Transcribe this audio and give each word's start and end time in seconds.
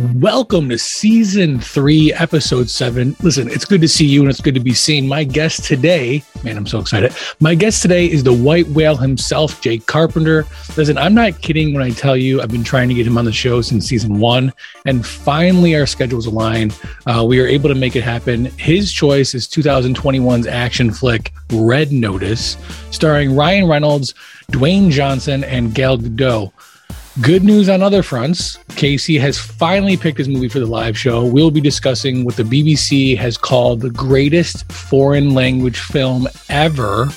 Welcome 0.00 0.70
to 0.70 0.78
season 0.78 1.60
three, 1.60 2.10
episode 2.14 2.70
seven. 2.70 3.14
Listen, 3.20 3.50
it's 3.50 3.66
good 3.66 3.82
to 3.82 3.88
see 3.88 4.06
you 4.06 4.22
and 4.22 4.30
it's 4.30 4.40
good 4.40 4.54
to 4.54 4.60
be 4.60 4.72
seen. 4.72 5.06
My 5.06 5.24
guest 5.24 5.64
today, 5.64 6.22
man, 6.42 6.56
I'm 6.56 6.66
so 6.66 6.78
excited. 6.78 7.14
My 7.40 7.54
guest 7.54 7.82
today 7.82 8.10
is 8.10 8.24
the 8.24 8.32
white 8.32 8.66
whale 8.68 8.96
himself, 8.96 9.60
Jake 9.60 9.84
Carpenter. 9.84 10.46
Listen, 10.74 10.96
I'm 10.96 11.12
not 11.12 11.42
kidding 11.42 11.74
when 11.74 11.82
I 11.82 11.90
tell 11.90 12.16
you 12.16 12.40
I've 12.40 12.50
been 12.50 12.64
trying 12.64 12.88
to 12.88 12.94
get 12.94 13.06
him 13.06 13.18
on 13.18 13.26
the 13.26 13.32
show 13.32 13.60
since 13.60 13.86
season 13.86 14.18
one, 14.18 14.54
and 14.86 15.04
finally 15.04 15.76
our 15.76 15.86
schedules 15.86 16.24
align. 16.24 16.72
Uh, 17.04 17.22
we 17.28 17.38
are 17.38 17.46
able 17.46 17.68
to 17.68 17.74
make 17.74 17.94
it 17.94 18.02
happen. 18.02 18.46
His 18.46 18.90
choice 18.90 19.34
is 19.34 19.46
2021's 19.48 20.46
action 20.46 20.90
flick, 20.92 21.34
Red 21.52 21.92
Notice, 21.92 22.56
starring 22.90 23.36
Ryan 23.36 23.68
Reynolds, 23.68 24.14
Dwayne 24.50 24.90
Johnson, 24.90 25.44
and 25.44 25.74
Gal 25.74 25.98
Gadot. 25.98 26.52
Good 27.20 27.44
news 27.44 27.68
on 27.68 27.82
other 27.82 28.02
fronts. 28.02 28.56
Casey 28.76 29.18
has 29.18 29.36
finally 29.36 29.96
picked 29.96 30.16
his 30.16 30.28
movie 30.28 30.48
for 30.48 30.58
the 30.58 30.66
live 30.66 30.96
show. 30.96 31.26
We'll 31.26 31.50
be 31.50 31.60
discussing 31.60 32.24
what 32.24 32.36
the 32.36 32.44
BBC 32.44 33.14
has 33.18 33.36
called 33.36 33.80
the 33.80 33.90
greatest 33.90 34.70
foreign 34.72 35.34
language 35.34 35.80
film 35.80 36.28
ever. 36.48 37.08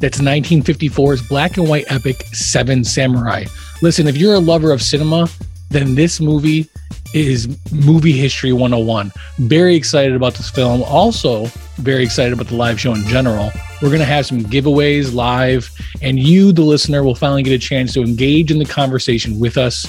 That's 0.00 0.20
1954's 0.20 1.28
black 1.28 1.58
and 1.58 1.68
white 1.68 1.84
epic 1.92 2.22
Seven 2.32 2.82
Samurai. 2.82 3.44
Listen, 3.82 4.06
if 4.06 4.16
you're 4.16 4.34
a 4.34 4.38
lover 4.38 4.72
of 4.72 4.80
cinema, 4.80 5.28
then 5.68 5.94
this 5.94 6.20
movie 6.20 6.68
is 7.14 7.48
movie 7.72 8.12
history 8.12 8.52
101. 8.52 9.12
Very 9.38 9.74
excited 9.74 10.14
about 10.14 10.34
this 10.34 10.50
film. 10.50 10.82
Also, 10.82 11.46
very 11.76 12.02
excited 12.02 12.32
about 12.32 12.48
the 12.48 12.56
live 12.56 12.80
show 12.80 12.94
in 12.94 13.02
general. 13.04 13.50
We're 13.82 13.88
going 13.88 14.00
to 14.00 14.06
have 14.06 14.26
some 14.26 14.40
giveaways 14.40 15.14
live, 15.14 15.70
and 16.02 16.18
you, 16.18 16.52
the 16.52 16.62
listener, 16.62 17.02
will 17.02 17.14
finally 17.14 17.42
get 17.42 17.52
a 17.52 17.58
chance 17.58 17.92
to 17.94 18.00
engage 18.00 18.50
in 18.50 18.58
the 18.58 18.64
conversation 18.64 19.38
with 19.38 19.58
us. 19.58 19.86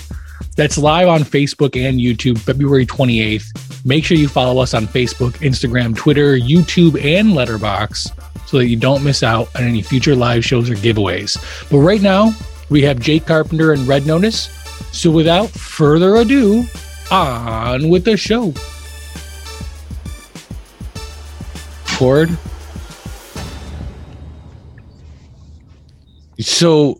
That's 0.55 0.77
live 0.77 1.07
on 1.07 1.21
Facebook 1.21 1.79
and 1.79 1.99
YouTube, 1.99 2.39
February 2.39 2.85
28th. 2.85 3.85
Make 3.85 4.03
sure 4.03 4.17
you 4.17 4.27
follow 4.27 4.61
us 4.61 4.73
on 4.73 4.87
Facebook, 4.87 5.33
Instagram, 5.37 5.95
Twitter, 5.95 6.35
YouTube, 6.35 7.01
and 7.03 7.29
Letterboxd 7.29 8.11
so 8.47 8.57
that 8.57 8.67
you 8.67 8.77
don't 8.77 9.03
miss 9.03 9.23
out 9.23 9.53
on 9.55 9.63
any 9.63 9.81
future 9.81 10.15
live 10.15 10.43
shows 10.43 10.69
or 10.69 10.75
giveaways. 10.75 11.37
But 11.69 11.79
right 11.79 12.01
now, 12.01 12.33
we 12.69 12.81
have 12.81 12.99
Jake 12.99 13.25
Carpenter 13.25 13.73
and 13.73 13.87
Red 13.87 14.05
Notice. 14.05 14.49
So 14.97 15.11
without 15.11 15.51
further 15.51 16.15
ado, 16.15 16.65
on 17.11 17.89
with 17.89 18.03
the 18.03 18.17
show. 18.17 18.51
Cord. 21.95 22.35
So 26.39 26.99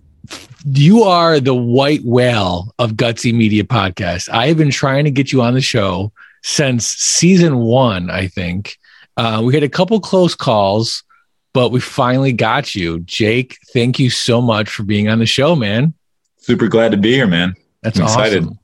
you 0.64 1.06
are 1.06 1.40
the 1.40 1.56
white 1.56 2.04
whale 2.04 2.72
of 2.78 2.92
Gutsy 2.92 3.34
Media 3.34 3.64
Podcast. 3.64 4.30
I 4.30 4.46
have 4.46 4.58
been 4.58 4.70
trying 4.70 5.06
to 5.06 5.12
get 5.12 5.32
you 5.32 5.42
on 5.42 5.56
the 5.56 5.62
show 5.62 6.12
since 6.44 6.86
season 6.86 7.58
one, 7.58 8.12
I 8.12 8.28
think. 8.28 8.78
Uh, 9.18 9.42
we 9.44 9.56
had 9.56 9.64
a 9.64 9.70
couple 9.70 10.00
close 10.00 10.36
calls, 10.36 11.04
but 11.52 11.72
we 11.72 11.80
finally 11.80 12.32
got 12.32 12.76
you. 12.76 13.00
Jake, 13.00 13.58
thank 13.74 13.98
you 13.98 14.12
so 14.12 14.40
much 14.40 14.70
for 14.70 14.84
being 14.84 15.10
on 15.10 15.18
the 15.18 15.26
show, 15.26 15.56
man. 15.56 15.96
Super 16.38 16.68
glad 16.68 16.92
to 16.92 16.98
be 16.98 17.14
here, 17.14 17.26
man. 17.26 17.56
That's 17.84 18.00
I'm 18.00 18.06
excited. 18.06 18.44
Awesome. 18.44 18.60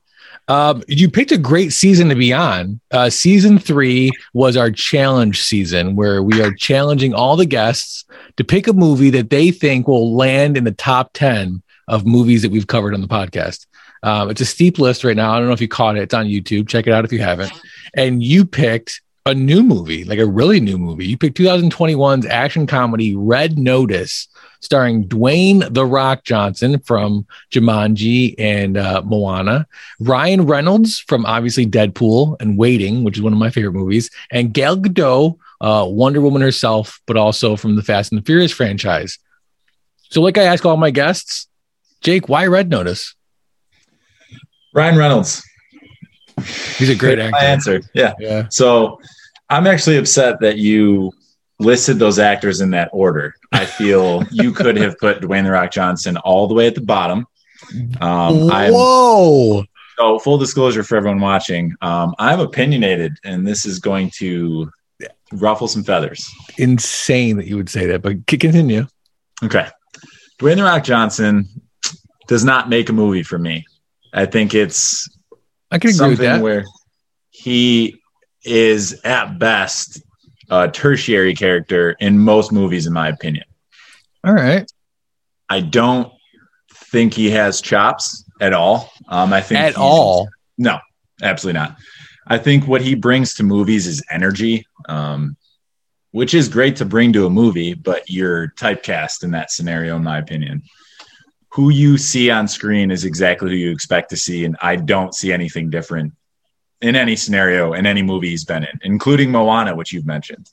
Um, 0.46 0.82
you 0.88 1.10
picked 1.10 1.32
a 1.32 1.38
great 1.38 1.72
season 1.72 2.10
to 2.10 2.14
be 2.14 2.32
on. 2.32 2.80
Uh, 2.90 3.08
season 3.08 3.58
three 3.58 4.10
was 4.34 4.56
our 4.56 4.70
challenge 4.70 5.42
season 5.42 5.96
where 5.96 6.22
we 6.22 6.42
are 6.42 6.52
challenging 6.52 7.14
all 7.14 7.36
the 7.36 7.46
guests 7.46 8.04
to 8.36 8.44
pick 8.44 8.66
a 8.66 8.74
movie 8.74 9.10
that 9.10 9.30
they 9.30 9.50
think 9.50 9.88
will 9.88 10.14
land 10.14 10.56
in 10.56 10.64
the 10.64 10.72
top 10.72 11.10
10 11.14 11.62
of 11.88 12.04
movies 12.04 12.42
that 12.42 12.50
we've 12.50 12.66
covered 12.66 12.92
on 12.94 13.00
the 13.00 13.08
podcast. 13.08 13.66
Um, 14.02 14.28
it's 14.28 14.42
a 14.42 14.46
steep 14.46 14.78
list 14.78 15.02
right 15.02 15.16
now. 15.16 15.32
I 15.32 15.38
don't 15.38 15.46
know 15.46 15.54
if 15.54 15.62
you 15.62 15.68
caught 15.68 15.96
it. 15.96 16.02
It's 16.02 16.14
on 16.14 16.26
YouTube. 16.26 16.68
Check 16.68 16.86
it 16.86 16.92
out 16.92 17.06
if 17.06 17.12
you 17.12 17.20
haven't. 17.20 17.52
And 17.96 18.22
you 18.22 18.44
picked 18.44 19.00
a 19.26 19.34
new 19.34 19.62
movie, 19.62 20.04
like 20.04 20.18
a 20.18 20.26
really 20.26 20.60
new 20.60 20.76
movie. 20.76 21.06
You 21.06 21.16
picked 21.16 21.38
2021's 21.38 22.26
action 22.26 22.66
comedy 22.66 23.16
Red 23.16 23.58
Notice 23.58 24.28
starring 24.60 25.08
Dwayne 25.08 25.72
The 25.72 25.86
Rock 25.86 26.24
Johnson 26.24 26.78
from 26.80 27.26
Jumanji 27.50 28.34
and 28.38 28.76
uh, 28.76 29.02
Moana, 29.02 29.66
Ryan 29.98 30.46
Reynolds 30.46 30.98
from 30.98 31.24
obviously 31.24 31.66
Deadpool 31.66 32.36
and 32.40 32.58
Waiting, 32.58 33.02
which 33.02 33.16
is 33.16 33.22
one 33.22 33.32
of 33.32 33.38
my 33.38 33.48
favorite 33.48 33.72
movies, 33.72 34.10
and 34.30 34.52
Gal 34.52 34.76
Gadot, 34.76 35.38
uh, 35.62 35.86
Wonder 35.88 36.20
Woman 36.20 36.42
herself, 36.42 37.00
but 37.06 37.16
also 37.16 37.56
from 37.56 37.76
the 37.76 37.82
Fast 37.82 38.12
and 38.12 38.20
the 38.20 38.24
Furious 38.26 38.52
franchise. 38.52 39.18
So, 40.10 40.20
like 40.20 40.36
I 40.36 40.44
ask 40.44 40.66
all 40.66 40.76
my 40.76 40.90
guests, 40.90 41.48
Jake, 42.02 42.28
why 42.28 42.46
Red 42.46 42.68
Notice? 42.68 43.14
Ryan 44.74 44.96
Reynolds. 44.96 45.42
He's 46.76 46.90
a 46.90 46.94
great 46.94 47.18
actor. 47.18 47.30
My 47.30 47.44
answer. 47.44 47.82
Yeah. 47.94 48.14
Yeah. 48.18 48.48
So 48.48 49.00
I'm 49.54 49.68
actually 49.68 49.98
upset 49.98 50.40
that 50.40 50.58
you 50.58 51.12
listed 51.60 52.00
those 52.00 52.18
actors 52.18 52.60
in 52.60 52.70
that 52.70 52.90
order. 52.92 53.36
I 53.52 53.64
feel 53.64 54.24
you 54.32 54.50
could 54.50 54.76
have 54.76 54.98
put 54.98 55.20
Dwayne 55.20 55.44
the 55.44 55.52
Rock 55.52 55.70
Johnson 55.70 56.16
all 56.16 56.48
the 56.48 56.54
way 56.54 56.66
at 56.66 56.74
the 56.74 56.80
bottom. 56.80 57.26
Um, 58.00 58.48
Whoa. 58.48 59.60
I'm, 59.60 59.66
so 59.96 60.18
full 60.18 60.38
disclosure 60.38 60.82
for 60.82 60.96
everyone 60.96 61.20
watching, 61.20 61.72
um, 61.82 62.16
I'm 62.18 62.40
opinionated, 62.40 63.16
and 63.22 63.46
this 63.46 63.64
is 63.64 63.78
going 63.78 64.10
to 64.16 64.68
ruffle 65.30 65.68
some 65.68 65.84
feathers. 65.84 66.28
Insane 66.58 67.36
that 67.36 67.46
you 67.46 67.56
would 67.56 67.68
say 67.68 67.86
that, 67.86 68.02
but 68.02 68.26
continue. 68.26 68.88
Okay, 69.44 69.68
Dwayne 70.40 70.56
the 70.56 70.64
Rock 70.64 70.82
Johnson 70.82 71.48
does 72.26 72.44
not 72.44 72.68
make 72.68 72.88
a 72.88 72.92
movie 72.92 73.22
for 73.22 73.38
me. 73.38 73.64
I 74.12 74.26
think 74.26 74.52
it's 74.52 75.08
I 75.70 75.78
can 75.78 75.90
agree 75.90 76.08
with 76.08 76.18
that. 76.18 76.42
Where 76.42 76.64
he 77.30 78.00
is 78.44 79.00
at 79.04 79.38
best 79.38 80.02
a 80.50 80.70
tertiary 80.70 81.34
character 81.34 81.96
in 82.00 82.18
most 82.18 82.52
movies, 82.52 82.86
in 82.86 82.92
my 82.92 83.08
opinion. 83.08 83.44
All 84.22 84.34
right. 84.34 84.70
I 85.48 85.60
don't 85.60 86.12
think 86.72 87.14
he 87.14 87.30
has 87.30 87.60
chops 87.60 88.24
at 88.40 88.52
all. 88.52 88.92
Um, 89.08 89.32
I 89.32 89.40
think 89.40 89.60
at 89.60 89.76
all. 89.76 90.28
No, 90.58 90.78
absolutely 91.22 91.60
not. 91.60 91.76
I 92.26 92.38
think 92.38 92.66
what 92.66 92.80
he 92.80 92.94
brings 92.94 93.34
to 93.34 93.42
movies 93.42 93.86
is 93.86 94.02
energy, 94.10 94.66
um, 94.88 95.36
which 96.12 96.32
is 96.32 96.48
great 96.48 96.76
to 96.76 96.84
bring 96.84 97.12
to 97.12 97.26
a 97.26 97.30
movie, 97.30 97.74
but 97.74 98.08
you're 98.08 98.48
typecast 98.56 99.24
in 99.24 99.32
that 99.32 99.50
scenario, 99.50 99.96
in 99.96 100.04
my 100.04 100.18
opinion. 100.18 100.62
Who 101.50 101.70
you 101.70 101.98
see 101.98 102.30
on 102.30 102.48
screen 102.48 102.90
is 102.90 103.04
exactly 103.04 103.50
who 103.50 103.56
you 103.56 103.70
expect 103.70 104.10
to 104.10 104.16
see, 104.16 104.44
and 104.44 104.56
I 104.62 104.76
don't 104.76 105.14
see 105.14 105.32
anything 105.32 105.70
different 105.70 106.14
in 106.84 106.94
any 106.94 107.16
scenario 107.16 107.72
in 107.72 107.86
any 107.86 108.02
movie 108.02 108.28
he's 108.28 108.44
been 108.44 108.62
in, 108.62 108.78
including 108.82 109.30
Moana, 109.32 109.74
which 109.74 109.92
you've 109.92 110.06
mentioned. 110.06 110.50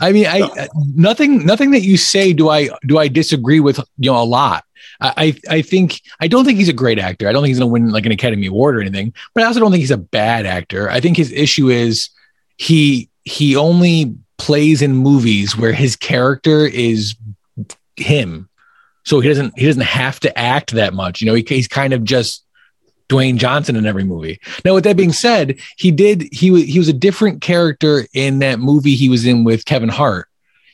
I 0.00 0.12
mean, 0.12 0.26
I 0.26 0.68
nothing 0.94 1.44
nothing 1.44 1.72
that 1.72 1.80
you 1.80 1.96
say 1.96 2.32
do 2.32 2.48
I 2.48 2.70
do 2.86 2.98
I 2.98 3.08
disagree 3.08 3.58
with 3.58 3.78
you 3.98 4.10
know 4.12 4.22
a 4.22 4.24
lot. 4.24 4.64
I 5.00 5.36
I 5.48 5.62
think 5.62 6.00
I 6.20 6.28
don't 6.28 6.44
think 6.44 6.58
he's 6.58 6.68
a 6.68 6.72
great 6.72 7.00
actor. 7.00 7.28
I 7.28 7.32
don't 7.32 7.42
think 7.42 7.50
he's 7.50 7.58
going 7.58 7.68
to 7.68 7.72
win 7.72 7.90
like 7.90 8.06
an 8.06 8.12
Academy 8.12 8.46
Award 8.46 8.76
or 8.76 8.80
anything. 8.80 9.12
But 9.34 9.42
I 9.42 9.46
also 9.46 9.58
don't 9.58 9.72
think 9.72 9.80
he's 9.80 9.90
a 9.90 9.96
bad 9.96 10.46
actor. 10.46 10.88
I 10.88 11.00
think 11.00 11.16
his 11.16 11.32
issue 11.32 11.68
is 11.68 12.10
he 12.56 13.10
he 13.24 13.56
only 13.56 14.14
plays 14.38 14.82
in 14.82 14.94
movies 14.94 15.56
where 15.56 15.72
his 15.72 15.96
character 15.96 16.64
is 16.64 17.16
him, 17.96 18.48
so 19.04 19.18
he 19.18 19.28
doesn't 19.28 19.58
he 19.58 19.66
doesn't 19.66 19.82
have 19.82 20.20
to 20.20 20.38
act 20.38 20.72
that 20.72 20.94
much. 20.94 21.20
You 21.20 21.26
know, 21.26 21.34
he, 21.34 21.44
he's 21.48 21.68
kind 21.68 21.92
of 21.92 22.04
just 22.04 22.44
Dwayne 23.08 23.36
Johnson 23.36 23.76
in 23.76 23.86
every 23.86 24.04
movie. 24.04 24.40
Now, 24.64 24.74
with 24.74 24.84
that 24.84 24.96
being 24.96 25.12
said, 25.12 25.58
he 25.76 25.90
did 25.90 26.28
he 26.32 26.50
was 26.50 26.64
he 26.64 26.78
was 26.78 26.88
a 26.88 26.92
different 26.92 27.40
character 27.40 28.06
in 28.12 28.40
that 28.40 28.58
movie 28.60 28.94
he 28.94 29.08
was 29.08 29.24
in 29.24 29.44
with 29.44 29.64
Kevin 29.64 29.88
Hart. 29.88 30.28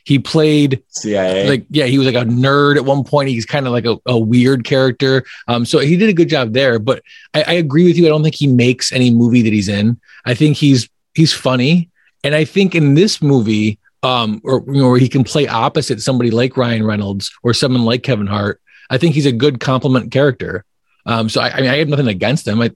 He 0.05 0.19
played 0.19 0.83
CIA. 0.89 1.49
Like, 1.49 1.65
yeah, 1.71 1.85
he 1.85 1.97
was 1.97 2.05
like 2.05 2.15
a 2.15 2.27
nerd 2.27 2.75
at 2.75 2.85
one 2.85 3.03
point. 3.03 3.29
He's 3.29 3.45
kind 3.45 3.65
of 3.65 3.73
like 3.73 3.85
a, 3.85 3.97
a 4.05 4.17
weird 4.17 4.63
character. 4.63 5.25
Um, 5.47 5.65
so 5.65 5.79
he 5.79 5.97
did 5.97 6.09
a 6.09 6.13
good 6.13 6.29
job 6.29 6.53
there. 6.53 6.77
But 6.77 7.01
I, 7.33 7.43
I 7.47 7.53
agree 7.53 7.85
with 7.85 7.97
you. 7.97 8.05
I 8.05 8.09
don't 8.09 8.21
think 8.21 8.35
he 8.35 8.45
makes 8.45 8.91
any 8.91 9.09
movie 9.09 9.41
that 9.41 9.51
he's 9.51 9.67
in. 9.67 9.99
I 10.25 10.35
think 10.35 10.57
he's 10.57 10.87
he's 11.15 11.33
funny, 11.33 11.89
and 12.23 12.35
I 12.35 12.45
think 12.45 12.75
in 12.75 12.93
this 12.93 13.21
movie, 13.21 13.79
um, 14.03 14.41
or 14.43 14.63
you 14.67 14.81
know, 14.81 14.89
where 14.89 14.99
he 14.99 15.09
can 15.09 15.23
play 15.23 15.47
opposite 15.47 16.01
somebody 16.01 16.29
like 16.29 16.55
Ryan 16.55 16.85
Reynolds 16.85 17.31
or 17.41 17.53
someone 17.53 17.83
like 17.83 18.03
Kevin 18.03 18.27
Hart. 18.27 18.61
I 18.91 18.99
think 18.99 19.15
he's 19.15 19.25
a 19.25 19.31
good 19.31 19.59
complement 19.59 20.11
character. 20.11 20.65
Um, 21.05 21.29
so 21.29 21.41
I, 21.41 21.49
I 21.49 21.61
mean, 21.61 21.69
I 21.69 21.77
have 21.77 21.87
nothing 21.87 22.07
against 22.07 22.47
him. 22.47 22.61
I, 22.61 22.71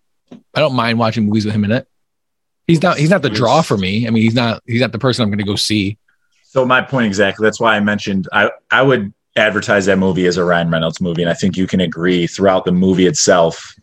I 0.53 0.59
don't 0.59 0.75
mind 0.75 0.99
watching 0.99 1.25
movies 1.25 1.45
with 1.45 1.55
him 1.55 1.63
in 1.63 1.71
it. 1.71 1.87
He's 2.67 2.81
not, 2.81 2.97
he's 2.97 3.09
not 3.09 3.21
the 3.21 3.29
draw 3.29 3.61
for 3.61 3.77
me. 3.77 4.07
I 4.07 4.11
mean, 4.11 4.21
he's 4.21 4.35
not, 4.35 4.61
he's 4.67 4.81
not 4.81 4.91
the 4.91 4.99
person 4.99 5.23
I'm 5.23 5.29
going 5.29 5.39
to 5.39 5.45
go 5.45 5.55
see. 5.55 5.97
So 6.43 6.65
my 6.65 6.81
point 6.81 7.07
exactly. 7.07 7.43
That's 7.43 7.59
why 7.59 7.75
I 7.75 7.79
mentioned 7.79 8.27
I, 8.31 8.51
I 8.69 8.81
would 8.81 9.13
advertise 9.35 9.85
that 9.87 9.97
movie 9.97 10.25
as 10.25 10.37
a 10.37 10.43
Ryan 10.43 10.69
Reynolds 10.69 10.99
movie, 11.01 11.21
and 11.21 11.29
I 11.31 11.33
think 11.33 11.57
you 11.57 11.65
can 11.65 11.79
agree 11.79 12.27
throughout 12.27 12.65
the 12.65 12.71
movie 12.71 13.07
itself, 13.07 13.73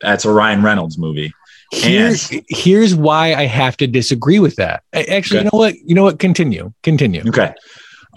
that's 0.00 0.24
a 0.24 0.30
Ryan 0.30 0.62
Reynolds 0.62 0.98
movie. 0.98 1.32
Here's, 1.72 2.30
here's 2.48 2.94
why 2.94 3.34
I 3.34 3.46
have 3.46 3.76
to 3.78 3.86
disagree 3.86 4.38
with 4.38 4.56
that. 4.56 4.84
Actually, 4.92 5.38
okay. 5.38 5.44
you 5.44 5.44
know 5.44 5.58
what? 5.58 5.74
You 5.74 5.94
know 5.94 6.02
what? 6.04 6.18
Continue. 6.18 6.72
Continue. 6.82 7.22
Okay. 7.26 7.52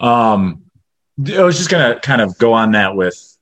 Um, 0.00 0.62
I 1.26 1.42
was 1.42 1.56
just 1.56 1.70
gonna 1.70 1.98
kind 1.98 2.20
of 2.20 2.38
go 2.38 2.52
on 2.52 2.72
that 2.72 2.94
with 2.94 3.37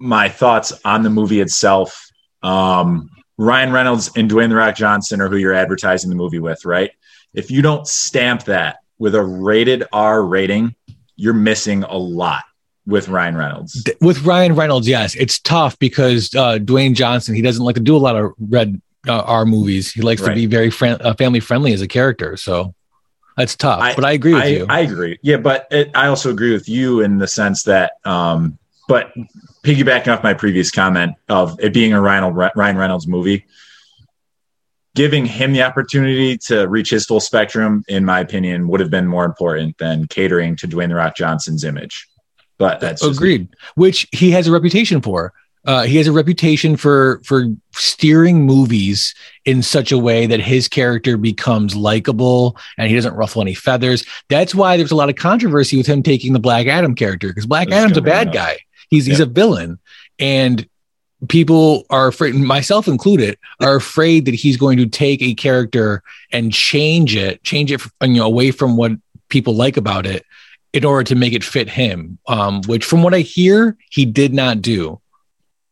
my 0.00 0.28
thoughts 0.28 0.72
on 0.84 1.02
the 1.02 1.10
movie 1.10 1.40
itself. 1.40 2.08
Um, 2.42 3.10
Ryan 3.36 3.72
Reynolds 3.72 4.10
and 4.16 4.30
Dwayne 4.30 4.48
the 4.48 4.56
Rock 4.56 4.74
Johnson 4.74 5.20
are 5.20 5.28
who 5.28 5.36
you're 5.36 5.54
advertising 5.54 6.10
the 6.10 6.16
movie 6.16 6.38
with, 6.38 6.64
right? 6.64 6.90
If 7.32 7.50
you 7.50 7.62
don't 7.62 7.86
stamp 7.86 8.44
that 8.44 8.78
with 8.98 9.14
a 9.14 9.22
rated 9.22 9.84
R 9.92 10.24
rating, 10.24 10.74
you're 11.16 11.34
missing 11.34 11.84
a 11.84 11.96
lot 11.96 12.44
with 12.86 13.08
Ryan 13.08 13.36
Reynolds. 13.36 13.86
With 14.00 14.24
Ryan 14.24 14.54
Reynolds, 14.54 14.88
yes, 14.88 15.14
it's 15.14 15.38
tough 15.38 15.78
because 15.78 16.34
uh, 16.34 16.58
Dwayne 16.58 16.94
Johnson 16.94 17.34
he 17.34 17.42
doesn't 17.42 17.64
like 17.64 17.76
to 17.76 17.80
do 17.80 17.96
a 17.96 17.98
lot 17.98 18.16
of 18.16 18.32
red 18.38 18.80
uh, 19.06 19.20
R 19.20 19.44
movies. 19.44 19.92
He 19.92 20.02
likes 20.02 20.22
right. 20.22 20.30
to 20.30 20.34
be 20.34 20.46
very 20.46 20.70
friend, 20.70 21.00
uh, 21.02 21.14
family 21.14 21.40
friendly 21.40 21.72
as 21.72 21.82
a 21.82 21.88
character. 21.88 22.36
So 22.36 22.74
that's 23.36 23.56
tough. 23.56 23.80
I, 23.80 23.94
but 23.94 24.04
I 24.04 24.12
agree 24.12 24.34
with 24.34 24.42
I, 24.42 24.46
you. 24.46 24.66
I 24.68 24.80
agree. 24.80 25.18
Yeah, 25.22 25.38
but 25.38 25.66
it, 25.70 25.90
I 25.94 26.08
also 26.08 26.30
agree 26.30 26.52
with 26.52 26.68
you 26.68 27.00
in 27.00 27.18
the 27.18 27.28
sense 27.28 27.62
that, 27.64 27.92
um, 28.04 28.58
but 28.88 29.12
piggybacking 29.62 30.08
off 30.08 30.22
my 30.22 30.34
previous 30.34 30.70
comment 30.70 31.14
of 31.28 31.58
it 31.60 31.72
being 31.72 31.92
a 31.92 32.00
Ryan, 32.00 32.32
Ryan 32.32 32.76
Reynolds 32.76 33.06
movie, 33.06 33.44
giving 34.94 35.26
him 35.26 35.52
the 35.52 35.62
opportunity 35.62 36.36
to 36.38 36.66
reach 36.66 36.90
his 36.90 37.06
full 37.06 37.20
spectrum, 37.20 37.84
in 37.88 38.04
my 38.04 38.20
opinion, 38.20 38.68
would 38.68 38.80
have 38.80 38.90
been 38.90 39.06
more 39.06 39.24
important 39.24 39.76
than 39.78 40.06
catering 40.06 40.56
to 40.56 40.68
Dwayne 40.68 40.88
the 40.88 40.94
Rock 40.94 41.16
Johnson's 41.16 41.64
image. 41.64 42.08
But 42.58 42.80
that's 42.80 43.02
agreed, 43.02 43.48
which 43.74 44.06
he 44.12 44.30
has 44.32 44.46
a 44.46 44.52
reputation 44.52 45.00
for. 45.00 45.32
Uh, 45.66 45.82
he 45.82 45.98
has 45.98 46.06
a 46.06 46.12
reputation 46.12 46.76
for 46.76 47.20
for 47.24 47.44
steering 47.72 48.46
movies 48.46 49.14
in 49.44 49.62
such 49.62 49.92
a 49.92 49.98
way 49.98 50.26
that 50.26 50.40
his 50.40 50.68
character 50.68 51.16
becomes 51.18 51.76
likable 51.76 52.56
and 52.78 52.88
he 52.88 52.94
doesn't 52.94 53.14
ruffle 53.14 53.42
any 53.42 53.54
feathers. 53.54 54.04
That's 54.28 54.54
why 54.54 54.76
there's 54.76 54.90
a 54.90 54.96
lot 54.96 55.10
of 55.10 55.16
controversy 55.16 55.76
with 55.76 55.86
him 55.86 56.02
taking 56.02 56.32
the 56.32 56.38
Black 56.38 56.66
Adam 56.66 56.94
character 56.94 57.28
because 57.28 57.46
Black 57.46 57.70
Adam's 57.70 57.98
a 57.98 58.02
bad 58.02 58.32
guy. 58.32 58.58
He's 58.90 59.06
he's 59.06 59.20
a 59.20 59.26
villain, 59.26 59.78
and 60.18 60.68
people 61.28 61.84
are 61.90 62.08
afraid, 62.08 62.34
myself 62.34 62.88
included, 62.88 63.38
are 63.60 63.76
afraid 63.76 64.24
that 64.24 64.34
he's 64.34 64.56
going 64.56 64.78
to 64.78 64.86
take 64.86 65.22
a 65.22 65.34
character 65.34 66.02
and 66.32 66.52
change 66.52 67.14
it, 67.14 67.42
change 67.44 67.70
it, 67.70 67.80
you 68.02 68.08
know, 68.08 68.26
away 68.26 68.50
from 68.50 68.76
what 68.76 68.92
people 69.28 69.54
like 69.54 69.76
about 69.76 70.06
it, 70.06 70.24
in 70.72 70.84
order 70.84 71.04
to 71.04 71.14
make 71.14 71.32
it 71.32 71.44
fit 71.44 71.68
him. 71.68 72.18
Um, 72.26 72.62
which, 72.62 72.84
from 72.84 73.02
what 73.02 73.14
I 73.14 73.20
hear, 73.20 73.76
he 73.90 74.04
did 74.04 74.34
not 74.34 74.62
do. 74.62 75.00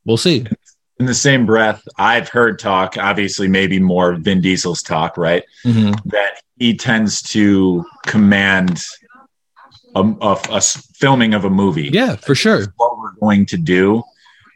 We'll 0.04 0.16
see. 0.16 0.46
In 1.00 1.06
the 1.06 1.14
same 1.14 1.46
breath, 1.46 1.82
I've 1.96 2.28
heard 2.28 2.58
talk, 2.58 2.96
obviously, 2.98 3.48
maybe 3.48 3.78
more 3.78 4.14
Vin 4.14 4.40
Diesel's 4.40 4.82
talk, 4.82 5.16
right? 5.16 5.44
Mm-hmm. 5.64 6.08
That 6.08 6.42
he 6.58 6.76
tends 6.76 7.22
to 7.22 7.84
command 8.06 8.82
a, 9.98 10.16
a, 10.20 10.40
a, 10.50 10.60
filming 10.60 11.34
of 11.34 11.44
a 11.44 11.50
movie. 11.50 11.90
Yeah, 11.92 12.16
for 12.16 12.34
sure. 12.34 12.72
What 12.76 12.98
we're 12.98 13.12
going 13.20 13.46
to 13.46 13.56
do, 13.56 14.02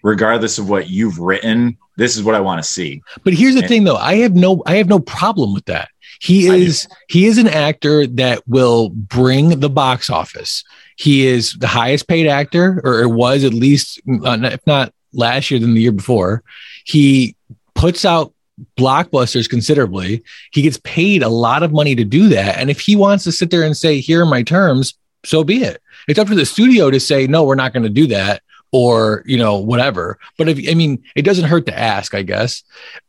regardless 0.03 0.59
of 0.59 0.69
what 0.69 0.89
you've 0.89 1.19
written, 1.19 1.77
this 1.97 2.17
is 2.17 2.23
what 2.23 2.35
I 2.35 2.41
want 2.41 2.63
to 2.63 2.69
see. 2.69 3.03
But 3.25 3.35
here's 3.35 3.55
the 3.55 3.61
and, 3.61 3.69
thing, 3.69 3.85
though. 3.85 3.97
I 3.97 4.17
have 4.17 4.35
no, 4.35 4.63
I 4.67 4.77
have 4.77 4.89
no 4.89 4.99
problem 4.99 5.55
with 5.55 5.65
that. 5.67 5.89
He 6.21 6.47
is, 6.47 6.87
he 7.09 7.27
is 7.27 7.37
an 7.39 7.49
actor 7.49 8.07
that 8.07 8.47
will 8.47 8.91
bring 8.91 9.59
the 9.61 9.69
box 9.69 10.09
office. 10.09 10.63
He 10.97 11.27
is 11.27 11.55
the 11.55 11.67
highest 11.67 12.07
paid 12.07 12.29
actor, 12.29 12.81
or 12.85 13.03
it 13.03 13.09
was 13.09 13.43
at 13.43 13.53
least, 13.53 14.01
uh, 14.25 14.39
if 14.43 14.65
not 14.67 14.95
last 15.13 15.51
year 15.51 15.59
than 15.59 15.75
the 15.75 15.81
year 15.81 15.93
before. 15.93 16.45
He 16.85 17.35
puts 17.75 18.05
out 18.05 18.33
blockbusters 18.77 19.49
considerably. 19.49 20.23
He 20.53 20.63
gets 20.63 20.79
paid 20.85 21.23
a 21.23 21.29
lot 21.29 21.63
of 21.63 21.73
money 21.73 21.95
to 21.97 22.05
do 22.05 22.29
that. 22.29 22.59
And 22.59 22.71
if 22.71 22.81
he 22.81 22.97
wants 22.97 23.25
to 23.25 23.33
sit 23.33 23.51
there 23.51 23.63
and 23.63 23.77
say, 23.77 24.01
here 24.01 24.23
are 24.23 24.27
my 24.27 24.43
terms, 24.43 24.95
so 25.25 25.45
be 25.45 25.63
it. 25.63 25.81
It's 26.09 26.19
up 26.19 26.29
to 26.29 26.35
the 26.35 26.47
studio 26.47 26.91
to 26.91 27.01
say, 27.01 27.27
no, 27.27 27.45
we're 27.45 27.55
not 27.55 27.73
going 27.73 27.85
to 27.85 27.89
do 27.89 28.07
that 28.09 28.43
or, 28.73 29.23
you 29.27 29.37
know, 29.37 29.59
whatever. 29.59 30.19
But 30.39 30.49
if, 30.49 30.71
I 30.71 30.75
mean, 30.75 31.03
it 31.15 31.23
doesn't 31.23 31.45
hurt 31.45 31.67
to 31.67 31.79
ask, 31.79 32.15
I 32.15 32.23
guess. 32.23 32.63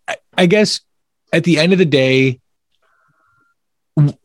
I, 0.08 0.18
I 0.38 0.46
guess 0.46 0.82
at 1.32 1.44
the 1.44 1.58
end 1.58 1.74
of 1.74 1.80
the 1.80 1.86
day, 1.86 2.40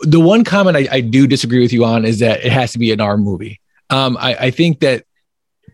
the 0.00 0.20
one 0.20 0.44
comment 0.44 0.76
I, 0.76 0.88
I, 0.90 1.00
do 1.00 1.26
disagree 1.26 1.60
with 1.60 1.72
you 1.74 1.84
on 1.84 2.06
is 2.06 2.20
that 2.20 2.44
it 2.44 2.52
has 2.52 2.72
to 2.72 2.78
be 2.78 2.90
an 2.90 3.00
R 3.00 3.18
movie. 3.18 3.60
Um, 3.90 4.16
I, 4.18 4.34
I 4.34 4.50
think 4.50 4.80
that 4.80 5.04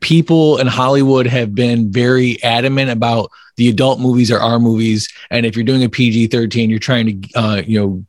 people 0.01 0.59
in 0.59 0.67
Hollywood 0.67 1.27
have 1.27 1.55
been 1.55 1.93
very 1.93 2.43
adamant 2.43 2.91
about 2.91 3.31
the 3.57 3.69
adult 3.69 4.01
movies 4.01 4.33
are 4.33 4.41
R 4.41 4.59
movies, 4.59 5.09
and 5.31 5.47
if 5.47 5.55
you're 5.55 5.65
doing 5.65 5.85
a 5.85 5.89
PG 5.89 6.27
thirteen, 6.29 6.71
you're 6.71 6.81
trying 6.81 7.23
to 7.23 7.39
uh, 7.39 7.63
you 7.65 7.81
know 7.81 8.05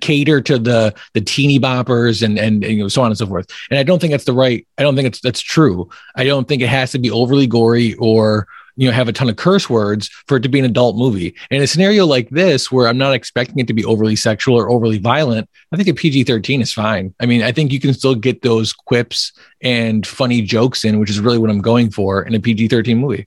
cater 0.00 0.40
to 0.40 0.58
the 0.58 0.94
the 1.14 1.20
teeny 1.20 1.58
boppers 1.58 2.22
and, 2.22 2.38
and, 2.38 2.64
and 2.64 2.76
you 2.76 2.82
know 2.82 2.88
so 2.88 3.02
on 3.02 3.08
and 3.08 3.18
so 3.18 3.26
forth. 3.26 3.46
And 3.70 3.78
I 3.78 3.82
don't 3.82 4.00
think 4.00 4.12
that's 4.12 4.24
the 4.24 4.32
right. 4.32 4.66
I 4.76 4.82
don't 4.82 4.96
think 4.96 5.06
it's 5.06 5.20
that's 5.20 5.40
true. 5.40 5.88
I 6.16 6.24
don't 6.24 6.46
think 6.48 6.62
it 6.62 6.68
has 6.68 6.92
to 6.92 6.98
be 6.98 7.10
overly 7.10 7.46
gory 7.46 7.94
or 7.94 8.48
you 8.76 8.88
know 8.88 8.92
have 8.92 9.08
a 9.08 9.12
ton 9.12 9.28
of 9.28 9.36
curse 9.36 9.68
words 9.68 10.08
for 10.26 10.36
it 10.36 10.42
to 10.42 10.48
be 10.48 10.58
an 10.58 10.64
adult 10.64 10.96
movie. 10.96 11.34
In 11.50 11.62
a 11.62 11.66
scenario 11.66 12.06
like 12.06 12.30
this, 12.30 12.70
where 12.70 12.88
I'm 12.88 12.98
not 12.98 13.14
expecting 13.14 13.58
it 13.58 13.66
to 13.66 13.74
be 13.74 13.84
overly 13.84 14.16
sexual 14.16 14.56
or 14.56 14.70
overly 14.70 14.98
violent, 14.98 15.48
I 15.72 15.76
think 15.76 15.88
a 15.88 15.94
PG-13 15.94 16.62
is 16.62 16.72
fine. 16.72 17.14
I 17.20 17.26
mean, 17.26 17.42
I 17.42 17.52
think 17.52 17.72
you 17.72 17.80
can 17.80 17.92
still 17.92 18.14
get 18.14 18.42
those 18.42 18.72
quips 18.72 19.32
and 19.62 20.06
funny 20.06 20.42
jokes 20.42 20.84
in, 20.84 21.00
which 21.00 21.10
is 21.10 21.20
really 21.20 21.38
what 21.38 21.50
I'm 21.50 21.60
going 21.60 21.90
for 21.90 22.22
in 22.22 22.34
a 22.34 22.40
PG-13 22.40 22.98
movie. 22.98 23.26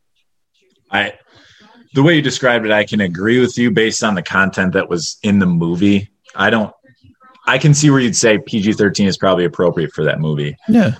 I 0.90 1.14
the 1.94 2.04
way 2.04 2.16
you 2.16 2.22
described 2.22 2.66
it, 2.66 2.72
I 2.72 2.86
can 2.86 3.02
agree 3.02 3.40
with 3.40 3.58
you 3.58 3.72
based 3.72 4.04
on 4.04 4.16
the 4.16 4.24
content 4.24 4.74
that 4.74 4.90
was 4.90 5.18
in 5.24 5.40
the 5.40 5.46
movie. 5.46 6.10
I 6.36 6.50
don't. 6.50 6.74
I 7.48 7.58
can 7.58 7.74
see 7.74 7.90
where 7.90 8.00
you'd 8.00 8.16
say 8.16 8.38
PG 8.38 8.74
thirteen 8.74 9.08
is 9.08 9.18
probably 9.18 9.46
appropriate 9.46 9.94
for 9.94 10.04
that 10.06 10.20
movie. 10.20 10.56
Yeah. 10.70 10.96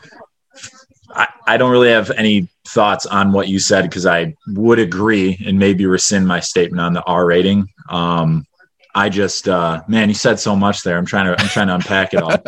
I, 1.14 1.28
I 1.46 1.58
don't 1.58 1.72
really 1.72 1.90
have 1.90 2.10
any 2.12 2.48
thoughts 2.68 3.06
on 3.06 3.34
what 3.34 3.48
you 3.48 3.60
said 3.60 3.84
because 3.84 4.06
I 4.06 4.36
would 4.48 4.80
agree 4.80 5.38
and 5.46 5.60
maybe 5.60 5.86
rescind 5.86 6.26
my 6.28 6.40
statement 6.40 6.82
on 6.82 6.94
the 6.94 7.04
R 7.04 7.26
rating. 7.26 7.68
Um, 7.90 8.46
I 8.94 9.10
just, 9.10 9.48
uh, 9.48 9.82
man, 9.88 10.10
you 10.10 10.16
said 10.16 10.40
so 10.40 10.56
much 10.56 10.84
there. 10.84 10.98
I'm 10.98 11.06
trying 11.06 11.26
to, 11.26 11.42
I'm 11.42 11.48
trying 11.48 11.68
to 11.68 11.76
unpack 11.76 12.14
it 12.14 12.22
all. 12.22 12.36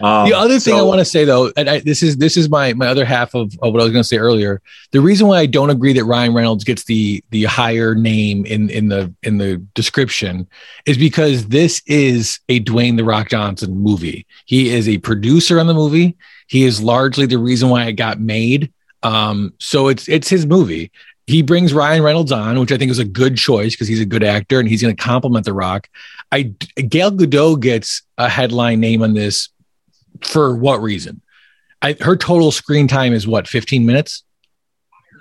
Um, 0.00 0.28
the 0.28 0.34
other 0.34 0.58
thing 0.58 0.74
so, 0.74 0.78
I 0.78 0.82
want 0.82 0.98
to 0.98 1.04
say 1.04 1.24
though, 1.24 1.52
and 1.56 1.70
I, 1.70 1.78
this 1.78 2.02
is, 2.02 2.16
this 2.16 2.36
is 2.36 2.48
my, 2.48 2.72
my 2.72 2.88
other 2.88 3.04
half 3.04 3.34
of, 3.34 3.52
of 3.62 3.72
what 3.72 3.80
I 3.80 3.84
was 3.84 3.92
going 3.92 4.02
to 4.02 4.08
say 4.08 4.16
earlier. 4.16 4.60
The 4.90 5.00
reason 5.00 5.28
why 5.28 5.38
I 5.38 5.46
don't 5.46 5.70
agree 5.70 5.92
that 5.92 6.04
Ryan 6.04 6.34
Reynolds 6.34 6.64
gets 6.64 6.84
the, 6.84 7.22
the 7.30 7.44
higher 7.44 7.94
name 7.94 8.44
in, 8.44 8.68
in 8.68 8.88
the, 8.88 9.14
in 9.22 9.38
the 9.38 9.58
description 9.74 10.48
is 10.86 10.98
because 10.98 11.46
this 11.48 11.82
is 11.86 12.40
a 12.48 12.60
Dwayne 12.60 12.96
the 12.96 13.04
Rock 13.04 13.28
Johnson 13.28 13.76
movie. 13.76 14.26
He 14.44 14.70
is 14.70 14.88
a 14.88 14.98
producer 14.98 15.60
on 15.60 15.68
the 15.68 15.74
movie. 15.74 16.16
He 16.48 16.64
is 16.64 16.82
largely 16.82 17.26
the 17.26 17.38
reason 17.38 17.68
why 17.68 17.84
it 17.84 17.92
got 17.92 18.20
made. 18.20 18.72
Um, 19.04 19.54
so 19.58 19.88
it's, 19.88 20.08
it's 20.08 20.28
his 20.28 20.46
movie 20.46 20.90
he 21.26 21.42
brings 21.42 21.72
Ryan 21.72 22.02
Reynolds 22.02 22.32
on, 22.32 22.58
which 22.58 22.72
I 22.72 22.78
think 22.78 22.90
is 22.90 22.98
a 22.98 23.04
good 23.04 23.36
choice 23.36 23.72
because 23.72 23.88
he's 23.88 24.00
a 24.00 24.06
good 24.06 24.24
actor 24.24 24.58
and 24.58 24.68
he's 24.68 24.82
going 24.82 24.94
to 24.94 25.02
complement 25.02 25.44
The 25.44 25.52
Rock. 25.52 25.88
I 26.30 26.42
Gal 26.42 27.12
Gadot 27.12 27.60
gets 27.60 28.02
a 28.18 28.28
headline 28.28 28.80
name 28.80 29.02
on 29.02 29.14
this 29.14 29.48
for 30.22 30.54
what 30.56 30.82
reason? 30.82 31.20
I, 31.80 31.96
her 32.00 32.16
total 32.16 32.50
screen 32.50 32.88
time 32.88 33.12
is 33.12 33.26
what 33.26 33.48
15 33.48 33.84
minutes. 33.84 34.24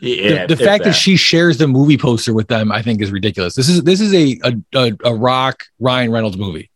Yeah, 0.01 0.48
the, 0.48 0.55
the 0.55 0.63
fact 0.63 0.84
that. 0.84 0.91
that. 0.91 0.96
she 0.96 1.15
shares 1.15 1.58
the 1.58 1.67
movie 1.67 1.98
poster 1.98 2.34
with 2.34 2.48
them, 2.48 2.72
I 2.72 2.81
think, 2.81 3.01
is 3.01 3.12
ridiculous. 3.12 3.53
This 3.53 3.70
is 3.70 3.84
this 3.84 4.01
is 4.01 4.13
a 4.13 4.39
a, 4.43 4.53
a, 4.74 4.98
a 5.05 5.15
Rock 5.15 5.65
Ryan 5.79 6.12
Reynolds 6.12 6.38
movie. 6.38 6.72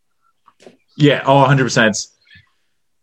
Yeah, 0.96 1.24
oh, 1.25 1.39
100 1.39 1.63
percent 1.63 1.98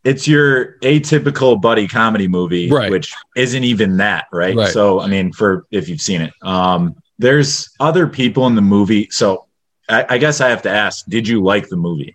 it's 0.05 0.27
your 0.27 0.79
atypical 0.79 1.61
buddy 1.61 1.87
comedy 1.87 2.29
movie, 2.29 2.71
right. 2.71 2.91
which 2.91 3.15
isn't 3.37 3.65
even 3.65 3.99
that, 3.99 4.27
right? 4.33 4.57
right? 4.57 4.69
So, 4.69 5.01
I 5.01 5.07
mean, 5.07 5.33
for 5.33 5.67
if 5.71 5.89
you've 5.89 6.01
seen 6.01 6.23
it, 6.23 6.33
um, 6.43 6.97
there's 7.19 7.71
other 7.79 8.07
people 8.07 8.47
in 8.47 8.55
the 8.55 8.63
movie. 8.63 9.09
So, 9.11 9.47
I, 9.89 10.07
I 10.11 10.19
guess 10.19 10.41
I 10.41 10.49
have 10.49 10.63
to 10.63 10.71
ask: 10.71 11.07
Did 11.07 11.29
you 11.29 11.43
like 11.43 11.69
the 11.69 11.77
movie? 11.77 12.15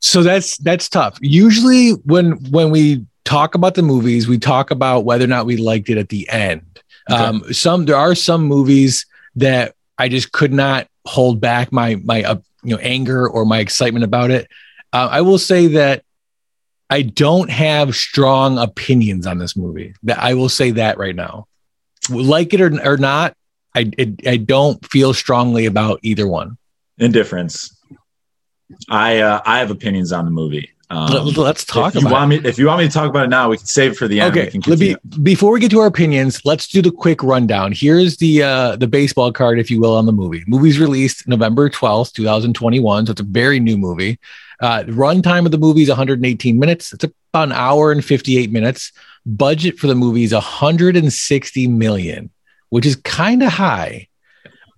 So 0.00 0.22
that's 0.22 0.56
that's 0.58 0.88
tough. 0.88 1.18
Usually, 1.20 1.90
when 2.04 2.32
when 2.50 2.70
we 2.70 3.06
talk 3.24 3.54
about 3.54 3.74
the 3.74 3.82
movies, 3.82 4.28
we 4.28 4.38
talk 4.38 4.70
about 4.70 5.04
whether 5.04 5.24
or 5.24 5.28
not 5.28 5.46
we 5.46 5.56
liked 5.56 5.88
it 5.88 5.98
at 5.98 6.08
the 6.08 6.28
end. 6.28 6.62
Okay. 7.10 7.22
Um, 7.22 7.52
some 7.52 7.84
there 7.86 7.96
are 7.96 8.14
some 8.14 8.44
movies 8.44 9.06
that 9.36 9.74
I 9.98 10.08
just 10.08 10.32
could 10.32 10.52
not 10.52 10.88
hold 11.06 11.40
back 11.40 11.72
my 11.72 11.96
my 11.96 12.24
uh, 12.24 12.36
you 12.62 12.74
know 12.74 12.80
anger 12.82 13.28
or 13.28 13.44
my 13.44 13.58
excitement 13.58 14.04
about 14.04 14.30
it. 14.30 14.48
Uh, 14.92 15.08
I 15.10 15.20
will 15.20 15.38
say 15.38 15.68
that 15.68 16.04
I 16.90 17.02
don't 17.02 17.48
have 17.50 17.94
strong 17.94 18.58
opinions 18.58 19.26
on 19.26 19.38
this 19.38 19.56
movie. 19.56 19.94
That 20.02 20.18
I 20.18 20.34
will 20.34 20.48
say 20.48 20.72
that 20.72 20.98
right 20.98 21.14
now. 21.14 21.46
Like 22.10 22.52
it 22.52 22.60
or, 22.60 22.72
or 22.84 22.96
not, 22.96 23.36
I 23.74 23.90
it, 23.96 24.26
I 24.26 24.36
don't 24.36 24.84
feel 24.84 25.14
strongly 25.14 25.66
about 25.66 26.00
either 26.02 26.26
one. 26.26 26.58
Indifference. 26.98 27.76
I 28.88 29.18
uh, 29.18 29.40
I 29.46 29.60
have 29.60 29.70
opinions 29.70 30.12
on 30.12 30.24
the 30.24 30.30
movie. 30.30 30.70
Um, 30.92 31.24
let's 31.36 31.64
talk 31.64 31.94
if 31.94 32.02
about. 32.02 32.08
You 32.08 32.14
want 32.14 32.28
me, 32.30 32.40
if 32.44 32.58
you 32.58 32.66
want 32.66 32.80
me 32.80 32.88
to 32.88 32.92
talk 32.92 33.08
about 33.08 33.26
it 33.26 33.28
now, 33.28 33.48
we 33.48 33.56
can 33.56 33.66
save 33.66 33.92
it 33.92 33.96
for 33.96 34.08
the 34.08 34.20
end. 34.20 34.36
Okay. 34.36 34.58
Be, 34.74 34.96
before 35.22 35.52
we 35.52 35.60
get 35.60 35.70
to 35.70 35.78
our 35.78 35.86
opinions, 35.86 36.44
let's 36.44 36.66
do 36.66 36.82
the 36.82 36.90
quick 36.90 37.22
rundown. 37.22 37.70
Here's 37.70 38.16
the 38.16 38.42
uh, 38.42 38.74
the 38.74 38.88
baseball 38.88 39.30
card, 39.30 39.60
if 39.60 39.70
you 39.70 39.80
will, 39.80 39.96
on 39.96 40.06
the 40.06 40.12
movie. 40.12 40.42
Movie's 40.48 40.80
released 40.80 41.28
November 41.28 41.70
twelfth, 41.70 42.14
two 42.14 42.24
thousand 42.24 42.54
twenty 42.54 42.80
one. 42.80 43.06
So 43.06 43.12
it's 43.12 43.20
a 43.20 43.24
very 43.24 43.60
new 43.60 43.78
movie. 43.78 44.18
Uh, 44.60 44.82
runtime 44.84 45.46
of 45.46 45.52
the 45.52 45.58
movie 45.58 45.82
is 45.82 45.88
118 45.88 46.58
minutes. 46.58 46.92
It's 46.92 47.04
about 47.04 47.48
an 47.48 47.52
hour 47.52 47.92
and 47.92 48.04
58 48.04 48.50
minutes. 48.52 48.92
Budget 49.24 49.78
for 49.78 49.86
the 49.86 49.94
movie 49.94 50.24
is 50.24 50.32
160 50.32 51.66
million, 51.68 52.30
which 52.68 52.86
is 52.86 52.96
kind 52.96 53.42
of 53.42 53.52
high. 53.52 54.08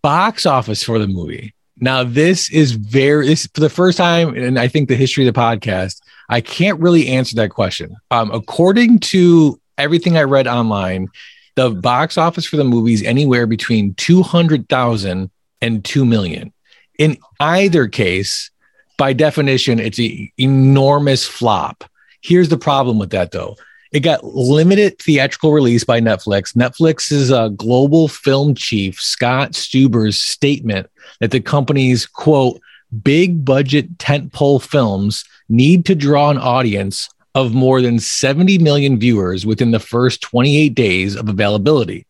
box 0.03 0.47
office 0.47 0.83
for 0.83 0.99
the 0.99 1.07
movie. 1.07 1.55
Now, 1.79 2.05
this 2.05 2.51
is 2.51 2.73
very, 2.73 3.27
this 3.27 3.49
for 3.55 3.61
the 3.61 3.71
first 3.71 3.99
time, 3.99 4.37
and 4.37 4.59
I 4.59 4.69
think 4.69 4.89
the 4.89 4.97
history 4.97 5.27
of 5.27 5.33
the 5.33 5.41
podcast, 5.41 6.01
I 6.29 6.41
can't 6.41 6.81
really 6.81 7.09
answer 7.09 7.37
that 7.37 7.51
question. 7.51 7.97
Um, 8.11 8.31
according 8.31 9.01
to 9.01 9.61
everything 9.79 10.17
I 10.17 10.23
read 10.23 10.47
online, 10.47 11.09
the 11.55 11.71
box 11.71 12.17
office 12.17 12.47
for 12.47 12.57
the 12.57 12.65
movie 12.65 12.95
is 12.95 13.03
anywhere 13.03 13.47
between 13.47 13.95
200,000 13.95 15.31
and 15.61 15.85
2 15.85 16.05
million. 16.05 16.53
In 16.99 17.17
either 17.41 17.89
case, 17.89 18.51
by 18.97 19.13
definition, 19.13 19.79
it's 19.79 19.99
an 19.99 20.31
enormous 20.39 21.27
flop. 21.27 21.85
Here's 22.21 22.49
the 22.49 22.59
problem 22.59 22.99
with 22.99 23.11
that, 23.11 23.33
though. 23.33 23.57
It 23.93 24.01
got 24.01 24.25
limited 24.25 24.99
theatrical 24.99 25.53
release 25.53 25.85
by 25.85 26.01
Netflix. 26.01 26.57
Netflix's 26.57 27.31
uh, 27.31 27.49
global 27.49 28.09
film 28.09 28.55
chief, 28.55 28.99
Scott 29.01 29.55
Stuber's 29.55 30.17
statement 30.17 30.89
that 31.21 31.31
the 31.31 31.41
company's 31.41 32.07
quote, 32.07 32.61
big 33.03 33.45
budget 33.45 33.99
tentpole 33.99 34.63
films 34.63 35.25
need 35.49 35.85
to 35.87 35.95
draw 35.95 36.31
an 36.31 36.39
audience 36.39 37.09
of 37.35 37.55
more 37.55 37.81
than 37.81 37.99
70 37.99 38.59
million 38.59 38.99
viewers 38.99 39.45
within 39.47 39.71
the 39.71 39.79
first 39.81 40.23
28 40.23 40.75
days 40.75 41.17
of 41.17 41.29
availability. 41.29 42.07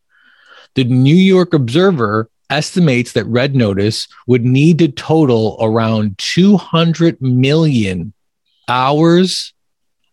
The 0.74 0.84
New 0.84 1.14
York 1.14 1.52
Observer 1.52 2.28
estimates 2.52 3.12
that 3.12 3.24
Red 3.24 3.54
Notice 3.54 4.06
would 4.26 4.44
need 4.44 4.78
to 4.78 4.88
total 4.88 5.56
around 5.60 6.18
200 6.18 7.20
million 7.20 8.12
hours 8.68 9.54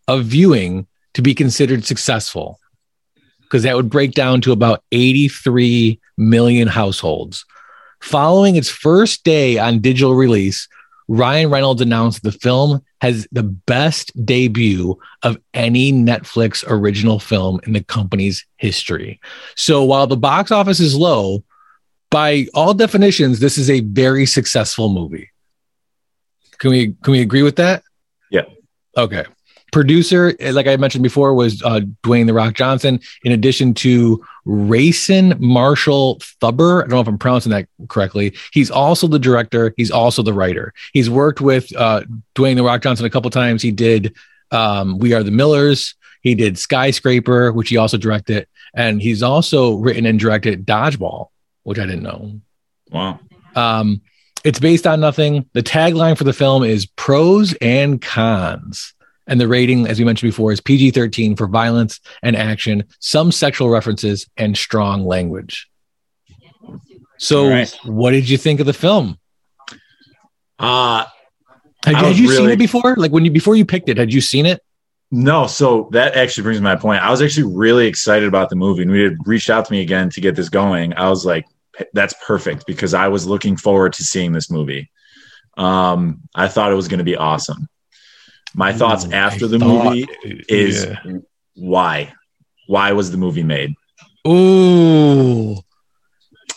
of 0.07 0.25
viewing 0.25 0.87
to 1.13 1.21
be 1.21 1.35
considered 1.35 1.83
successful, 1.83 2.59
because 3.41 3.63
that 3.63 3.75
would 3.75 3.89
break 3.89 4.13
down 4.13 4.39
to 4.41 4.53
about 4.53 4.83
83 4.93 5.99
million 6.17 6.67
households. 6.69 7.45
Following 7.99 8.55
its 8.55 8.69
first 8.69 9.25
day 9.25 9.57
on 9.57 9.79
digital 9.79 10.15
release, 10.15 10.69
Ryan 11.09 11.49
Reynolds 11.49 11.81
announced 11.81 12.23
the 12.23 12.31
film 12.31 12.81
has 13.01 13.27
the 13.31 13.43
best 13.43 14.13
debut 14.25 14.97
of 15.23 15.37
any 15.53 15.91
Netflix 15.91 16.63
original 16.67 17.19
film 17.19 17.59
in 17.65 17.73
the 17.73 17.83
company's 17.83 18.45
history. 18.57 19.19
So 19.55 19.83
while 19.83 20.07
the 20.07 20.15
box 20.15 20.51
office 20.51 20.79
is 20.79 20.95
low, 20.95 21.43
by 22.09 22.47
all 22.53 22.73
definitions, 22.73 23.39
this 23.39 23.57
is 23.57 23.69
a 23.69 23.81
very 23.81 24.25
successful 24.25 24.89
movie. 24.89 25.29
Can 26.57 26.71
we 26.71 26.95
can 27.03 27.11
we 27.11 27.21
agree 27.21 27.43
with 27.43 27.55
that? 27.57 27.83
Yeah. 28.31 28.45
Okay. 28.97 29.25
Producer, 29.71 30.33
like 30.39 30.65
I 30.65 30.75
mentioned 30.77 31.03
before, 31.03 31.35
was 31.35 31.61
uh, 31.61 31.81
Dwayne 32.03 32.25
the 32.25 32.33
Rock 32.33 32.55
Johnson. 32.55 32.99
In 33.23 33.31
addition 33.31 33.75
to 33.75 34.25
Rawson 34.45 35.35
Marshall 35.39 36.19
Thurber, 36.41 36.79
I 36.79 36.81
don't 36.81 36.89
know 36.89 37.01
if 37.01 37.07
I'm 37.07 37.19
pronouncing 37.19 37.51
that 37.51 37.67
correctly. 37.87 38.35
He's 38.51 38.71
also 38.71 39.07
the 39.07 39.19
director. 39.19 39.75
He's 39.77 39.91
also 39.91 40.23
the 40.23 40.33
writer. 40.33 40.73
He's 40.91 41.07
worked 41.07 41.39
with 41.39 41.73
uh, 41.75 42.01
Dwayne 42.33 42.55
the 42.55 42.63
Rock 42.63 42.81
Johnson 42.81 43.05
a 43.05 43.11
couple 43.11 43.29
times. 43.29 43.61
He 43.61 43.71
did 43.71 44.15
um, 44.49 44.97
We 44.97 45.13
Are 45.13 45.21
the 45.21 45.31
Millers. 45.31 45.93
He 46.21 46.33
did 46.33 46.57
Skyscraper, 46.57 47.53
which 47.53 47.69
he 47.69 47.77
also 47.77 47.97
directed, 47.97 48.47
and 48.73 49.01
he's 49.01 49.23
also 49.23 49.75
written 49.75 50.05
and 50.05 50.19
directed 50.19 50.65
Dodgeball, 50.65 51.27
which 51.63 51.79
I 51.79 51.85
didn't 51.85 52.03
know. 52.03 52.41
Wow. 52.91 53.19
Um, 53.55 54.01
it's 54.43 54.59
based 54.59 54.87
on 54.87 54.99
nothing. 54.99 55.49
The 55.53 55.63
tagline 55.63 56.17
for 56.17 56.23
the 56.23 56.33
film 56.33 56.63
is 56.63 56.85
pros 56.85 57.53
and 57.61 58.01
cons. 58.01 58.93
And 59.27 59.39
the 59.39 59.47
rating, 59.47 59.85
as 59.85 59.99
we 59.99 60.05
mentioned 60.05 60.31
before, 60.31 60.51
is 60.51 60.59
PG 60.59 60.91
13 60.91 61.35
for 61.35 61.45
violence 61.47 61.99
and 62.23 62.35
action, 62.35 62.85
some 62.99 63.31
sexual 63.31 63.69
references, 63.69 64.27
and 64.37 64.57
strong 64.57 65.05
language. 65.05 65.69
So, 67.19 67.47
right. 67.47 67.69
what 67.83 68.11
did 68.11 68.27
you 68.27 68.37
think 68.37 68.59
of 68.59 68.65
the 68.65 68.73
film? 68.73 69.19
Uh, 70.57 71.05
had, 71.85 71.95
had 71.95 72.17
you 72.17 72.29
really... 72.29 72.37
seen 72.37 72.49
it 72.49 72.59
before? 72.59 72.95
Like 72.97 73.11
when 73.11 73.23
you 73.23 73.31
before 73.31 73.55
you 73.55 73.65
picked 73.65 73.87
it, 73.89 73.97
had 73.97 74.11
you 74.13 74.21
seen 74.21 74.45
it? 74.45 74.63
No, 75.11 75.47
so 75.47 75.89
that 75.91 76.15
actually 76.15 76.43
brings 76.43 76.61
my 76.61 76.75
point. 76.75 77.01
I 77.01 77.09
was 77.09 77.21
actually 77.21 77.51
really 77.55 77.87
excited 77.87 78.27
about 78.27 78.49
the 78.49 78.55
movie, 78.55 78.83
and 78.83 78.91
we 78.91 79.01
had 79.01 79.17
reached 79.25 79.49
out 79.49 79.65
to 79.65 79.71
me 79.71 79.81
again 79.81 80.09
to 80.11 80.21
get 80.21 80.35
this 80.35 80.49
going. 80.49 80.93
I 80.93 81.09
was 81.09 81.25
like, 81.25 81.45
"That's 81.93 82.13
perfect," 82.25 82.67
because 82.67 82.93
I 82.93 83.07
was 83.07 83.25
looking 83.25 83.57
forward 83.57 83.93
to 83.93 84.03
seeing 84.03 84.33
this 84.33 84.51
movie. 84.51 84.91
Um, 85.57 86.21
I 86.35 86.47
thought 86.47 86.71
it 86.71 86.75
was 86.75 86.87
going 86.87 86.99
to 86.99 87.03
be 87.03 87.15
awesome. 87.15 87.67
My 88.53 88.71
thoughts 88.71 89.05
Ooh, 89.05 89.13
after 89.13 89.45
I 89.45 89.47
the 89.49 89.59
thought, 89.59 89.85
movie 89.85 90.07
is 90.47 90.85
yeah. 90.85 91.17
why? 91.55 92.13
Why 92.67 92.91
was 92.91 93.11
the 93.11 93.17
movie 93.17 93.43
made? 93.43 93.73
Ooh. 94.27 95.55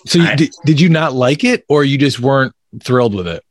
So 0.07 0.21
I, 0.21 0.35
did, 0.35 0.53
did 0.67 0.81
you 0.81 0.89
not 0.89 1.15
like 1.15 1.45
it 1.45 1.65
or 1.69 1.85
you 1.85 1.97
just 1.97 2.21
weren't 2.21 2.55
thrilled 2.83 3.15
with 3.15 3.29
it? 3.29 3.43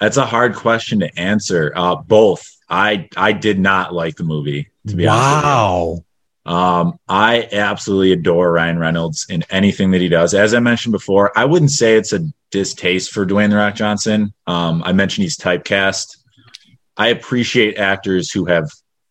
That's 0.00 0.16
a 0.16 0.26
hard 0.26 0.54
question 0.54 1.00
to 1.00 1.18
answer. 1.18 1.72
Uh, 1.74 1.96
both. 1.96 2.46
I 2.72 3.08
I 3.16 3.32
did 3.32 3.60
not 3.60 3.94
like 3.94 4.16
the 4.16 4.24
movie 4.24 4.70
to 4.88 4.96
be 4.96 5.06
wow. 5.06 5.14
honest. 5.14 5.44
Wow. 5.44 6.04
Um, 6.44 6.98
I 7.08 7.48
absolutely 7.52 8.12
adore 8.12 8.50
Ryan 8.50 8.78
Reynolds 8.78 9.26
in 9.28 9.44
anything 9.50 9.92
that 9.92 10.00
he 10.00 10.08
does. 10.08 10.34
As 10.34 10.54
I 10.54 10.58
mentioned 10.58 10.90
before, 10.90 11.30
I 11.38 11.44
wouldn't 11.44 11.70
say 11.70 11.94
it's 11.94 12.12
a 12.12 12.26
distaste 12.50 13.12
for 13.12 13.24
Dwayne 13.24 13.50
the 13.50 13.56
Rock 13.56 13.76
Johnson. 13.76 14.32
Um, 14.48 14.82
I 14.84 14.92
mentioned 14.92 15.22
he's 15.22 15.36
typecast. 15.36 16.16
I 16.96 17.08
appreciate 17.08 17.78
actors 17.78 18.32
who 18.32 18.46
have 18.46 18.68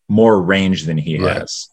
more 0.08 0.42
range 0.42 0.84
than 0.84 0.98
he 0.98 1.18
right. 1.18 1.38
has. 1.38 1.70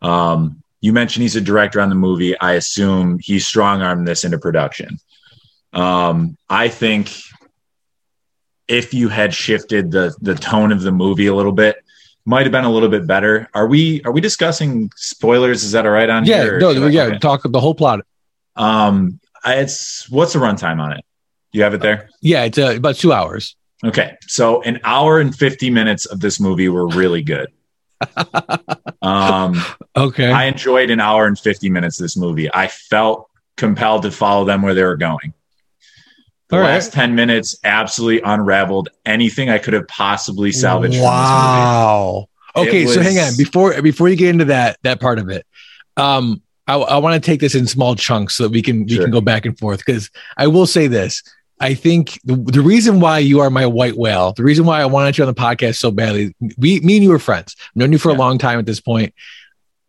Um, 0.00 0.62
you 0.80 0.92
mentioned 0.92 1.22
he's 1.22 1.36
a 1.36 1.40
director 1.40 1.80
on 1.80 1.88
the 1.88 1.96
movie. 1.96 2.38
I 2.38 2.52
assume 2.52 3.18
he 3.20 3.40
strong 3.40 3.82
armed 3.82 4.06
this 4.06 4.24
into 4.24 4.38
production. 4.38 4.98
Um, 5.72 6.36
I 6.48 6.68
think 6.68 7.12
if 8.70 8.94
you 8.94 9.08
had 9.08 9.34
shifted 9.34 9.90
the 9.90 10.14
the 10.22 10.34
tone 10.34 10.70
of 10.72 10.82
the 10.82 10.92
movie 10.92 11.26
a 11.26 11.34
little 11.34 11.52
bit, 11.52 11.84
might 12.24 12.42
have 12.44 12.52
been 12.52 12.64
a 12.64 12.70
little 12.70 12.88
bit 12.88 13.06
better. 13.06 13.48
Are 13.52 13.66
we 13.66 14.00
are 14.04 14.12
we 14.12 14.20
discussing 14.20 14.90
spoilers? 14.96 15.64
Is 15.64 15.72
that 15.72 15.84
all 15.84 15.92
right 15.92 16.08
on 16.08 16.24
here? 16.24 16.36
yeah, 16.36 16.42
here? 16.42 16.60
No, 16.60 16.86
yeah, 16.86 17.02
okay. 17.04 17.18
talk 17.18 17.42
the 17.44 17.60
whole 17.60 17.74
plot. 17.74 18.00
Um, 18.54 19.18
it's 19.44 20.08
what's 20.08 20.32
the 20.34 20.38
runtime 20.38 20.80
on 20.80 20.92
it? 20.92 21.04
You 21.52 21.64
have 21.64 21.74
it 21.74 21.80
there? 21.80 22.08
Yeah, 22.22 22.44
it's 22.44 22.58
uh, 22.58 22.74
about 22.76 22.94
two 22.94 23.12
hours. 23.12 23.56
Okay. 23.82 24.16
So 24.26 24.62
an 24.62 24.78
hour 24.84 25.18
and 25.20 25.34
50 25.34 25.70
minutes 25.70 26.06
of 26.06 26.20
this 26.20 26.38
movie 26.38 26.68
were 26.68 26.86
really 26.86 27.22
good. 27.22 27.48
um, 29.02 29.60
okay. 29.96 30.30
I 30.30 30.44
enjoyed 30.44 30.90
an 30.90 31.00
hour 31.00 31.26
and 31.26 31.38
50 31.38 31.70
minutes 31.70 31.98
of 31.98 32.04
this 32.04 32.16
movie. 32.16 32.48
I 32.54 32.68
felt 32.68 33.28
compelled 33.56 34.02
to 34.02 34.12
follow 34.12 34.44
them 34.44 34.62
where 34.62 34.74
they 34.74 34.84
were 34.84 34.96
going. 34.96 35.34
The 36.50 36.56
All 36.56 36.62
last 36.62 36.88
right. 36.88 37.02
10 37.02 37.14
minutes 37.14 37.56
absolutely 37.64 38.20
unraveled 38.22 38.88
anything 39.06 39.50
I 39.50 39.58
could 39.58 39.74
have 39.74 39.86
possibly 39.88 40.52
salvaged 40.52 41.00
wow. 41.00 42.28
Okay, 42.56 42.84
was... 42.84 42.94
so 42.94 43.02
hang 43.02 43.18
on 43.18 43.36
before 43.38 43.80
before 43.80 44.08
you 44.08 44.16
get 44.16 44.30
into 44.30 44.46
that 44.46 44.78
that 44.82 45.00
part 45.00 45.18
of 45.18 45.30
it. 45.30 45.46
Um 45.96 46.42
I, 46.66 46.74
I 46.76 46.98
want 46.98 47.20
to 47.22 47.26
take 47.26 47.40
this 47.40 47.54
in 47.54 47.66
small 47.66 47.96
chunks 47.96 48.34
so 48.34 48.44
that 48.44 48.52
we 48.52 48.62
can 48.62 48.84
we 48.84 48.94
sure. 48.94 49.04
can 49.04 49.10
go 49.10 49.20
back 49.20 49.46
and 49.46 49.58
forth 49.58 49.78
because 49.78 50.10
I 50.36 50.48
will 50.48 50.66
say 50.66 50.86
this 50.86 51.22
I 51.60 51.74
think 51.74 52.18
the, 52.24 52.36
the, 52.36 52.62
reason 52.62 53.00
why 53.00 53.18
you 53.18 53.40
are 53.40 53.50
my 53.50 53.66
white 53.66 53.94
whale, 53.94 54.32
the 54.32 54.42
reason 54.42 54.64
why 54.64 54.80
I 54.80 54.86
wanted 54.86 55.18
you 55.18 55.24
on 55.24 55.32
the 55.32 55.38
podcast 55.38 55.76
so 55.76 55.90
badly, 55.90 56.34
we, 56.56 56.80
me 56.80 56.96
and 56.96 57.04
you 57.04 57.10
were 57.10 57.18
friends. 57.18 57.54
I've 57.60 57.76
known 57.76 57.92
you 57.92 57.98
for 57.98 58.10
yeah. 58.10 58.16
a 58.16 58.18
long 58.18 58.38
time 58.38 58.58
at 58.58 58.64
this 58.64 58.80
point. 58.80 59.14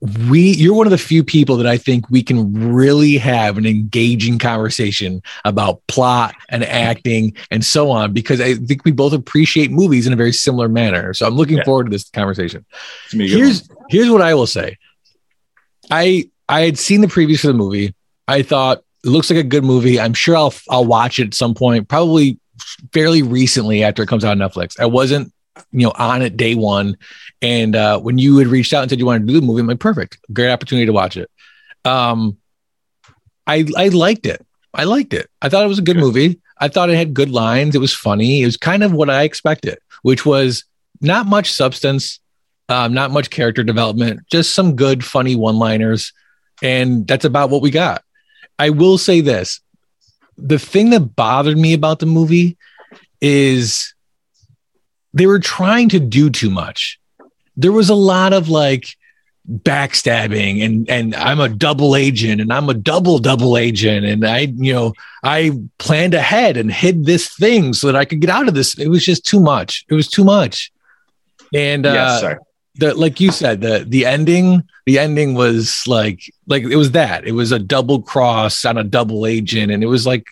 We, 0.02 0.54
you're 0.54 0.74
one 0.74 0.88
of 0.88 0.92
the 0.92 0.98
few 0.98 1.24
people 1.24 1.58
that 1.58 1.68
I 1.68 1.78
think 1.78 2.10
we 2.10 2.24
can 2.24 2.74
really 2.74 3.18
have 3.18 3.60
an 3.60 3.68
engaging 3.68 4.40
conversation 4.40 5.22
about 5.46 5.86
plot 5.88 6.34
and 6.50 6.64
acting 6.64 7.36
and 7.52 7.64
so 7.64 7.92
on, 7.92 8.12
because 8.12 8.42
I 8.42 8.56
think 8.56 8.84
we 8.84 8.92
both 8.92 9.14
appreciate 9.14 9.70
movies 9.70 10.08
in 10.08 10.14
a 10.14 10.16
very 10.16 10.34
similar 10.34 10.68
manner. 10.68 11.14
So 11.14 11.28
I'm 11.28 11.36
looking 11.36 11.58
yeah. 11.58 11.66
forward 11.66 11.84
to 11.84 11.92
this 11.92 12.10
conversation. 12.10 12.66
Here's, 13.12 13.70
here's 13.90 14.10
what 14.10 14.24
I 14.24 14.34
will 14.34 14.48
say. 14.48 14.80
I, 15.92 16.30
I 16.50 16.62
had 16.62 16.80
seen 16.80 17.02
the 17.02 17.08
previews 17.08 17.42
for 17.42 17.48
the 17.48 17.54
movie. 17.54 17.94
I 18.28 18.42
thought 18.42 18.80
it 19.04 19.10
looks 19.10 19.30
like 19.30 19.40
a 19.40 19.44
good 19.44 19.64
movie. 19.64 20.00
I'm 20.00 20.14
sure 20.14 20.36
I'll 20.36 20.54
I'll 20.70 20.86
watch 20.86 21.20
it 21.20 21.28
at 21.28 21.34
some 21.34 21.54
point, 21.54 21.88
probably 21.88 22.40
fairly 22.94 23.22
recently 23.22 23.84
after 23.84 24.04
it 24.04 24.08
comes 24.08 24.24
out 24.24 24.32
on 24.32 24.50
Netflix. 24.50 24.80
I 24.80 24.86
wasn't, 24.86 25.34
you 25.72 25.86
know, 25.86 25.94
on 25.98 26.22
it 26.22 26.38
day 26.38 26.56
one. 26.56 26.98
And 27.42 27.76
uh, 27.76 28.00
when 28.00 28.18
you 28.18 28.38
had 28.38 28.48
reached 28.48 28.74
out 28.74 28.82
and 28.82 28.90
said 28.90 29.00
you 29.00 29.06
wanted 29.06 29.28
to 29.28 29.34
do 29.34 29.40
the 29.40 29.46
movie, 29.46 29.62
I'm 29.62 29.68
like, 29.68 29.80
perfect, 29.80 30.20
great 30.32 30.52
opportunity 30.52 30.86
to 30.86 30.94
watch 30.94 31.18
it. 31.18 31.30
Um, 31.86 32.38
I 33.48 33.66
I 33.76 33.90
liked 33.90 34.26
it. 34.26 34.46
I 34.74 34.86
liked 34.86 35.14
it. 35.14 35.30
I 35.42 35.50
thought 35.50 35.66
it 35.66 35.70
was 35.70 35.80
a 35.80 35.84
good 35.84 35.98
movie. 35.98 36.40
I 36.60 36.68
thought 36.68 36.90
it 36.90 36.96
had 36.96 37.14
good 37.14 37.30
lines. 37.30 37.76
It 37.76 37.82
was 37.82 37.94
funny. 37.94 38.44
It 38.44 38.46
was 38.46 38.58
kind 38.58 38.84
of 38.84 38.94
what 38.94 39.10
I 39.10 39.24
expected, 39.24 39.80
which 40.04 40.26
was 40.26 40.64
not 41.02 41.26
much 41.26 41.52
substance, 41.52 42.20
um, 42.70 42.94
not 42.94 43.12
much 43.12 43.32
character 43.32 43.64
development, 43.64 44.22
just 44.32 44.54
some 44.54 44.76
good, 44.76 45.04
funny 45.04 45.36
one-liners, 45.36 46.14
and 46.62 47.08
that's 47.08 47.26
about 47.26 47.50
what 47.50 47.64
we 47.64 47.72
got. 47.72 48.04
I 48.60 48.70
will 48.70 49.00
say 49.00 49.22
this 49.22 49.60
the 50.38 50.60
thing 50.60 50.92
that 50.92 51.16
bothered 51.16 51.58
me 51.58 51.74
about 51.74 52.00
the 52.00 52.06
movie 52.06 52.58
is 53.20 53.94
they 55.14 55.26
were 55.26 55.40
trying 55.40 55.90
to 55.90 56.00
do 56.00 56.30
too 56.30 56.50
much. 56.50 57.00
There 57.58 57.72
was 57.72 57.90
a 57.90 57.96
lot 57.96 58.34
of 58.34 58.50
like 58.50 58.96
backstabbing 59.50 60.64
and 60.64 60.90
and 60.90 61.16
I'm 61.16 61.40
a 61.40 61.50
double 61.50 61.96
agent 61.96 62.42
and 62.42 62.54
I'm 62.54 62.70
a 62.70 62.76
double 62.76 63.18
double 63.18 63.58
agent 63.58 64.06
and 64.06 64.26
I 64.26 64.40
you 64.56 64.72
know 64.72 64.94
I 65.24 65.52
planned 65.80 66.14
ahead 66.14 66.58
and 66.58 66.72
hid 66.72 67.06
this 67.06 67.36
thing 67.36 67.74
so 67.74 67.88
that 67.88 67.96
I 67.96 68.06
could 68.06 68.22
get 68.22 68.30
out 68.30 68.48
of 68.48 68.54
this. 68.54 68.78
It 68.78 68.88
was 68.88 69.04
just 69.04 69.26
too 69.26 69.40
much. 69.40 69.84
It 69.90 69.96
was 69.96 70.08
too 70.08 70.24
much. 70.24 70.72
And 71.54 71.86
uh 71.86 71.94
yes, 71.94 72.22
sir. 72.22 72.40
the 72.76 72.94
like 72.94 73.20
you 73.20 73.32
said 73.32 73.62
the 73.62 73.84
the 73.88 74.06
ending 74.06 74.64
the 74.86 75.00
ending 75.00 75.34
was 75.34 75.84
like 75.88 76.32
like 76.48 76.64
it 76.64 76.78
was 76.78 76.92
that. 76.92 77.28
It 77.28 77.34
was 77.34 77.52
a 77.52 77.60
double 77.60 78.02
cross 78.02 78.64
on 78.64 78.78
a 78.78 78.84
double 78.84 79.26
agent 79.26 79.72
and 79.72 79.84
it 79.84 79.88
was 79.88 80.06
like 80.06 80.26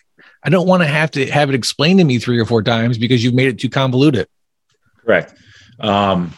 I 0.44 0.50
don't 0.50 0.68
want 0.68 0.82
to 0.82 0.88
have 0.88 1.10
to 1.12 1.26
have 1.26 1.48
it 1.48 1.54
explained 1.54 1.98
to 1.98 2.04
me 2.04 2.18
three 2.18 2.38
or 2.38 2.46
four 2.46 2.62
times 2.62 2.96
because 2.96 3.22
you've 3.24 3.34
made 3.34 3.48
it 3.48 3.58
too 3.58 3.68
convoluted 3.68 4.28
Correct. 5.10 5.34
Um, 5.80 6.32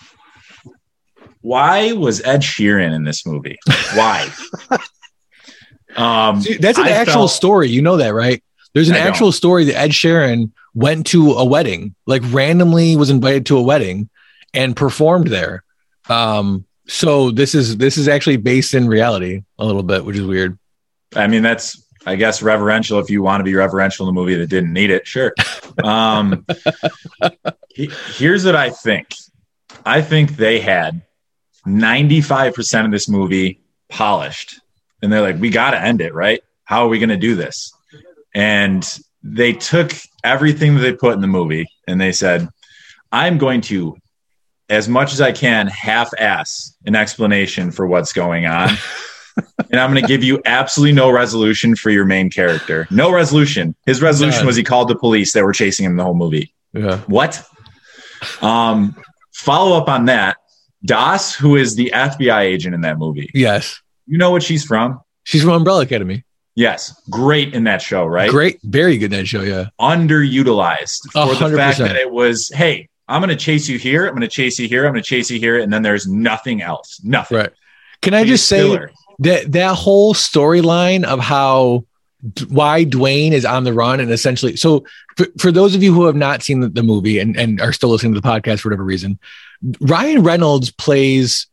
why 1.43 1.93
was 1.93 2.23
Ed 2.23 2.41
Sheeran 2.41 2.95
in 2.95 3.05
this 3.05 3.27
movie? 3.27 3.59
Why? 3.95 4.29
um, 5.97 6.41
See, 6.41 6.57
that's 6.57 6.79
an 6.79 6.87
I 6.87 6.91
actual 6.91 7.15
felt- 7.23 7.31
story. 7.33 7.69
You 7.69 7.83
know 7.83 7.97
that, 7.99 8.15
right? 8.15 8.43
There's 8.75 8.89
an 8.89 8.95
I 8.95 9.01
don't. 9.01 9.09
actual 9.09 9.33
story 9.33 9.65
that 9.65 9.79
Ed 9.79 9.91
Sheeran 9.91 10.51
went 10.75 11.07
to 11.09 11.33
a 11.33 11.45
wedding, 11.45 11.95
like 12.07 12.23
randomly 12.27 12.97
was 12.97 13.11
invited 13.11 13.45
to 13.47 13.59
a 13.59 13.63
wedding 13.63 14.09
and 14.55 14.75
performed 14.75 15.27
there. 15.27 15.63
Um, 16.09 16.65
so 16.87 17.31
this 17.31 17.55
is 17.55 17.77
this 17.77 17.99
is 17.99 18.09
actually 18.09 18.39
based 18.39 18.73
in 18.73 18.89
reality 18.89 19.43
a 19.59 19.67
little 19.67 19.83
bit, 19.83 20.05
which 20.07 20.17
is 20.17 20.25
weird. 20.25 20.59
I 21.15 21.27
mean, 21.27 21.43
that's 21.43 21.85
I 22.07 22.17
guess 22.17 22.43
reverential 22.43 22.99
if 22.99 23.11
you 23.11 23.23
want 23.23 23.41
to 23.41 23.45
be 23.45 23.55
reverential 23.55 24.07
in 24.07 24.11
a 24.11 24.13
movie 24.13 24.35
that 24.35 24.49
didn't 24.49 24.73
need 24.73 24.91
it. 24.91 25.07
Sure. 25.07 25.33
Um, 25.83 26.45
he- 27.71 27.91
here's 28.17 28.45
what 28.45 28.55
I 28.55 28.69
think. 28.69 29.15
I 29.87 30.03
think 30.03 30.37
they 30.37 30.61
had 30.61 31.01
95% 31.67 32.85
of 32.85 32.91
this 32.91 33.09
movie 33.09 33.61
polished, 33.89 34.61
and 35.01 35.11
they're 35.11 35.23
like, 35.23 35.41
"We 35.41 35.49
got 35.49 35.71
to 35.71 35.81
end 35.81 36.03
it, 36.03 36.13
right? 36.13 36.43
How 36.65 36.85
are 36.85 36.89
we 36.89 36.99
going 36.99 37.09
to 37.09 37.17
do 37.17 37.37
this?" 37.37 37.73
And 38.35 38.87
they 39.23 39.55
took 39.55 39.93
everything 40.25 40.75
that 40.75 40.83
they 40.83 40.93
put 40.93 41.15
in 41.15 41.23
the 41.23 41.27
movie 41.27 41.67
and 41.89 41.99
they 41.99 42.13
said, 42.13 42.49
"I'm 43.11 43.39
going 43.39 43.63
to." 43.63 43.97
As 44.69 44.89
much 44.89 45.13
as 45.15 45.21
I 45.21 45.33
can, 45.33 45.67
half-ass 45.69 46.77
an 46.87 46.95
explanation 46.97 47.71
for 47.73 47.87
what's 47.87 48.13
going 48.13 48.47
on, 48.47 48.71
and 49.37 49.81
I'm 49.81 49.91
going 49.91 50.03
to 50.03 50.09
give 50.09 50.23
you 50.23 50.41
absolutely 50.45 50.93
no 50.93 51.11
resolution 51.11 51.75
for 51.77 51.91
your 51.91 52.05
main 52.05 52.31
character. 52.31 52.87
No 52.91 53.13
resolution. 53.13 53.75
His 53.87 54.03
resolution 54.03 54.47
was 54.47 54.57
he 54.57 54.63
called 54.63 54.89
the 54.89 54.97
police 54.97 55.33
that 55.33 55.45
were 55.45 55.53
chasing 55.53 55.87
him 55.87 55.97
the 55.97 56.05
whole 56.05 56.15
movie. 56.15 56.53
Yeah. 56.73 56.99
What? 57.07 57.43
Um, 58.41 58.97
follow 59.33 59.77
up 59.77 59.89
on 59.89 60.07
that. 60.07 60.37
Das, 60.85 61.35
who 61.35 61.57
is 61.57 61.77
the 61.77 61.93
FBI 61.95 62.41
agent 62.43 62.75
in 62.75 62.81
that 62.81 62.99
movie, 62.99 63.31
Yes. 63.35 63.81
you 64.07 64.19
know 64.19 64.31
what 64.33 64.43
she's 64.43 64.65
from? 64.65 65.01
She's 65.23 65.43
from 65.43 65.53
Umbrella 65.53 65.83
Academy. 65.83 66.25
Yes, 66.55 67.01
great 67.09 67.55
in 67.55 67.65
that 67.65 67.81
show, 67.81 68.05
right? 68.05 68.29
Great, 68.29 68.59
very 68.63 68.99
good 68.99 69.13
in 69.13 69.21
that 69.21 69.27
show. 69.27 69.43
Yeah. 69.43 69.67
Underutilized 69.81 71.11
for 71.13 71.49
the 71.49 71.57
fact 71.57 71.79
that 71.79 71.97
it 71.97 72.11
was, 72.11 72.49
hey, 72.49 72.89
I'm 73.09 73.21
going 73.21 73.31
to 73.31 73.37
chase 73.37 73.69
you 73.69 73.79
here. 73.79 74.07
I'm 74.07 74.13
going 74.13 74.23
to 74.23 74.29
chase 74.29 74.59
you 74.59 74.69
here. 74.69 74.85
I'm 74.87 74.93
going 74.93 75.03
to 75.03 75.09
chase 75.09 75.31
you 75.31 75.39
here, 75.39 75.59
and 75.61 75.73
then 75.73 75.83
there's 75.83 76.07
nothing 76.07 76.63
else. 76.63 77.01
Nothing. 77.05 77.39
Right. 77.39 77.51
Can 78.03 78.15
I 78.15 78.25
just 78.25 78.49
say 78.49 78.59
killer. 78.59 78.91
That 79.19 79.53
that 79.53 79.75
whole 79.75 80.15
storyline 80.15 81.05
of 81.05 81.21
how 81.21 81.85
why 82.49 82.85
Dwayne 82.85 83.33
is 83.33 83.45
on 83.45 83.65
the 83.65 83.73
run 83.73 83.99
and 83.99 84.11
essentially 84.11 84.57
so 84.57 84.85
for, 85.17 85.27
for 85.39 85.53
those 85.53 85.75
of 85.75 85.83
you 85.83 85.93
who 85.93 86.07
have 86.07 86.17
not 86.17 86.43
seen 86.43 86.61
the, 86.61 86.69
the 86.69 86.83
movie 86.83 87.19
and, 87.19 87.37
and 87.37 87.61
are 87.61 87.73
still 87.73 87.89
listening 87.89 88.15
to 88.15 88.21
the 88.21 88.29
podcast 88.29 88.61
for 88.61 88.69
whatever 88.69 88.85
reason, 88.85 89.19
Ryan 89.81 90.23
Reynolds 90.23 90.71
plays 90.71 91.47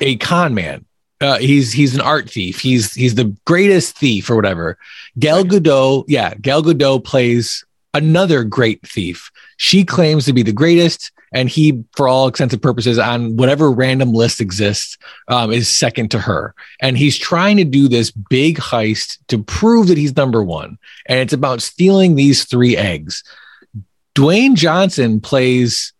a 0.00 0.16
con 0.16 0.54
man. 0.54 0.84
Uh, 1.20 1.38
he's 1.38 1.72
he's 1.72 1.94
an 1.94 2.00
art 2.00 2.28
thief. 2.28 2.60
He's 2.60 2.92
he's 2.92 3.14
the 3.14 3.34
greatest 3.46 3.96
thief 3.96 4.28
or 4.28 4.36
whatever. 4.36 4.76
Gal. 5.18 5.44
Gadot, 5.44 6.04
yeah, 6.08 6.34
Gal 6.34 6.62
Gadot 6.62 7.04
plays 7.04 7.64
another 7.96 8.44
great 8.44 8.86
thief. 8.86 9.30
She 9.56 9.84
claims 9.84 10.24
to 10.26 10.32
be 10.32 10.42
the 10.42 10.52
greatest, 10.52 11.12
and 11.32 11.48
he, 11.48 11.84
for 11.96 12.08
all 12.08 12.28
intents 12.28 12.54
and 12.54 12.62
purposes, 12.62 12.98
on 12.98 13.36
whatever 13.36 13.70
random 13.70 14.12
list 14.12 14.40
exists, 14.40 14.96
um, 15.28 15.52
is 15.52 15.68
second 15.68 16.10
to 16.12 16.18
her. 16.18 16.54
And 16.80 16.96
he's 16.96 17.18
trying 17.18 17.56
to 17.56 17.64
do 17.64 17.88
this 17.88 18.10
big 18.10 18.58
heist 18.58 19.18
to 19.28 19.42
prove 19.42 19.88
that 19.88 19.98
he's 19.98 20.16
number 20.16 20.42
one. 20.42 20.78
And 21.06 21.18
it's 21.18 21.32
about 21.32 21.62
stealing 21.62 22.14
these 22.14 22.44
three 22.44 22.76
eggs. 22.76 23.24
Dwayne 24.14 24.54
Johnson 24.54 25.20
plays 25.20 25.92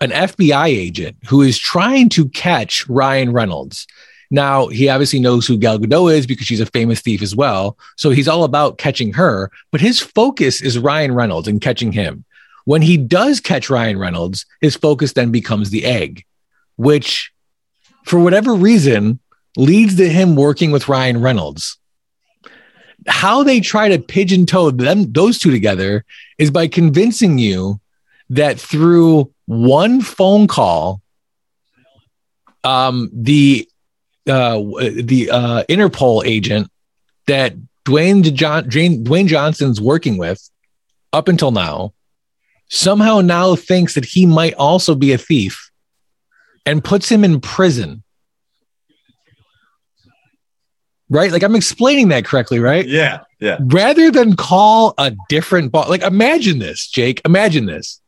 an 0.00 0.10
FBI 0.10 0.68
agent 0.68 1.16
who 1.26 1.42
is 1.42 1.58
trying 1.58 2.08
to 2.10 2.28
catch 2.28 2.88
Ryan 2.88 3.32
Reynolds. 3.32 3.86
Now, 4.30 4.66
he 4.68 4.88
obviously 4.88 5.20
knows 5.20 5.46
who 5.46 5.56
Gal 5.56 5.78
Gadot 5.78 6.12
is 6.14 6.26
because 6.26 6.46
she's 6.46 6.60
a 6.60 6.66
famous 6.66 7.00
thief 7.00 7.22
as 7.22 7.34
well. 7.34 7.78
So 7.96 8.10
he's 8.10 8.28
all 8.28 8.44
about 8.44 8.78
catching 8.78 9.14
her, 9.14 9.50
but 9.70 9.80
his 9.80 10.00
focus 10.00 10.60
is 10.60 10.78
Ryan 10.78 11.14
Reynolds 11.14 11.48
and 11.48 11.60
catching 11.60 11.92
him. 11.92 12.24
When 12.64 12.82
he 12.82 12.98
does 12.98 13.40
catch 13.40 13.70
Ryan 13.70 13.98
Reynolds, 13.98 14.44
his 14.60 14.76
focus 14.76 15.14
then 15.14 15.30
becomes 15.30 15.70
the 15.70 15.86
egg, 15.86 16.26
which 16.76 17.32
for 18.04 18.18
whatever 18.20 18.54
reason 18.54 19.18
leads 19.56 19.96
to 19.96 20.08
him 20.08 20.36
working 20.36 20.70
with 20.70 20.88
Ryan 20.88 21.22
Reynolds. 21.22 21.78
How 23.06 23.42
they 23.42 23.60
try 23.60 23.88
to 23.88 23.98
pigeon 23.98 24.44
toe 24.44 24.70
them 24.70 25.10
those 25.12 25.38
two 25.38 25.50
together 25.50 26.04
is 26.36 26.50
by 26.50 26.68
convincing 26.68 27.38
you 27.38 27.80
that 28.28 28.60
through 28.60 29.32
one 29.46 30.02
phone 30.02 30.46
call, 30.46 31.00
um, 32.64 33.08
the 33.14 33.66
uh, 34.28 34.58
the 34.58 35.30
uh, 35.30 35.64
Interpol 35.68 36.24
agent 36.24 36.70
that 37.26 37.54
Dwayne 37.84 38.22
John 38.34 38.64
Dwayne 38.64 39.04
Dwayne 39.04 39.26
Johnson's 39.26 39.80
working 39.80 40.18
with 40.18 40.48
up 41.12 41.28
until 41.28 41.50
now 41.50 41.92
somehow 42.68 43.20
now 43.20 43.56
thinks 43.56 43.94
that 43.94 44.04
he 44.04 44.26
might 44.26 44.54
also 44.54 44.94
be 44.94 45.12
a 45.12 45.18
thief 45.18 45.70
and 46.66 46.84
puts 46.84 47.08
him 47.08 47.24
in 47.24 47.40
prison. 47.40 48.02
Right? 51.10 51.32
Like 51.32 51.42
I'm 51.42 51.56
explaining 51.56 52.08
that 52.08 52.26
correctly, 52.26 52.58
right? 52.60 52.86
Yeah, 52.86 53.20
yeah. 53.40 53.56
rather 53.60 54.10
than 54.10 54.36
call 54.36 54.92
a 54.98 55.16
different 55.30 55.72
boss, 55.72 55.88
like 55.88 56.02
imagine 56.02 56.58
this, 56.58 56.86
Jake. 56.86 57.22
Imagine 57.24 57.64
this. 57.64 58.00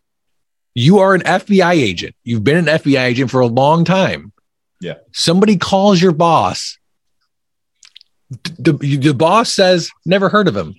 You 0.74 0.98
are 0.98 1.14
an 1.14 1.22
FBI 1.22 1.72
agent. 1.72 2.14
You've 2.24 2.44
been 2.44 2.58
an 2.58 2.66
FBI 2.66 3.00
agent 3.00 3.30
for 3.30 3.40
a 3.40 3.46
long 3.46 3.84
time. 3.84 4.32
Yeah. 4.80 4.94
Somebody 5.12 5.56
calls 5.56 6.00
your 6.00 6.12
boss. 6.12 6.78
The, 8.58 8.72
the, 8.72 9.12
boss 9.14 9.52
says, 9.52 9.90
never 10.06 10.28
heard 10.28 10.46
of 10.48 10.56
him. 10.56 10.74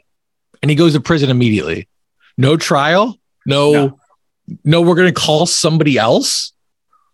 And 0.61 0.69
he 0.71 0.75
goes 0.75 0.93
to 0.93 1.01
prison 1.01 1.29
immediately. 1.29 1.87
No 2.37 2.55
trial. 2.55 3.17
No, 3.45 3.71
no, 3.73 3.99
No. 4.63 4.81
we're 4.81 4.95
going 4.95 5.13
to 5.13 5.19
call 5.19 5.45
somebody 5.45 5.97
else. 5.97 6.53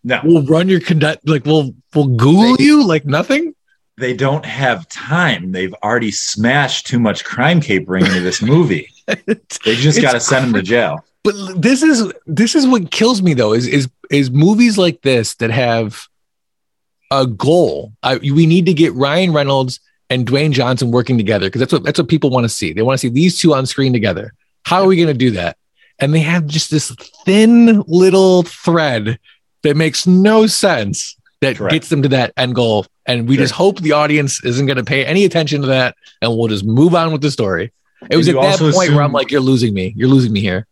No, 0.04 0.20
We'll 0.22 0.44
run 0.44 0.68
your 0.68 0.80
conduct. 0.80 1.28
Like 1.28 1.44
we'll, 1.44 1.74
we'll 1.94 2.06
Google 2.08 2.56
They- 2.56 2.64
you 2.64 2.86
like 2.86 3.04
nothing. 3.04 3.54
they 3.96 4.14
don't 4.14 4.44
have 4.46 4.88
time. 4.88 5.50
They've 5.50 5.74
already 5.82 6.12
smashed 6.12 6.86
too 6.86 7.00
much 7.00 7.24
crime 7.24 7.60
capering 7.60 8.06
into 8.06 8.20
this 8.20 8.40
movie. 8.42 8.88
They 9.64 9.74
just 9.74 10.00
got 10.02 10.12
to 10.12 10.20
send 10.20 10.46
him 10.46 10.52
to 10.52 10.62
jail. 10.62 11.02
but 11.24 11.34
this 11.60 11.82
is 11.82 12.12
this 12.26 12.54
is 12.54 12.66
what 12.66 12.90
kills 12.90 13.22
me 13.22 13.32
though 13.32 13.54
is 13.54 13.66
is 13.66 13.88
is 14.10 14.30
movies 14.30 14.76
like 14.76 15.00
this 15.00 15.34
that 15.36 15.50
have 15.50 16.06
a 17.10 17.26
goal. 17.26 17.92
I, 18.02 18.16
we 18.18 18.46
need 18.46 18.66
to 18.66 18.74
get 18.74 18.92
ryan 18.94 19.32
reynolds 19.32 19.80
and 20.10 20.26
dwayne 20.26 20.52
johnson 20.52 20.90
working 20.90 21.16
together 21.16 21.46
because 21.46 21.60
that's 21.60 21.72
what 21.72 21.84
that's 21.84 21.98
what 21.98 22.08
people 22.08 22.30
want 22.30 22.44
to 22.44 22.48
see. 22.48 22.72
They 22.72 22.82
want 22.82 22.98
to 23.00 23.06
see 23.06 23.12
these 23.12 23.38
two 23.38 23.54
on 23.54 23.66
screen 23.66 23.92
together. 23.92 24.34
How 24.64 24.82
are 24.82 24.86
we 24.86 24.96
going 24.96 25.08
to 25.08 25.14
do 25.14 25.30
that? 25.32 25.56
And 25.98 26.14
they 26.14 26.20
have 26.20 26.46
just 26.46 26.70
this 26.70 26.94
thin 27.24 27.82
little 27.86 28.42
thread 28.42 29.18
that 29.62 29.76
makes 29.76 30.06
no 30.06 30.46
sense 30.46 31.16
that 31.40 31.56
Correct. 31.56 31.72
gets 31.72 31.88
them 31.88 32.02
to 32.02 32.08
that 32.08 32.32
end 32.36 32.54
goal. 32.54 32.86
And 33.06 33.28
we 33.28 33.36
Sure. 33.36 33.44
just 33.44 33.54
hope 33.54 33.80
the 33.80 33.92
audience 33.92 34.44
isn't 34.44 34.66
going 34.66 34.76
to 34.76 34.84
pay 34.84 35.04
any 35.04 35.24
attention 35.24 35.62
to 35.62 35.66
that 35.68 35.96
and 36.20 36.36
we'll 36.36 36.48
just 36.48 36.64
move 36.64 36.94
on 36.94 37.12
with 37.12 37.22
the 37.22 37.30
story. 37.30 37.72
It 38.10 38.16
was 38.16 38.28
at 38.28 38.34
that 38.34 38.58
point 38.58 38.92
where 38.92 39.02
i'm 39.02 39.12
like 39.12 39.30
you're 39.30 39.40
losing 39.40 39.74
me. 39.74 39.92
You're 39.96 40.08
losing 40.08 40.32
me 40.32 40.40
here. 40.40 40.66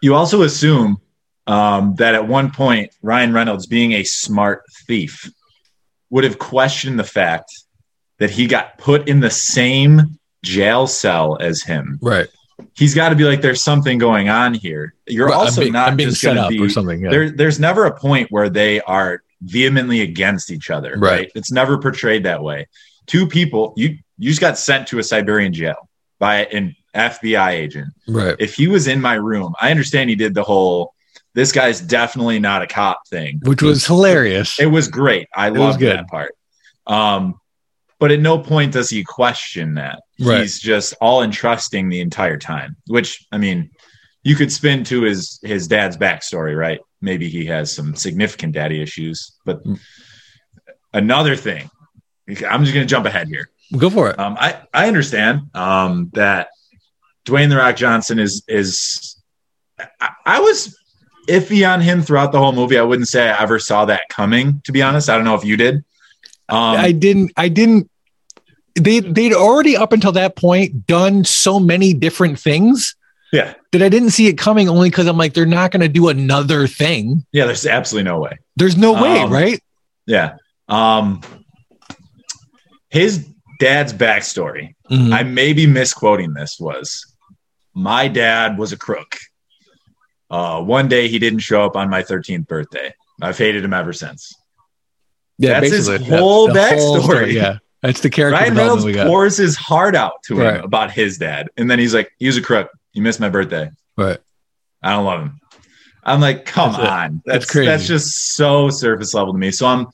You 0.00 0.14
also 0.14 0.42
assume 0.42 1.00
um, 1.46 1.94
that 1.96 2.14
at 2.14 2.26
one 2.26 2.50
point, 2.50 2.92
Ryan 3.02 3.32
Reynolds, 3.32 3.66
being 3.66 3.92
a 3.92 4.04
smart 4.04 4.62
thief, 4.86 5.30
would 6.12 6.24
have 6.24 6.38
questioned 6.38 6.98
the 6.98 7.04
fact 7.04 7.50
that 8.18 8.30
he 8.30 8.46
got 8.46 8.78
put 8.78 9.08
in 9.08 9.18
the 9.18 9.30
same 9.30 10.18
jail 10.44 10.86
cell 10.86 11.36
as 11.40 11.62
him. 11.62 11.98
right 12.00 12.28
He's 12.76 12.94
got 12.94 13.08
to 13.08 13.16
be 13.16 13.24
like, 13.24 13.40
there's 13.40 13.60
something 13.60 13.98
going 13.98 14.28
on 14.28 14.54
here. 14.54 14.94
You're 15.08 15.32
also 15.32 15.62
being, 15.62 15.72
not 15.72 15.98
just 15.98 16.20
set 16.20 16.28
going 16.28 16.36
to 16.36 16.42
up 16.44 16.50
be 16.50 16.60
or 16.60 16.68
something. 16.68 17.00
Yeah. 17.00 17.10
there, 17.10 17.30
there's 17.30 17.58
never 17.58 17.86
a 17.86 17.98
point 17.98 18.30
where 18.30 18.48
they 18.48 18.80
are 18.82 19.24
vehemently 19.42 20.02
against 20.02 20.52
each 20.52 20.70
other 20.70 20.90
Right. 20.96 21.00
right. 21.00 21.32
it's 21.34 21.50
never 21.50 21.76
portrayed 21.78 22.24
that 22.24 22.42
way 22.42 22.68
two 23.06 23.26
people 23.26 23.74
you 23.76 23.98
you 24.16 24.28
just 24.28 24.40
got 24.40 24.56
sent 24.56 24.86
to 24.86 25.00
a 25.00 25.02
siberian 25.02 25.52
jail 25.52 25.88
by 26.20 26.44
an 26.44 26.76
fbi 26.94 27.50
agent 27.50 27.92
right. 28.06 28.36
if 28.38 28.54
he 28.54 28.68
was 28.68 28.86
in 28.86 29.00
my 29.00 29.14
room 29.14 29.52
i 29.60 29.72
understand 29.72 30.08
he 30.08 30.14
did 30.14 30.32
the 30.32 30.44
whole 30.44 30.94
this 31.34 31.52
guy's 31.52 31.80
definitely 31.80 32.38
not 32.38 32.62
a 32.62 32.66
cop 32.66 33.06
thing 33.08 33.40
Which 33.44 33.62
was 33.62 33.86
hilarious. 33.86 34.58
it 34.60 34.66
was 34.66 34.88
great 34.88 35.28
i 35.34 35.48
love 35.48 35.78
that 35.80 36.08
part 36.08 36.34
Um, 36.86 37.34
but 37.98 38.10
at 38.10 38.18
no 38.20 38.38
point 38.40 38.72
does 38.72 38.90
he 38.90 39.04
question 39.04 39.74
that. 39.74 40.00
Right. 40.18 40.40
He's 40.40 40.58
just 40.58 40.92
all 41.00 41.22
entrusting 41.22 41.88
the 41.88 42.00
entire 42.00 42.36
time, 42.36 42.74
which 42.88 43.24
I 43.30 43.38
mean, 43.38 43.70
you 44.24 44.34
could 44.34 44.50
spin 44.50 44.82
to 44.84 45.02
his 45.02 45.38
his 45.44 45.68
dad's 45.68 45.96
backstory, 45.96 46.56
right? 46.58 46.80
Maybe 47.00 47.28
he 47.28 47.46
has 47.46 47.72
some 47.72 47.94
significant 47.94 48.54
daddy 48.54 48.82
issues, 48.82 49.32
but 49.44 49.62
Mm. 49.64 49.78
another 50.92 51.36
thing, 51.36 51.70
I'm 52.48 52.62
just 52.64 52.74
gonna 52.74 52.86
jump 52.86 53.06
ahead 53.06 53.28
here. 53.28 53.48
Go 53.76 53.88
for 53.88 54.10
it. 54.10 54.18
Um, 54.18 54.36
I 54.38 54.60
I 54.74 54.88
understand 54.88 55.42
um, 55.54 56.10
that 56.14 56.48
Dwayne 57.24 57.48
the 57.50 57.56
Rock 57.56 57.76
Johnson 57.76 58.18
is 58.18 58.42
is 58.48 59.22
I, 60.00 60.10
I 60.26 60.40
was 60.40 60.76
iffy 61.28 61.68
on 61.68 61.80
him 61.80 62.02
throughout 62.02 62.32
the 62.32 62.38
whole 62.38 62.52
movie. 62.52 62.78
I 62.78 62.82
wouldn't 62.82 63.08
say 63.08 63.30
I 63.30 63.42
ever 63.42 63.58
saw 63.58 63.84
that 63.86 64.08
coming. 64.08 64.60
To 64.64 64.72
be 64.72 64.82
honest, 64.82 65.08
I 65.08 65.16
don't 65.16 65.24
know 65.24 65.34
if 65.34 65.44
you 65.44 65.56
did. 65.56 65.76
Um, 66.48 66.76
I 66.76 66.92
didn't. 66.92 67.32
I 67.36 67.48
didn't. 67.48 67.88
They 68.80 69.00
they'd 69.00 69.32
already 69.34 69.76
up 69.76 69.92
until 69.92 70.12
that 70.12 70.36
point 70.36 70.86
done 70.86 71.24
so 71.24 71.60
many 71.60 71.92
different 71.92 72.38
things 72.38 72.96
yeah, 73.32 73.54
that 73.72 73.82
I 73.82 73.88
didn't 73.88 74.10
see 74.10 74.26
it 74.28 74.38
coming. 74.38 74.68
Only 74.68 74.90
because 74.90 75.06
I'm 75.06 75.16
like, 75.18 75.34
they're 75.34 75.46
not 75.46 75.70
going 75.70 75.80
to 75.82 75.88
do 75.88 76.08
another 76.08 76.66
thing. 76.66 77.24
yeah. 77.32 77.44
There's 77.46 77.66
absolutely 77.66 78.10
no 78.10 78.18
way. 78.20 78.38
There's 78.56 78.76
no 78.76 78.92
way, 78.94 79.20
Um, 79.20 79.32
right? 79.32 79.60
Yeah. 80.06 80.36
Um, 80.68 81.20
his 82.90 83.28
dad's 83.60 83.92
backstory. 83.92 84.74
Mhm. 84.90 85.12
I 85.12 85.22
may 85.22 85.52
be 85.52 85.66
misquoting 85.66 86.34
this. 86.34 86.58
Was 86.60 87.06
my 87.74 88.08
dad 88.08 88.58
was 88.58 88.72
a 88.72 88.76
crook. 88.76 89.16
Uh, 90.32 90.62
one 90.62 90.88
day 90.88 91.06
he 91.08 91.18
didn't 91.18 91.40
show 91.40 91.62
up 91.64 91.76
on 91.76 91.90
my 91.90 92.02
13th 92.02 92.48
birthday. 92.48 92.92
I've 93.20 93.36
hated 93.38 93.64
him 93.64 93.74
ever 93.74 93.92
since. 93.92 94.34
yeah, 95.38 95.60
that's 95.60 95.72
his 95.72 95.88
whole 96.08 96.48
backstory. 96.48 97.02
story, 97.04 97.34
yeah, 97.36 97.58
that's 97.82 98.00
the 98.00 98.08
character 98.10 98.40
Ryan 98.40 98.54
development 98.54 98.86
we 98.86 98.92
Reynolds 98.92 99.04
got. 99.04 99.06
pours 99.08 99.36
his 99.36 99.56
heart 99.56 99.94
out 99.94 100.22
to 100.24 100.40
him 100.40 100.64
about 100.64 100.90
his 100.90 101.18
dad, 101.18 101.48
and 101.58 101.70
then 101.70 101.78
he's 101.78 101.94
like, 101.94 102.10
"He 102.18 102.26
was 102.26 102.36
a 102.38 102.42
crook. 102.42 102.70
You 102.94 103.02
missed 103.02 103.20
my 103.20 103.28
birthday. 103.28 103.70
Right. 103.96 104.18
I 104.82 104.90
don't 104.92 105.04
love 105.04 105.20
him." 105.20 105.40
I'm 106.02 106.20
like, 106.20 106.46
"Come 106.46 106.72
That's 106.72 106.82
it. 106.82 106.88
on, 106.88 107.22
That's 107.26 107.44
that's 107.44 107.50
crazy. 107.52 107.66
That's 107.66 107.86
just 107.86 108.34
so 108.34 108.70
surface 108.70 109.12
level 109.14 109.34
to 109.34 109.38
me." 109.38 109.50
So 109.50 109.66
I'm 109.66 109.86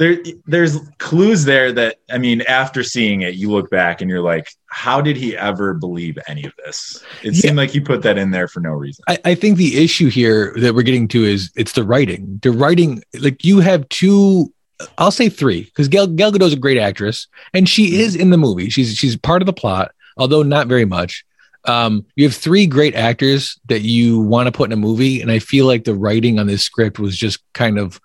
there. 0.00 0.16
There's 0.46 0.78
clues 0.96 1.44
there 1.44 1.72
that 1.72 1.98
I 2.10 2.16
mean, 2.16 2.40
after 2.42 2.82
seeing 2.82 3.20
it, 3.20 3.34
you 3.34 3.50
look 3.50 3.70
back 3.70 4.00
and 4.00 4.08
you're 4.10 4.22
like, 4.22 4.48
"How 4.70 5.00
did 5.02 5.16
he 5.16 5.36
ever 5.36 5.74
believe 5.74 6.18
any 6.26 6.44
of 6.44 6.52
this?" 6.64 7.04
It 7.22 7.34
Yeah. 7.34 7.40
seemed 7.40 7.56
like 7.58 7.70
he 7.70 7.80
put 7.80 8.00
that 8.02 8.16
in 8.16 8.30
there 8.30 8.48
for 8.48 8.60
no 8.60 8.70
reason. 8.70 9.04
I, 9.08 9.18
I 9.26 9.34
think 9.34 9.58
the 9.58 9.76
issue 9.84 10.08
here 10.08 10.54
that 10.56 10.74
we're 10.74 10.82
getting 10.82 11.06
to 11.08 11.22
is 11.24 11.50
it's 11.54 11.72
the 11.72 11.84
writing. 11.84 12.40
The 12.42 12.50
writing, 12.50 13.02
like 13.20 13.44
you 13.44 13.60
have 13.60 13.86
two, 13.90 14.50
I'll 14.96 15.10
say 15.10 15.28
three, 15.28 15.64
because 15.64 15.86
Gal, 15.88 16.06
Gal 16.06 16.32
Gadot's 16.32 16.54
a 16.54 16.56
great 16.56 16.78
actress, 16.78 17.28
and 17.52 17.68
she 17.68 18.00
is 18.00 18.16
in 18.16 18.30
the 18.30 18.38
movie. 18.38 18.70
She's 18.70 18.96
she's 18.96 19.16
part 19.16 19.42
of 19.42 19.46
the 19.46 19.52
plot, 19.52 19.92
although 20.16 20.42
not 20.42 20.66
very 20.66 20.86
much. 20.86 21.24
Um, 21.66 22.06
you 22.16 22.24
have 22.24 22.34
three 22.34 22.66
great 22.66 22.94
actors 22.94 23.60
that 23.68 23.82
you 23.82 24.18
want 24.20 24.46
to 24.46 24.52
put 24.52 24.70
in 24.70 24.72
a 24.72 24.76
movie, 24.80 25.20
and 25.20 25.30
I 25.30 25.40
feel 25.40 25.66
like 25.66 25.84
the 25.84 25.94
writing 25.94 26.38
on 26.38 26.46
this 26.46 26.62
script 26.62 26.98
was 26.98 27.14
just 27.18 27.40
kind 27.52 27.78
of 27.78 28.00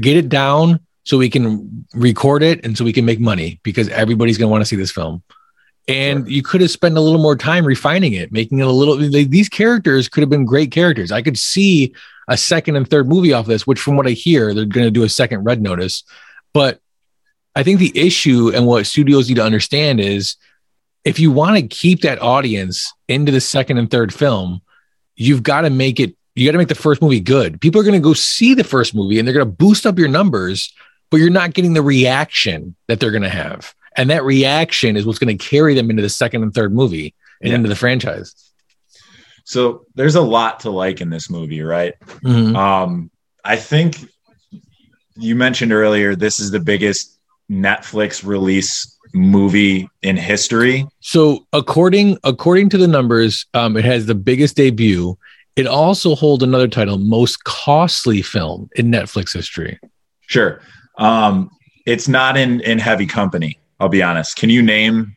get 0.00 0.16
it 0.16 0.28
down 0.28 0.78
so 1.04 1.18
we 1.18 1.30
can 1.30 1.86
record 1.94 2.42
it 2.42 2.64
and 2.64 2.76
so 2.76 2.84
we 2.84 2.92
can 2.92 3.04
make 3.04 3.20
money 3.20 3.60
because 3.62 3.88
everybody's 3.88 4.38
going 4.38 4.48
to 4.48 4.50
want 4.50 4.60
to 4.62 4.66
see 4.66 4.76
this 4.76 4.92
film. 4.92 5.22
And 5.88 6.24
Sure. 6.24 6.28
you 6.28 6.42
could 6.42 6.60
have 6.60 6.70
spent 6.70 6.96
a 6.96 7.00
little 7.00 7.20
more 7.20 7.36
time 7.36 7.64
refining 7.64 8.12
it, 8.12 8.30
making 8.30 8.58
it 8.60 8.66
a 8.66 8.70
little. 8.70 8.96
Like, 8.96 9.30
these 9.30 9.48
characters 9.48 10.08
could 10.08 10.20
have 10.20 10.30
been 10.30 10.44
great 10.44 10.70
characters. 10.70 11.10
I 11.10 11.22
could 11.22 11.38
see 11.38 11.94
a 12.28 12.36
second 12.36 12.76
and 12.76 12.88
third 12.88 13.08
movie 13.08 13.32
off 13.32 13.46
this, 13.46 13.66
which, 13.66 13.80
from 13.80 13.96
what 13.96 14.06
I 14.06 14.10
hear, 14.10 14.54
they're 14.54 14.66
going 14.66 14.86
to 14.86 14.90
do 14.90 15.02
a 15.02 15.08
second 15.08 15.42
Red 15.44 15.60
Notice. 15.60 16.04
But 16.52 16.80
I 17.56 17.62
think 17.62 17.80
the 17.80 17.98
issue 17.98 18.52
and 18.54 18.66
what 18.66 18.86
studios 18.86 19.28
need 19.28 19.36
to 19.36 19.44
understand 19.44 20.00
is 20.00 20.36
if 21.04 21.18
you 21.18 21.32
want 21.32 21.56
to 21.56 21.66
keep 21.66 22.02
that 22.02 22.20
audience 22.22 22.92
into 23.08 23.32
the 23.32 23.40
second 23.40 23.78
and 23.78 23.90
third 23.90 24.14
film, 24.14 24.60
you've 25.16 25.42
got 25.42 25.62
to 25.62 25.70
make 25.70 25.98
it. 25.98 26.14
You 26.36 26.46
got 26.46 26.52
to 26.52 26.58
make 26.58 26.68
the 26.68 26.74
first 26.76 27.02
movie 27.02 27.20
good. 27.20 27.60
People 27.60 27.80
are 27.80 27.84
going 27.84 28.00
to 28.00 28.00
go 28.00 28.14
see 28.14 28.54
the 28.54 28.62
first 28.62 28.94
movie 28.94 29.18
and 29.18 29.26
they're 29.26 29.34
going 29.34 29.46
to 29.46 29.52
boost 29.52 29.84
up 29.84 29.98
your 29.98 30.08
numbers, 30.08 30.72
but 31.10 31.18
you're 31.18 31.30
not 31.30 31.54
getting 31.54 31.74
the 31.74 31.82
reaction 31.82 32.74
that 32.88 33.00
they're 33.00 33.10
going 33.10 33.22
to 33.22 33.28
have. 33.28 33.74
And 33.96 34.10
that 34.10 34.24
reaction 34.24 34.96
is 34.96 35.04
what's 35.04 35.18
going 35.18 35.36
to 35.36 35.44
carry 35.44 35.74
them 35.74 35.90
into 35.90 36.02
the 36.02 36.08
second 36.08 36.42
and 36.42 36.54
third 36.54 36.72
movie 36.72 37.14
and 37.40 37.50
Yeah. 37.50 37.56
into 37.56 37.68
the 37.68 37.76
franchise. 37.76 38.34
So 39.44 39.84
there's 39.94 40.14
a 40.14 40.20
lot 40.20 40.60
to 40.60 40.70
like 40.70 41.00
in 41.00 41.10
this 41.10 41.28
movie, 41.28 41.62
right? 41.62 41.94
Mhm. 42.22 42.56
Um, 42.56 43.10
I 43.44 43.56
think 43.56 43.96
you 45.16 45.34
mentioned 45.34 45.72
earlier 45.72 46.14
this 46.14 46.38
is 46.40 46.50
the 46.50 46.60
biggest 46.60 47.18
Netflix 47.50 48.24
release 48.24 48.96
movie 49.12 49.88
in 50.02 50.16
history. 50.16 50.86
So 51.00 51.46
according 51.52 52.16
according 52.22 52.68
to 52.70 52.78
the 52.78 52.86
numbers, 52.86 53.46
um, 53.54 53.76
it 53.76 53.84
has 53.84 54.06
the 54.06 54.14
biggest 54.14 54.56
debut. 54.56 55.18
It 55.56 55.66
also 55.66 56.14
holds 56.14 56.44
another 56.44 56.68
title, 56.68 56.96
most 56.96 57.42
costly 57.42 58.22
film 58.22 58.70
in 58.76 58.86
Netflix 58.92 59.32
history. 59.34 59.80
Sure. 60.28 60.62
Um, 60.98 61.50
it's 61.86 62.08
not 62.08 62.36
in 62.36 62.60
in 62.60 62.78
heavy 62.78 63.06
company. 63.06 63.58
I'll 63.78 63.88
be 63.88 64.02
honest. 64.02 64.36
Can 64.36 64.50
you 64.50 64.62
name 64.62 65.16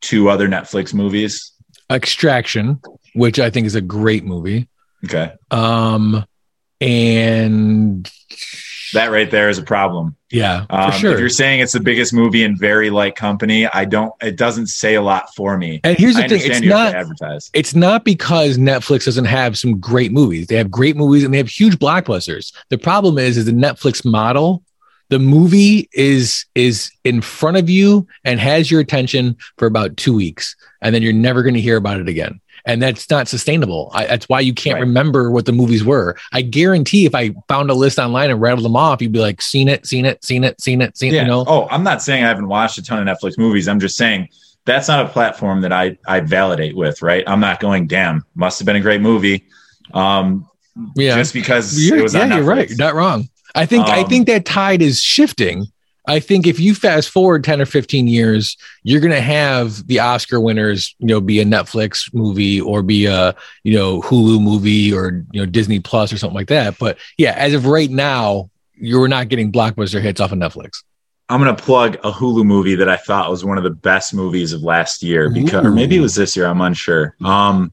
two 0.00 0.28
other 0.30 0.48
Netflix 0.48 0.94
movies? 0.94 1.52
Extraction, 1.90 2.80
which 3.14 3.38
I 3.38 3.50
think 3.50 3.66
is 3.66 3.74
a 3.74 3.80
great 3.80 4.24
movie. 4.24 4.68
Okay, 5.04 5.32
Um, 5.50 6.24
and 6.80 8.10
that 8.94 9.10
right 9.10 9.30
there 9.30 9.48
is 9.48 9.58
a 9.58 9.62
problem. 9.62 10.16
yeah, 10.30 10.64
Um, 10.70 10.92
for 10.92 10.98
sure. 10.98 11.12
If 11.14 11.20
you're 11.20 11.28
saying 11.28 11.60
it's 11.60 11.72
the 11.72 11.80
biggest 11.80 12.14
movie 12.14 12.42
in 12.42 12.56
very 12.56 12.90
light 12.90 13.16
company, 13.16 13.66
I 13.66 13.84
don't. 13.84 14.12
It 14.22 14.36
doesn't 14.36 14.68
say 14.68 14.94
a 14.94 15.02
lot 15.02 15.26
for 15.36 15.58
me. 15.58 15.80
and 15.84 15.98
here's 15.98 16.16
I 16.16 16.26
the 16.26 16.38
thing: 16.38 16.50
it's 16.52 16.60
not 16.62 16.94
it's 17.52 17.74
not 17.74 18.04
because 18.04 18.56
Netflix 18.56 19.04
doesn't 19.04 19.24
have 19.26 19.58
some 19.58 19.78
great 19.78 20.12
movies. 20.12 20.46
They 20.46 20.56
have 20.56 20.70
great 20.70 20.96
movies 20.96 21.24
and 21.24 21.34
they 21.34 21.38
have 21.38 21.48
huge 21.48 21.78
blockbusters. 21.78 22.52
The 22.70 22.78
problem 22.78 23.18
is, 23.18 23.36
is 23.36 23.44
the 23.44 23.52
Netflix 23.52 24.04
model. 24.04 24.62
The 25.10 25.18
movie 25.18 25.88
is 25.92 26.46
is 26.54 26.90
in 27.04 27.20
front 27.20 27.56
of 27.56 27.68
you 27.70 28.06
and 28.24 28.40
has 28.40 28.70
your 28.70 28.80
attention 28.80 29.36
for 29.58 29.66
about 29.66 29.96
two 29.96 30.14
weeks, 30.14 30.56
and 30.80 30.94
then 30.94 31.02
you're 31.02 31.12
never 31.12 31.42
going 31.42 31.54
to 31.54 31.60
hear 31.60 31.76
about 31.76 32.00
it 32.00 32.08
again. 32.08 32.40
And 32.66 32.80
that's 32.82 33.10
not 33.10 33.28
sustainable. 33.28 33.90
I, 33.92 34.06
that's 34.06 34.26
why 34.30 34.40
you 34.40 34.54
can't 34.54 34.74
Right. 34.76 34.80
remember 34.80 35.30
what 35.30 35.44
the 35.44 35.52
movies 35.52 35.84
were. 35.84 36.16
I 36.32 36.40
guarantee 36.40 37.04
if 37.04 37.14
I 37.14 37.34
found 37.46 37.68
a 37.70 37.74
list 37.74 37.98
online 37.98 38.30
and 38.30 38.40
rattled 38.40 38.64
them 38.64 38.74
off, 38.76 39.02
you'd 39.02 39.12
be 39.12 39.18
like, 39.18 39.42
"Seen 39.42 39.68
it, 39.68 39.86
seen 39.86 40.06
it, 40.06 40.24
seen 40.24 40.42
it, 40.44 40.58
seen 40.62 40.80
it, 40.80 40.96
seen 40.96 41.12
it." 41.12 41.16
Yeah. 41.16 41.22
You 41.22 41.28
know, 41.28 41.44
Oh, 41.46 41.68
I'm 41.70 41.82
not 41.84 42.00
saying 42.02 42.24
I 42.24 42.28
haven't 42.28 42.48
watched 42.48 42.78
a 42.78 42.82
ton 42.82 43.06
of 43.06 43.18
Netflix 43.18 43.36
movies. 43.36 43.68
I'm 43.68 43.80
just 43.80 43.98
saying 43.98 44.28
that's 44.64 44.88
not 44.88 45.04
a 45.04 45.08
platform 45.10 45.60
that 45.60 45.72
I 45.72 45.98
I 46.06 46.20
validate 46.20 46.74
with. 46.74 47.02
Right. 47.02 47.22
I'm 47.26 47.40
not 47.40 47.60
going. 47.60 47.86
Damn, 47.86 48.24
must 48.34 48.58
have 48.60 48.64
been 48.66 48.76
a 48.76 48.80
great 48.80 49.02
movie. 49.02 49.44
Um, 49.92 50.48
yeah. 50.96 51.14
just 51.16 51.34
because 51.34 51.78
You're, 51.86 51.98
it 51.98 52.02
was 52.02 52.14
yeah, 52.14 52.34
you're 52.34 52.44
right. 52.44 52.68
You're 52.68 52.78
not 52.78 52.94
wrong. 52.94 53.28
I 53.54 53.66
think 53.66 53.86
I 53.86 54.00
Um, 54.00 54.08
think 54.08 54.26
that 54.26 54.44
tide 54.44 54.82
is 54.82 55.00
shifting. 55.00 55.66
I 56.06 56.20
think 56.20 56.46
if 56.46 56.60
you 56.60 56.74
fast 56.74 57.08
forward 57.08 57.44
10 57.44 57.62
or 57.62 57.66
15 57.66 58.06
years, 58.08 58.58
you're 58.82 59.00
going 59.00 59.12
to 59.12 59.22
have 59.22 59.86
the 59.86 60.00
Oscar 60.00 60.38
winners, 60.38 60.94
you 60.98 61.06
know, 61.06 61.18
be 61.20 61.40
a 61.40 61.46
Netflix 61.46 62.12
movie 62.12 62.60
or 62.60 62.82
be 62.82 63.06
a, 63.06 63.34
you 63.62 63.72
know, 63.72 64.02
Hulu 64.02 64.38
movie 64.42 64.92
or, 64.92 65.24
you 65.32 65.40
know, 65.40 65.46
Disney 65.46 65.80
Plus 65.80 66.12
or 66.12 66.18
something 66.18 66.34
like 66.34 66.48
that. 66.48 66.78
But 66.78 66.98
yeah, 67.16 67.32
as 67.38 67.54
of 67.54 67.64
right 67.64 67.88
now, 67.90 68.50
you're 68.74 69.08
not 69.08 69.28
getting 69.28 69.50
blockbuster 69.50 70.02
hits 70.02 70.20
off 70.20 70.32
of 70.32 70.38
Netflix. 70.38 70.82
I'm 71.30 71.40
gonna 71.40 71.56
plug 71.56 71.94
a 72.04 72.12
Hulu 72.12 72.44
movie 72.44 72.74
that 72.74 72.88
I 72.88 72.98
thought 72.98 73.30
was 73.30 73.42
one 73.46 73.56
of 73.56 73.64
the 73.64 73.70
best 73.70 74.12
movies 74.12 74.52
of 74.52 74.60
last 74.62 75.02
year 75.02 75.30
because, 75.30 75.64
or 75.64 75.70
maybe 75.70 75.96
it 75.96 76.00
was 76.00 76.14
this 76.14 76.36
year. 76.36 76.44
I'm 76.44 76.60
unsure. 76.60 77.16
Um, 77.24 77.72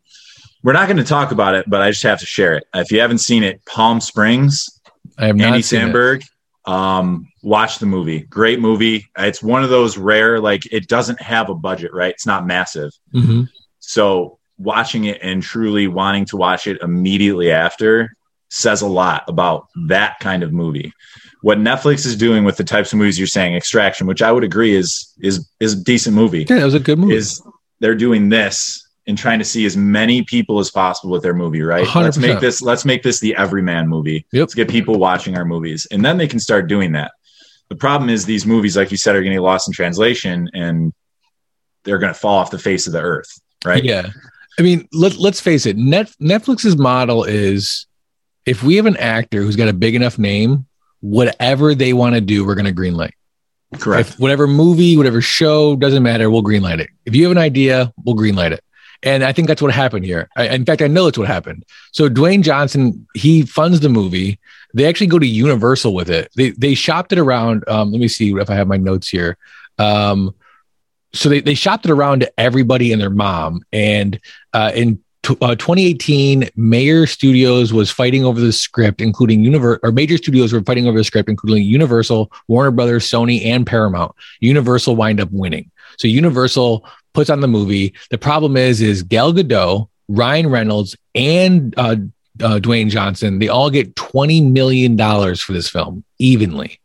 we're 0.64 0.72
not 0.74 0.88
going 0.88 0.98
to 0.98 1.04
talk 1.04 1.32
about 1.32 1.56
it, 1.56 1.68
but 1.68 1.82
I 1.82 1.90
just 1.90 2.04
have 2.04 2.20
to 2.20 2.26
share 2.26 2.54
it. 2.54 2.64
If 2.76 2.92
you 2.94 3.02
haven't 3.02 3.18
seen 3.18 3.44
it, 3.44 3.66
Palm 3.66 4.00
Springs, 4.00 4.80
I 5.22 5.28
have 5.28 5.38
not 5.38 5.48
Andy. 5.48 5.60
Samberg. 5.62 6.24
Um, 6.66 7.28
watch 7.42 7.80
the 7.80 7.86
movie. 7.86 8.20
Great 8.22 8.60
movie. 8.60 9.08
It's 9.18 9.42
one 9.42 9.64
of 9.64 9.70
those 9.70 9.98
rare, 9.98 10.40
like 10.40 10.66
it 10.72 10.88
doesn't 10.88 11.22
have 11.22 11.50
a 11.50 11.56
budget, 11.56 11.94
right? 11.94 12.12
It's 12.14 12.26
not 12.26 12.46
massive. 12.46 12.92
Mhm. 13.14 13.48
So 13.80 14.38
watching 14.58 15.06
it 15.06 15.20
and 15.24 15.42
truly 15.42 15.88
wanting 15.88 16.26
to 16.26 16.38
watch 16.38 16.68
it 16.68 16.80
immediately 16.82 17.52
after 17.52 18.14
says 18.50 18.82
a 18.82 18.88
lot 18.88 19.24
about 19.28 19.68
that 19.88 20.20
kind 20.20 20.44
of 20.44 20.52
movie. 20.54 20.94
What 21.42 21.58
Netflix 21.58 22.06
is 22.06 22.16
doing 22.16 22.44
with 22.44 22.58
the 22.58 22.64
types 22.64 22.94
of 22.94 23.00
movies 23.00 23.18
you're 23.18 23.26
saying, 23.28 23.56
Extraction, 23.56 24.06
which 24.06 24.22
I 24.22 24.32
would 24.32 24.44
agree 24.44 24.76
is 24.76 25.12
is 25.20 25.50
is 25.60 25.74
a 25.74 25.84
decent 25.84 26.16
movie, 26.16 26.46
Yeah, 26.48 26.58
it 26.62 26.66
was 26.66 26.76
a 26.76 26.80
good 26.80 27.00
movie. 27.00 27.16
is 27.16 27.42
they're 27.80 27.96
doing 27.96 28.30
this 28.30 28.88
and 29.08 29.18
trying 29.18 29.40
to 29.40 29.46
see 29.46 29.66
as 29.66 29.76
many 29.76 30.24
people 30.24 30.60
as 30.60 30.70
possible 30.70 31.12
with 31.12 31.24
their 31.24 31.34
movie, 31.34 31.62
right? 31.62 31.88
Let's 31.96 32.18
make 32.18 32.40
this 32.40 32.62
let's 32.62 32.86
make 32.86 33.04
this 33.04 33.20
the 33.20 33.36
everyman 33.36 33.88
movie. 33.88 34.26
Yep. 34.32 34.42
Let's 34.42 34.54
get 34.54 34.70
people 34.70 35.00
watching 35.00 35.38
our 35.38 35.46
movies. 35.46 35.88
And 35.92 36.06
then 36.06 36.18
they 36.18 36.28
can 36.28 36.40
start 36.40 36.68
doing 36.68 36.92
that. 36.94 37.12
The 37.70 37.76
problem 37.76 38.10
is 38.10 38.26
these 38.26 38.46
movies, 38.46 38.78
like 38.78 38.92
you 38.92 38.98
said, 38.98 39.16
are 39.16 39.24
gonna 39.24 39.42
lost 39.42 39.68
in 39.68 39.74
translation 39.74 40.50
and 40.54 40.94
they're 41.84 41.98
gonna 41.98 42.14
fall 42.14 42.38
off 42.38 42.52
the 42.52 42.60
face 42.60 42.86
of 42.86 42.94
the 42.94 43.02
earth, 43.02 43.42
right? 43.66 43.84
Yeah. 43.84 44.10
I 44.60 44.64
mean, 44.64 44.88
let, 44.92 45.18
let's 45.18 45.40
face 45.40 45.66
it. 45.66 45.78
Net, 45.78 46.14
Netflix's 46.22 46.78
model 46.78 47.24
is 47.24 47.88
if 48.46 48.64
we 48.64 48.76
have 48.76 48.86
an 48.86 48.98
actor 48.98 49.42
who's 49.42 49.56
got 49.56 49.70
a 49.70 49.74
big 49.74 49.96
enough 49.96 50.20
name, 50.20 50.68
whatever 51.00 51.74
they 51.74 51.94
want 51.94 52.16
to 52.16 52.22
do, 52.22 52.46
we're 52.46 52.56
going 52.56 52.74
to 52.74 52.74
greenlight. 52.74 53.12
Correct. 53.80 54.10
If 54.10 54.20
whatever 54.20 54.48
movie, 54.48 54.98
whatever 54.98 55.22
show, 55.22 55.76
doesn't 55.76 56.04
matter, 56.04 56.30
we'll 56.30 56.44
greenlight 56.44 56.80
it. 56.80 56.90
If 57.06 57.16
you 57.16 57.24
have 57.24 57.32
an 57.32 57.38
idea, 57.38 57.94
we'll 58.04 58.16
greenlight 58.16 58.52
it. 58.52 58.64
And 59.04 59.24
I 59.24 59.32
think 59.34 59.48
that's 59.48 59.62
what 59.62 59.74
happened 59.74 60.06
here. 60.06 60.30
I, 60.36 60.48
in 60.50 60.66
fact, 60.66 60.82
I 60.82 60.88
know 60.88 61.08
it's 61.08 61.18
what 61.18 61.28
happened. 61.28 61.66
So 61.92 62.08
Dwayne 62.08 62.44
Johnson, 62.44 63.08
he 63.16 63.44
funds 63.44 63.80
the 63.80 63.90
movie. 63.90 64.40
They 64.74 64.86
actually 64.86 65.08
go 65.08 65.20
to 65.20 65.26
Universal 65.26 65.94
with 65.94 66.10
it. 66.10 66.32
They 66.36 66.52
they 66.52 66.76
shopped 66.76 67.12
it 67.12 67.20
around. 67.20 67.68
Um, 67.68 67.92
let 67.92 68.00
me 68.00 68.08
see 68.08 68.34
if 68.34 68.50
I 68.50 68.56
have 68.56 68.68
my 68.68 68.78
notes 68.78 69.10
here. 69.10 69.38
Um, 69.80 70.36
so 71.14 71.30
they, 71.30 71.42
they 71.42 71.56
shopped 71.56 71.86
it 71.86 71.92
around 71.92 72.22
to 72.22 72.40
everybody 72.40 72.92
and 72.92 73.02
their 73.02 73.10
mom. 73.10 73.64
And 73.74 74.20
uh, 74.54 74.72
in 74.74 75.04
t- 75.24 75.38
uh, 75.42 75.56
2018, 75.56 76.50
Major 76.56 77.06
Studios 77.06 77.74
was 77.74 77.92
fighting 77.92 78.24
over 78.24 78.40
the 78.40 78.54
script, 78.54 79.02
including 79.02 79.44
Univer- 79.44 79.80
or 79.84 79.92
Major 79.92 80.18
Studios 80.18 80.54
were 80.54 80.62
fighting 80.62 80.88
over 80.88 80.98
the 80.98 81.04
script, 81.04 81.28
including 81.28 81.66
Universal, 81.66 82.32
Warner 82.48 82.72
Brothers, 82.72 83.10
Sony, 83.10 83.46
and 83.46 83.68
Paramount. 83.68 84.16
Universal 84.40 84.96
wind 84.96 85.20
up 85.20 85.30
winning. 85.32 85.70
So 85.98 86.08
Universal 86.08 86.86
puts 87.14 87.30
on 87.30 87.42
the 87.42 87.48
movie. 87.48 87.94
The 88.10 88.18
problem 88.18 88.58
is, 88.58 88.82
is 88.82 89.04
Gal 89.04 89.34
Gadot, 89.34 89.88
Ryan 90.08 90.50
Reynolds, 90.50 90.96
and 91.16 91.74
uh, 91.78 91.96
uh, 92.42 92.60
Dwayne 92.60 92.90
Johnson, 92.90 93.40
they 93.40 93.48
all 93.48 93.70
get 93.70 93.96
$20 93.96 94.52
million 94.52 94.98
for 95.36 95.54
this 95.54 95.70
film 95.70 96.04
evenly. 96.18 96.80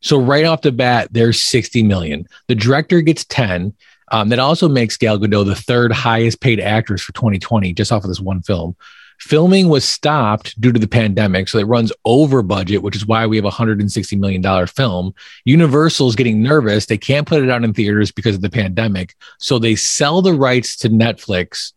So 0.00 0.18
right 0.18 0.44
off 0.44 0.62
the 0.62 0.72
bat, 0.72 1.08
there's 1.12 1.40
60 1.40 1.82
million. 1.84 2.26
The 2.48 2.54
director 2.54 3.00
gets 3.00 3.24
10. 3.24 3.74
Um, 4.10 4.28
that 4.28 4.38
also 4.38 4.68
makes 4.68 4.96
Gal 4.96 5.18
Gadot 5.18 5.46
the 5.46 5.54
third 5.54 5.92
highest 5.92 6.40
paid 6.40 6.60
actress 6.60 7.00
for 7.02 7.12
2020, 7.12 7.72
just 7.72 7.92
off 7.92 8.04
of 8.04 8.08
this 8.08 8.20
one 8.20 8.42
film. 8.42 8.76
Filming 9.22 9.68
was 9.68 9.84
stopped 9.84 10.60
due 10.60 10.72
to 10.72 10.80
the 10.80 10.88
pandemic, 10.88 11.48
so 11.48 11.58
it 11.58 11.66
runs 11.66 11.92
over 12.04 12.42
budget, 12.42 12.82
which 12.82 12.96
is 12.96 13.06
why 13.06 13.26
we 13.26 13.36
have 13.36 13.44
a 13.44 13.50
$160 13.50 14.18
million 14.18 14.66
film. 14.66 15.14
Universal 15.44 16.08
is 16.08 16.16
getting 16.16 16.42
nervous. 16.42 16.86
They 16.86 16.98
can't 16.98 17.26
put 17.26 17.42
it 17.42 17.50
out 17.50 17.62
in 17.62 17.72
theaters 17.72 18.10
because 18.10 18.34
of 18.34 18.42
the 18.42 18.50
pandemic. 18.50 19.14
So 19.38 19.58
they 19.58 19.76
sell 19.76 20.22
the 20.22 20.34
rights 20.34 20.76
to 20.78 20.90
Netflix. 20.90 21.72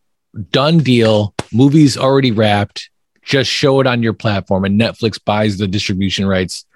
Done 0.50 0.78
deal. 0.78 1.34
Movie's 1.52 1.96
already 1.96 2.32
wrapped. 2.32 2.90
Just 3.22 3.50
show 3.50 3.80
it 3.80 3.86
on 3.86 4.02
your 4.02 4.12
platform, 4.12 4.64
and 4.64 4.80
Netflix 4.80 5.22
buys 5.24 5.58
the 5.58 5.68
distribution 5.68 6.26
rights 6.26 6.66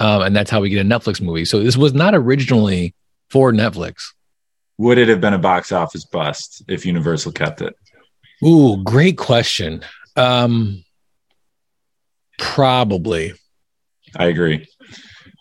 um, 0.00 0.22
and 0.22 0.34
that's 0.34 0.50
how 0.50 0.60
we 0.60 0.70
get 0.70 0.84
a 0.84 0.88
Netflix 0.88 1.20
movie. 1.20 1.44
So 1.44 1.62
this 1.62 1.76
was 1.76 1.94
not 1.94 2.14
originally 2.14 2.94
for 3.30 3.52
Netflix. 3.52 4.12
Would 4.78 4.98
it 4.98 5.08
have 5.08 5.20
been 5.20 5.34
a 5.34 5.38
box 5.38 5.72
office 5.72 6.04
bust 6.04 6.62
if 6.68 6.84
Universal 6.84 7.32
kept 7.32 7.62
it? 7.62 7.76
Ooh, 8.44 8.82
great 8.82 9.16
question. 9.16 9.84
Um, 10.16 10.84
probably. 12.38 13.34
I 14.16 14.26
agree. 14.26 14.66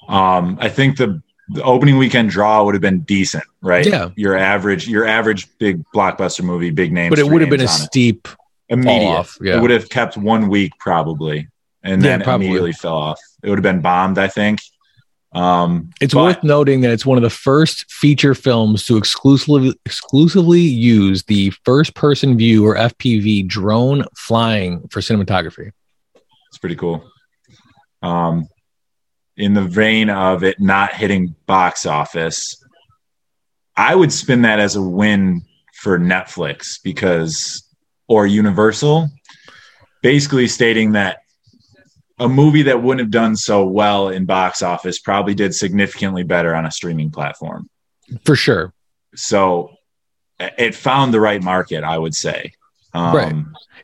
Um, 0.08 0.58
I 0.60 0.70
think 0.70 0.98
the, 0.98 1.22
the 1.50 1.64
opening 1.64 1.98
weekend 1.98 2.30
draw 2.30 2.64
would 2.64 2.76
have 2.76 2.82
been 2.82 3.02
decent, 3.02 3.44
right? 3.62 3.86
Yeah. 3.86 4.10
Your 4.16 4.38
average, 4.38 4.88
your 4.88 5.06
average 5.06 5.48
big 5.60 5.84
blockbuster 5.96 6.44
movie, 6.44 6.72
big 6.72 6.92
name, 6.92 7.10
but 7.10 7.20
it 7.20 7.28
would 7.28 7.42
have 7.42 7.50
been 7.50 7.62
a 7.62 7.68
steep 7.68 8.28
immediate. 8.70 9.08
Off, 9.08 9.38
yeah. 9.42 9.58
It 9.58 9.62
would 9.62 9.72
have 9.72 9.90
kept 9.90 10.18
one 10.18 10.50
week 10.50 10.72
probably, 10.80 11.48
and 11.84 12.02
then 12.02 12.22
yeah, 12.22 12.36
immediately 12.36 12.74
fell 12.74 12.96
off 12.96 13.20
it 13.44 13.50
would 13.50 13.60
have 13.60 13.64
been 13.64 13.82
bombed, 13.82 14.18
I 14.18 14.30
think. 14.30 14.62
Um, 15.34 15.90
it's 16.00 16.14
but, 16.14 16.24
worth 16.24 16.44
noting 16.44 16.82
that 16.82 16.92
it's 16.92 17.06
one 17.06 17.18
of 17.18 17.24
the 17.24 17.30
first 17.30 17.92
feature 17.92 18.36
films 18.36 18.86
to 18.86 18.98
exclusively 18.98 19.74
exclusively 19.86 20.62
use 20.62 21.24
the 21.24 21.50
first 21.66 21.96
person 21.96 22.38
view 22.38 22.66
or 22.66 22.76
FPV 22.76 23.48
drone 23.48 24.06
flying 24.16 24.88
for 24.90 25.00
cinematography. 25.00 25.72
It's 26.50 26.60
pretty 26.60 26.76
cool. 26.76 27.04
Um, 28.04 28.48
in 29.38 29.56
the 29.56 29.64
vein 29.64 30.12
of 30.12 30.44
it 30.44 30.60
not 30.60 30.94
hitting 30.94 31.36
box 31.48 31.88
office, 31.88 32.64
I 33.76 33.96
would 33.96 34.12
spin 34.14 34.44
that 34.44 34.60
as 34.60 34.76
a 34.76 34.82
win 34.82 35.42
for 35.74 35.98
Netflix 35.98 36.78
because 36.84 37.68
or 38.08 38.28
Universal, 38.28 39.10
basically 40.04 40.48
stating 40.48 40.92
that 40.92 41.23
a 42.20 42.30
movie 42.30 42.64
that 42.64 42.82
wouldn't 42.82 43.02
have 43.02 43.12
done 43.12 43.36
so 43.36 43.66
well 43.66 44.10
in 44.10 44.26
box 44.26 44.62
office 44.62 45.00
probably 45.00 45.34
did 45.34 45.56
significantly 45.56 46.24
better 46.24 46.56
on 46.56 46.66
a 46.66 46.72
streaming 46.72 47.10
platform. 47.10 47.70
For 48.26 48.36
sure. 48.36 48.74
So 49.16 49.72
it 50.40 50.76
found 50.76 51.14
the 51.14 51.20
right 51.20 51.42
market, 51.42 51.84
I 51.84 51.98
would 51.98 52.16
say. 52.16 52.54
Um, 52.94 53.16
right. 53.16 53.36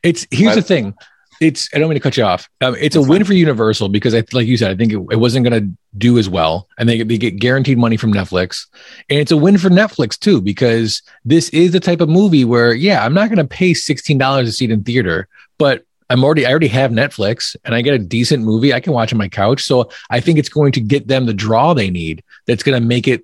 It's 0.04 0.28
here's 0.32 0.52
but, 0.52 0.62
the 0.62 0.62
thing. 0.62 0.94
It's 1.42 1.70
I 1.74 1.80
don't 1.80 1.88
mean 1.88 1.96
to 1.96 2.02
cut 2.02 2.18
you 2.18 2.24
off. 2.24 2.50
Um, 2.60 2.76
it's 2.80 2.98
a 2.98 3.02
win 3.02 3.24
for 3.24 3.34
Universal 3.34 3.89
because 3.89 4.13
I 4.13 4.24
like 4.34 4.46
you 4.46 4.58
said, 4.58 4.72
I 4.72 4.76
think 4.76 4.92
it, 4.92 4.98
it 5.10 5.15
wasn't 5.15 5.50
going 5.50 5.63
to 5.63 5.78
do 5.98 6.18
as 6.18 6.28
well, 6.28 6.68
and 6.78 6.88
they 6.88 7.02
they 7.02 7.18
get 7.18 7.38
guaranteed 7.38 7.78
money 7.78 7.96
from 7.96 8.13
Netflix, 8.13 8.68
and 9.10 9.20
it's 9.20 9.32
a 9.32 9.38
win 9.38 9.58
for 9.58 9.70
Netflix 9.70 10.20
too 10.20 10.42
because 10.42 11.02
this 11.24 11.48
is 11.50 11.72
the 11.72 11.80
type 11.80 12.02
of 12.02 12.10
movie 12.10 12.44
where 12.44 12.74
yeah, 12.74 13.06
I'm 13.06 13.13
not 13.13 13.30
going 13.30 13.38
to 13.38 13.48
pay 13.48 13.74
sixteen 13.74 14.18
dollars 14.18 14.50
a 14.50 14.52
seat 14.52 14.70
in 14.70 14.84
theater, 14.84 15.30
but 15.58 15.86
I'm 16.10 16.24
already 16.24 16.45
I 16.45 16.52
already 16.52 16.67
have 16.69 16.91
Netflix 16.91 17.56
and 17.63 17.76
I 17.76 17.82
get 17.82 17.93
a 17.93 18.00
decent 18.00 18.43
movie 18.43 18.74
I 18.74 18.80
can 18.80 18.93
watch 18.93 19.13
on 19.13 19.17
my 19.17 19.30
couch. 19.30 19.62
So 19.62 19.89
I 20.10 20.19
think 20.19 20.39
it's 20.39 20.50
going 20.50 20.72
to 20.74 20.82
get 20.82 21.08
them 21.08 21.26
the 21.26 21.34
draw 21.34 21.74
they 21.74 21.89
need 21.89 22.24
that's 22.48 22.63
going 22.63 22.80
to 22.80 22.86
make 22.86 23.08
it 23.08 23.24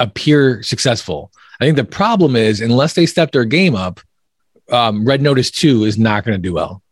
appear 0.00 0.62
successful. 0.62 1.30
I 1.60 1.64
think 1.64 1.76
the 1.76 1.84
problem 1.84 2.34
is 2.34 2.60
unless 2.60 2.94
they 2.94 3.06
step 3.06 3.30
their 3.30 3.44
game 3.44 3.76
up, 3.76 4.00
um, 4.70 5.04
Red 5.04 5.22
Notice 5.22 5.50
2 5.50 5.84
is 5.84 5.98
not 5.98 6.24
going 6.24 6.36
to 6.36 6.42
do 6.42 6.52
well. 6.52 6.82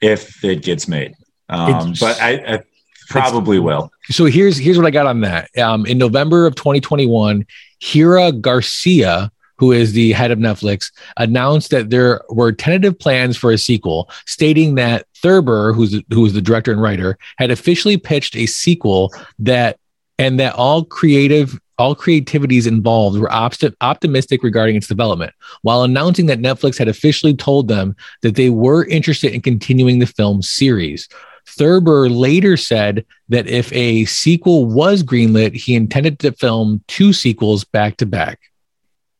If 0.00 0.44
it 0.44 0.62
gets 0.62 0.86
made. 0.86 1.14
Um, 1.48 1.94
but 1.98 2.20
I, 2.20 2.56
I 2.56 2.62
probably 3.08 3.58
will. 3.58 3.90
So 4.10 4.24
here's 4.26 4.56
here's 4.58 4.76
what 4.76 4.86
I 4.86 4.90
got 4.90 5.06
on 5.06 5.20
that. 5.20 5.56
Um, 5.58 5.86
in 5.86 5.96
November 5.96 6.46
of 6.46 6.54
2021, 6.56 7.46
Hiram 7.82 8.40
Garcia 8.40 9.30
who 9.58 9.72
is 9.72 9.92
the 9.92 10.12
head 10.12 10.30
of 10.30 10.38
Netflix, 10.38 10.92
announced 11.16 11.70
that 11.70 11.90
there 11.90 12.22
were 12.28 12.52
tentative 12.52 12.98
plans 12.98 13.36
for 13.36 13.50
a 13.50 13.58
sequel, 13.58 14.10
stating 14.26 14.74
that 14.76 15.06
Thurber, 15.16 15.72
who's 15.72 16.00
who 16.10 16.22
was 16.22 16.32
the 16.32 16.42
director 16.42 16.72
and 16.72 16.82
writer, 16.82 17.18
had 17.38 17.50
officially 17.50 17.96
pitched 17.96 18.36
a 18.36 18.46
sequel 18.46 19.12
that 19.38 19.78
and 20.18 20.40
that 20.40 20.54
all 20.54 20.84
creative 20.84 21.58
all 21.78 21.94
creativities 21.94 22.66
involved 22.66 23.18
were 23.18 23.30
optimistic 23.30 24.42
regarding 24.42 24.76
its 24.76 24.86
development, 24.86 25.34
while 25.60 25.82
announcing 25.82 26.26
that 26.26 26.40
Netflix 26.40 26.78
had 26.78 26.88
officially 26.88 27.34
told 27.34 27.68
them 27.68 27.94
that 28.22 28.34
they 28.34 28.48
were 28.48 28.86
interested 28.86 29.32
in 29.32 29.42
continuing 29.42 29.98
the 29.98 30.06
film 30.06 30.40
series. 30.40 31.06
Thurber 31.46 32.08
later 32.08 32.56
said 32.56 33.04
that 33.28 33.46
if 33.46 33.72
a 33.72 34.04
sequel 34.06 34.66
was 34.66 35.02
greenlit, 35.02 35.54
he 35.54 35.74
intended 35.74 36.18
to 36.20 36.32
film 36.32 36.82
two 36.88 37.12
sequels 37.12 37.64
back 37.64 37.98
to 37.98 38.06
back. 38.06 38.40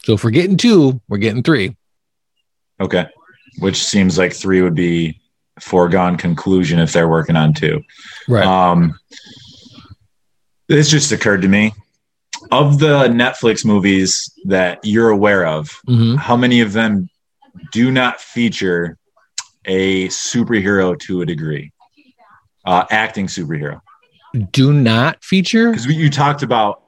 So 0.06 0.12
if 0.12 0.22
we're 0.22 0.30
getting 0.30 0.56
two, 0.56 1.00
we're 1.08 1.18
getting 1.18 1.42
three. 1.42 1.74
Okay. 2.80 3.08
Which 3.58 3.82
seems 3.82 4.16
like 4.16 4.32
three 4.32 4.62
would 4.62 4.76
be 4.76 5.20
foregone 5.58 6.16
conclusion 6.16 6.78
if 6.78 6.92
they're 6.92 7.08
working 7.08 7.34
on 7.34 7.52
two. 7.52 7.82
Right. 8.28 8.46
Um, 8.46 9.00
this 10.68 10.88
just 10.88 11.10
occurred 11.10 11.42
to 11.42 11.48
me. 11.48 11.72
Of 12.52 12.78
the 12.78 13.08
Netflix 13.08 13.64
movies 13.64 14.32
that 14.44 14.78
you're 14.84 15.10
aware 15.10 15.44
of, 15.44 15.70
mm-hmm. 15.88 16.14
how 16.14 16.36
many 16.36 16.60
of 16.60 16.72
them 16.72 17.10
do 17.72 17.90
not 17.90 18.20
feature 18.20 18.98
a 19.64 20.06
superhero 20.06 20.96
to 21.00 21.22
a 21.22 21.26
degree? 21.26 21.72
Uh, 22.64 22.84
acting 22.92 23.26
superhero. 23.26 23.80
Do 24.52 24.72
not 24.72 25.24
feature? 25.24 25.72
Because 25.72 25.86
you 25.86 26.10
talked 26.10 26.44
about 26.44 26.82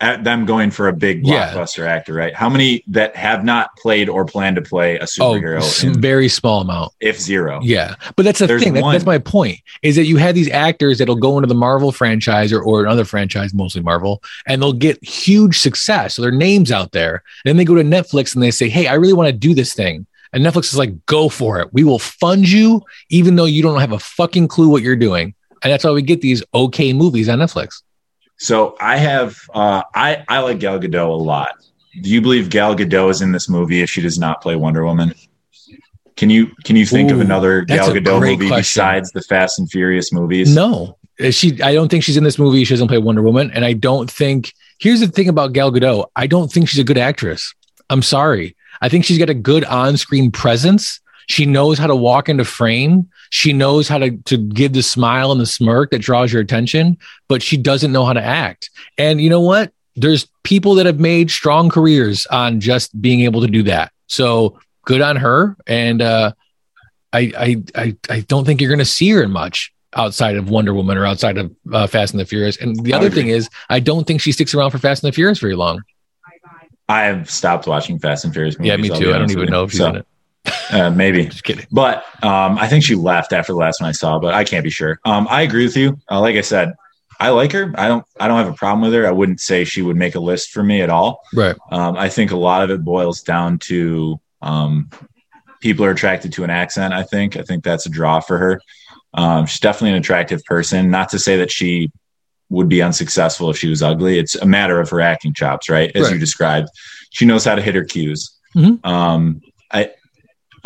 at 0.00 0.24
them 0.24 0.44
going 0.44 0.70
for 0.70 0.88
a 0.88 0.92
big 0.92 1.24
blockbuster 1.24 1.78
yeah. 1.78 1.92
actor, 1.92 2.12
right? 2.12 2.34
How 2.34 2.50
many 2.50 2.84
that 2.88 3.16
have 3.16 3.44
not 3.44 3.74
played 3.76 4.08
or 4.08 4.26
plan 4.26 4.54
to 4.56 4.62
play 4.62 4.96
a 4.96 5.02
oh, 5.02 5.06
superhero? 5.06 5.60
Oh, 5.62 5.98
very 5.98 6.28
small 6.28 6.60
amount, 6.60 6.92
if 7.00 7.18
zero. 7.18 7.60
Yeah, 7.62 7.94
but 8.14 8.24
that's 8.24 8.40
the 8.40 8.46
There's 8.46 8.62
thing. 8.62 8.74
That, 8.74 8.84
that's 8.92 9.06
my 9.06 9.18
point. 9.18 9.60
Is 9.82 9.96
that 9.96 10.04
you 10.04 10.18
have 10.18 10.34
these 10.34 10.50
actors 10.50 10.98
that'll 10.98 11.16
go 11.16 11.38
into 11.38 11.46
the 11.46 11.54
Marvel 11.54 11.92
franchise 11.92 12.52
or, 12.52 12.62
or 12.62 12.84
another 12.84 13.04
franchise, 13.04 13.54
mostly 13.54 13.80
Marvel, 13.80 14.22
and 14.46 14.60
they'll 14.60 14.72
get 14.72 15.02
huge 15.02 15.58
success. 15.58 16.14
So 16.14 16.22
their 16.22 16.30
names 16.30 16.70
out 16.70 16.92
there. 16.92 17.22
And 17.44 17.50
then 17.50 17.56
they 17.56 17.64
go 17.64 17.74
to 17.74 17.82
Netflix 17.82 18.34
and 18.34 18.42
they 18.42 18.50
say, 18.50 18.68
"Hey, 18.68 18.86
I 18.86 18.94
really 18.94 19.14
want 19.14 19.28
to 19.28 19.32
do 19.32 19.54
this 19.54 19.72
thing." 19.72 20.06
And 20.32 20.44
Netflix 20.44 20.64
is 20.64 20.76
like, 20.76 21.06
"Go 21.06 21.30
for 21.30 21.60
it. 21.60 21.72
We 21.72 21.84
will 21.84 21.98
fund 21.98 22.48
you, 22.48 22.82
even 23.08 23.36
though 23.36 23.46
you 23.46 23.62
don't 23.62 23.80
have 23.80 23.92
a 23.92 23.98
fucking 23.98 24.48
clue 24.48 24.68
what 24.68 24.82
you're 24.82 24.96
doing." 24.96 25.34
And 25.62 25.72
that's 25.72 25.84
why 25.84 25.90
we 25.90 26.02
get 26.02 26.20
these 26.20 26.44
okay 26.52 26.92
movies 26.92 27.30
on 27.30 27.38
Netflix. 27.38 27.82
So 28.38 28.76
I 28.80 28.96
have 28.96 29.38
uh, 29.54 29.82
I 29.94 30.24
I 30.28 30.40
like 30.40 30.58
Gal 30.58 30.78
Gadot 30.78 31.08
a 31.08 31.22
lot. 31.22 31.52
Do 32.02 32.10
you 32.10 32.20
believe 32.20 32.50
Gal 32.50 32.76
Gadot 32.76 33.10
is 33.10 33.22
in 33.22 33.32
this 33.32 33.48
movie 33.48 33.80
if 33.80 33.88
she 33.88 34.02
does 34.02 34.18
not 34.18 34.42
play 34.42 34.56
Wonder 34.56 34.84
Woman? 34.84 35.14
Can 36.16 36.30
you 36.30 36.48
can 36.64 36.76
you 36.76 36.86
think 36.86 37.10
Ooh, 37.10 37.14
of 37.14 37.20
another 37.20 37.62
Gal 37.62 37.90
Gadot 37.90 38.20
movie 38.20 38.48
question. 38.48 38.58
besides 38.58 39.10
the 39.12 39.22
Fast 39.22 39.58
and 39.58 39.70
Furious 39.70 40.12
movies? 40.12 40.54
No, 40.54 40.96
she. 41.30 41.60
I 41.62 41.72
don't 41.72 41.90
think 41.90 42.04
she's 42.04 42.16
in 42.16 42.24
this 42.24 42.38
movie. 42.38 42.64
She 42.64 42.74
doesn't 42.74 42.88
play 42.88 42.98
Wonder 42.98 43.22
Woman, 43.22 43.50
and 43.52 43.64
I 43.64 43.72
don't 43.72 44.10
think. 44.10 44.52
Here's 44.78 45.00
the 45.00 45.08
thing 45.08 45.28
about 45.28 45.54
Gal 45.54 45.72
Gadot. 45.72 46.06
I 46.16 46.26
don't 46.26 46.52
think 46.52 46.68
she's 46.68 46.78
a 46.78 46.84
good 46.84 46.98
actress. 46.98 47.54
I'm 47.88 48.02
sorry. 48.02 48.56
I 48.82 48.90
think 48.90 49.06
she's 49.06 49.18
got 49.18 49.30
a 49.30 49.34
good 49.34 49.64
on-screen 49.64 50.30
presence. 50.30 51.00
She 51.26 51.46
knows 51.46 51.78
how 51.78 51.86
to 51.86 51.96
walk 51.96 52.28
into 52.28 52.44
frame. 52.44 53.08
She 53.30 53.52
knows 53.52 53.88
how 53.88 53.98
to, 53.98 54.16
to 54.16 54.36
give 54.38 54.72
the 54.72 54.82
smile 54.82 55.32
and 55.32 55.40
the 55.40 55.46
smirk 55.46 55.90
that 55.90 56.00
draws 56.00 56.32
your 56.32 56.40
attention, 56.40 56.98
but 57.28 57.42
she 57.42 57.56
doesn't 57.56 57.92
know 57.92 58.04
how 58.04 58.12
to 58.12 58.22
act. 58.22 58.70
And 58.96 59.20
you 59.20 59.28
know 59.28 59.40
what? 59.40 59.72
there's 59.96 60.28
people 60.42 60.74
that 60.74 60.86
have 60.86 61.00
made 61.00 61.30
strong 61.30 61.70
careers 61.70 62.26
on 62.26 62.60
just 62.60 63.00
being 63.00 63.22
able 63.22 63.40
to 63.40 63.48
do 63.48 63.62
that. 63.64 63.90
So 64.06 64.60
good 64.84 65.00
on 65.00 65.16
her. 65.16 65.56
And 65.66 66.02
uh, 66.02 66.32
I, 67.12 67.32
I, 67.36 67.62
I, 67.74 67.96
I 68.10 68.20
don't 68.20 68.44
think 68.44 68.60
you're 68.60 68.70
going 68.70 68.78
to 68.78 68.84
see 68.84 69.10
her 69.10 69.22
in 69.22 69.30
much 69.30 69.72
outside 69.94 70.36
of 70.36 70.50
Wonder 70.50 70.74
Woman 70.74 70.98
or 70.98 71.06
outside 71.06 71.38
of 71.38 71.54
uh, 71.72 71.86
Fast 71.86 72.12
and 72.12 72.20
the 72.20 72.26
Furious. 72.26 72.58
And 72.58 72.76
the 72.84 72.92
other 72.92 73.10
thing 73.10 73.28
is, 73.28 73.48
I 73.70 73.80
don't 73.80 74.06
think 74.06 74.20
she 74.20 74.32
sticks 74.32 74.54
around 74.54 74.70
for 74.70 74.78
Fast 74.78 75.02
and 75.02 75.10
the 75.10 75.14
Furious 75.14 75.38
very 75.38 75.56
long. 75.56 75.82
I 76.88 77.02
have 77.04 77.28
stopped 77.28 77.66
watching 77.66 77.98
Fast 77.98 78.24
and 78.24 78.32
Furious 78.32 78.58
movies. 78.58 78.68
Yeah, 78.68 78.76
me 78.76 78.88
too. 78.90 79.12
I 79.12 79.18
don't 79.18 79.30
even 79.30 79.48
know 79.48 79.64
if 79.64 79.72
she's 79.72 79.80
so, 79.80 79.88
in 79.88 79.96
it. 79.96 80.06
Uh, 80.70 80.90
maybe. 80.90 81.26
Just 81.26 81.44
kidding. 81.44 81.66
But 81.70 82.04
um, 82.22 82.58
I 82.58 82.68
think 82.68 82.84
she 82.84 82.94
left 82.94 83.32
after 83.32 83.52
the 83.52 83.58
last 83.58 83.80
one 83.80 83.88
I 83.88 83.92
saw, 83.92 84.18
but 84.18 84.34
I 84.34 84.44
can't 84.44 84.64
be 84.64 84.70
sure. 84.70 85.00
Um, 85.04 85.26
I 85.30 85.42
agree 85.42 85.64
with 85.64 85.76
you. 85.76 85.98
Uh, 86.10 86.20
like 86.20 86.36
I 86.36 86.40
said, 86.40 86.74
I 87.18 87.30
like 87.30 87.52
her. 87.52 87.72
I 87.76 87.88
don't. 87.88 88.04
I 88.20 88.28
don't 88.28 88.38
have 88.38 88.52
a 88.52 88.56
problem 88.56 88.82
with 88.82 88.92
her. 88.92 89.06
I 89.06 89.10
wouldn't 89.10 89.40
say 89.40 89.64
she 89.64 89.82
would 89.82 89.96
make 89.96 90.14
a 90.14 90.20
list 90.20 90.50
for 90.50 90.62
me 90.62 90.82
at 90.82 90.90
all. 90.90 91.22
Right. 91.34 91.56
Um, 91.70 91.96
I 91.96 92.08
think 92.08 92.30
a 92.30 92.36
lot 92.36 92.62
of 92.62 92.70
it 92.70 92.84
boils 92.84 93.22
down 93.22 93.58
to 93.60 94.20
um, 94.42 94.90
people 95.60 95.84
are 95.84 95.90
attracted 95.90 96.32
to 96.34 96.44
an 96.44 96.50
accent. 96.50 96.92
I 96.92 97.02
think. 97.02 97.36
I 97.36 97.42
think 97.42 97.64
that's 97.64 97.86
a 97.86 97.90
draw 97.90 98.20
for 98.20 98.38
her. 98.38 98.60
Um, 99.14 99.46
she's 99.46 99.60
definitely 99.60 99.92
an 99.92 99.96
attractive 99.96 100.44
person. 100.44 100.90
Not 100.90 101.08
to 101.10 101.18
say 101.18 101.36
that 101.38 101.50
she 101.50 101.90
would 102.50 102.68
be 102.68 102.82
unsuccessful 102.82 103.50
if 103.50 103.58
she 103.58 103.68
was 103.68 103.82
ugly. 103.82 104.18
It's 104.18 104.36
a 104.36 104.46
matter 104.46 104.80
of 104.80 104.90
her 104.90 105.00
acting 105.00 105.34
chops, 105.34 105.68
right? 105.68 105.90
As 105.94 106.04
right. 106.04 106.12
you 106.12 106.18
described, 106.18 106.68
she 107.10 107.24
knows 107.24 107.44
how 107.44 107.54
to 107.54 107.62
hit 107.62 107.74
her 107.74 107.84
cues. 107.84 108.30
Mm-hmm. 108.54 108.86
Um, 108.86 109.40
I 109.72 109.90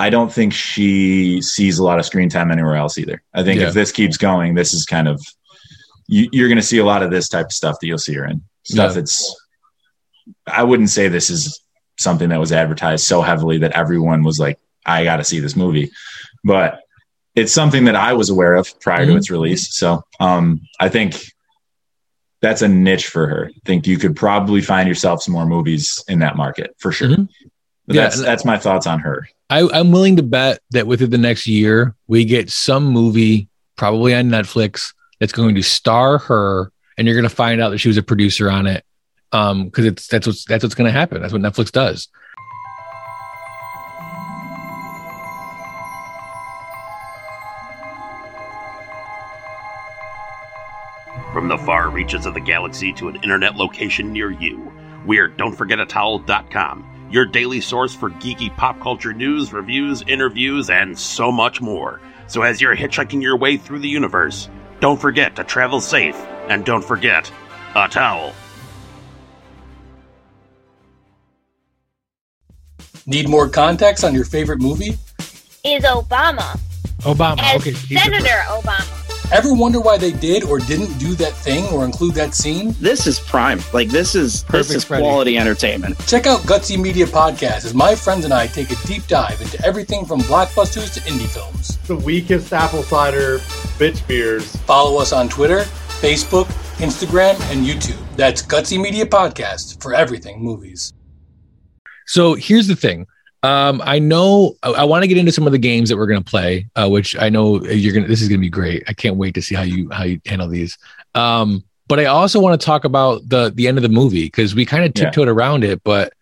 I 0.00 0.08
don't 0.08 0.32
think 0.32 0.54
she 0.54 1.42
sees 1.42 1.78
a 1.78 1.84
lot 1.84 1.98
of 1.98 2.06
screen 2.06 2.30
time 2.30 2.50
anywhere 2.50 2.76
else 2.76 2.96
either. 2.96 3.22
I 3.34 3.42
think 3.42 3.60
yeah. 3.60 3.68
if 3.68 3.74
this 3.74 3.92
keeps 3.92 4.16
going, 4.16 4.54
this 4.54 4.72
is 4.72 4.86
kind 4.86 5.06
of 5.06 5.20
you, 6.08 6.26
are 6.42 6.48
going 6.48 6.56
to 6.56 6.62
see 6.62 6.78
a 6.78 6.84
lot 6.86 7.02
of 7.02 7.10
this 7.10 7.28
type 7.28 7.46
of 7.46 7.52
stuff 7.52 7.76
that 7.78 7.86
you'll 7.86 7.98
see 7.98 8.14
her 8.14 8.24
in 8.24 8.42
stuff 8.62 8.90
yeah. 8.90 8.94
that's. 8.94 9.36
I 10.46 10.64
wouldn't 10.64 10.88
say 10.88 11.08
this 11.08 11.28
is 11.28 11.60
something 11.98 12.30
that 12.30 12.40
was 12.40 12.50
advertised 12.50 13.04
so 13.04 13.20
heavily 13.20 13.58
that 13.58 13.72
everyone 13.72 14.22
was 14.22 14.40
like, 14.40 14.58
"I 14.86 15.04
got 15.04 15.18
to 15.18 15.24
see 15.24 15.38
this 15.38 15.54
movie," 15.54 15.90
but 16.44 16.80
it's 17.34 17.52
something 17.52 17.84
that 17.84 17.96
I 17.96 18.14
was 18.14 18.30
aware 18.30 18.54
of 18.54 18.80
prior 18.80 19.00
mm-hmm. 19.00 19.10
to 19.10 19.16
its 19.18 19.30
release. 19.30 19.74
So 19.76 20.02
um, 20.18 20.62
I 20.80 20.88
think 20.88 21.22
that's 22.40 22.62
a 22.62 22.68
niche 22.68 23.08
for 23.08 23.26
her. 23.26 23.50
I 23.54 23.60
think 23.66 23.86
you 23.86 23.98
could 23.98 24.16
probably 24.16 24.62
find 24.62 24.88
yourself 24.88 25.22
some 25.22 25.34
more 25.34 25.46
movies 25.46 26.02
in 26.08 26.20
that 26.20 26.36
market 26.36 26.74
for 26.78 26.90
sure. 26.90 27.08
Mm-hmm. 27.08 27.24
Yeah, 27.94 28.02
that's 28.02 28.20
that's 28.20 28.44
my 28.44 28.58
thoughts 28.58 28.86
on 28.86 29.00
her. 29.00 29.28
I, 29.48 29.68
I'm 29.72 29.90
willing 29.90 30.16
to 30.16 30.22
bet 30.22 30.60
that 30.70 30.86
within 30.86 31.10
the 31.10 31.18
next 31.18 31.46
year 31.46 31.94
we 32.06 32.24
get 32.24 32.50
some 32.50 32.84
movie, 32.84 33.48
probably 33.76 34.14
on 34.14 34.26
Netflix, 34.26 34.94
that's 35.18 35.32
going 35.32 35.54
to 35.56 35.62
star 35.62 36.18
her, 36.18 36.72
and 36.96 37.06
you're 37.06 37.16
going 37.16 37.28
to 37.28 37.34
find 37.34 37.60
out 37.60 37.70
that 37.70 37.78
she 37.78 37.88
was 37.88 37.96
a 37.96 38.02
producer 38.02 38.50
on 38.50 38.66
it. 38.66 38.84
Um, 39.32 39.66
because 39.66 39.84
it's 39.84 40.08
that's 40.08 40.26
what's 40.26 40.44
that's 40.44 40.64
what's 40.64 40.74
going 40.74 40.92
to 40.92 40.98
happen. 40.98 41.20
That's 41.20 41.32
what 41.32 41.42
Netflix 41.42 41.70
does. 41.70 42.08
From 51.32 51.46
the 51.46 51.58
far 51.58 51.90
reaches 51.90 52.26
of 52.26 52.34
the 52.34 52.40
galaxy 52.40 52.92
to 52.94 53.08
an 53.08 53.14
internet 53.16 53.54
location 53.54 54.12
near 54.12 54.32
you, 54.32 54.72
we're 55.06 55.28
Don'tForgetATowel.com, 55.28 56.89
your 57.10 57.26
daily 57.26 57.60
source 57.60 57.94
for 57.94 58.10
geeky 58.10 58.54
pop 58.56 58.80
culture 58.80 59.12
news, 59.12 59.52
reviews, 59.52 60.02
interviews, 60.06 60.70
and 60.70 60.98
so 60.98 61.30
much 61.32 61.60
more. 61.60 62.00
So 62.26 62.42
as 62.42 62.60
you're 62.60 62.76
hitchhiking 62.76 63.20
your 63.20 63.36
way 63.36 63.56
through 63.56 63.80
the 63.80 63.88
universe, 63.88 64.48
don't 64.80 65.00
forget 65.00 65.36
to 65.36 65.44
travel 65.44 65.80
safe, 65.80 66.16
and 66.48 66.64
don't 66.64 66.84
forget 66.84 67.30
a 67.74 67.88
towel. 67.88 68.32
Need 73.06 73.28
more 73.28 73.48
context 73.48 74.04
on 74.04 74.14
your 74.14 74.24
favorite 74.24 74.60
movie? 74.60 74.96
Is 75.64 75.84
Obama. 75.84 76.58
Obama, 77.00 77.40
As 77.40 77.60
okay. 77.60 77.72
Senator 77.72 78.42
Obama. 78.48 78.99
Ever 79.32 79.54
wonder 79.54 79.80
why 79.80 79.96
they 79.96 80.10
did 80.10 80.42
or 80.42 80.58
didn't 80.58 80.98
do 80.98 81.14
that 81.14 81.32
thing 81.34 81.64
or 81.72 81.84
include 81.84 82.14
that 82.14 82.34
scene? 82.34 82.74
This 82.80 83.06
is 83.06 83.20
prime. 83.20 83.60
Like 83.72 83.88
this 83.88 84.16
is 84.16 84.42
Perfect 84.42 84.68
this 84.68 84.76
is 84.78 84.84
Freddy. 84.84 85.04
quality 85.04 85.38
entertainment. 85.38 85.96
Check 86.08 86.26
out 86.26 86.40
Gutsy 86.40 86.76
Media 86.76 87.06
Podcast 87.06 87.64
as 87.64 87.72
my 87.72 87.94
friends 87.94 88.24
and 88.24 88.34
I 88.34 88.48
take 88.48 88.72
a 88.72 88.86
deep 88.88 89.06
dive 89.06 89.40
into 89.40 89.64
everything 89.64 90.04
from 90.04 90.18
blockbusters 90.22 90.92
to 90.94 91.00
indie 91.02 91.28
films. 91.28 91.78
The 91.86 91.94
weakest 91.94 92.52
apple 92.52 92.82
cider 92.82 93.38
bitch 93.78 94.04
beers. 94.08 94.56
Follow 94.62 95.00
us 95.00 95.12
on 95.12 95.28
Twitter, 95.28 95.60
Facebook, 96.00 96.46
Instagram, 96.78 97.40
and 97.52 97.64
YouTube. 97.64 98.02
That's 98.16 98.42
Gutsy 98.42 98.82
Media 98.82 99.06
Podcast 99.06 99.80
for 99.80 99.94
everything 99.94 100.42
movies. 100.42 100.92
So 102.06 102.34
here's 102.34 102.66
the 102.66 102.74
thing. 102.74 103.06
Um, 103.42 103.80
I 103.84 103.98
know 103.98 104.56
I, 104.62 104.70
I 104.70 104.84
want 104.84 105.02
to 105.02 105.08
get 105.08 105.16
into 105.16 105.32
some 105.32 105.46
of 105.46 105.52
the 105.52 105.58
games 105.58 105.88
that 105.88 105.96
we're 105.96 106.06
going 106.06 106.22
to 106.22 106.30
play, 106.30 106.66
uh, 106.76 106.88
which 106.88 107.16
I 107.18 107.28
know 107.30 107.62
you're 107.64 107.92
going 107.92 108.04
to, 108.04 108.08
this 108.08 108.20
is 108.20 108.28
going 108.28 108.40
to 108.40 108.44
be 108.44 108.50
great. 108.50 108.84
I 108.86 108.92
can't 108.92 109.16
wait 109.16 109.34
to 109.34 109.42
see 109.42 109.54
how 109.54 109.62
you, 109.62 109.88
how 109.90 110.04
you 110.04 110.20
handle 110.26 110.48
these. 110.48 110.76
Um, 111.14 111.64
but 111.88 111.98
I 111.98 112.04
also 112.04 112.38
want 112.40 112.60
to 112.60 112.64
talk 112.64 112.84
about 112.84 113.28
the, 113.28 113.50
the 113.54 113.66
end 113.66 113.78
of 113.78 113.82
the 113.82 113.88
movie 113.88 114.26
because 114.26 114.54
we 114.54 114.66
kind 114.66 114.84
of 114.84 114.94
tiptoed 114.94 115.26
yeah. 115.26 115.32
around 115.32 115.64
it, 115.64 115.82
but 115.82 116.12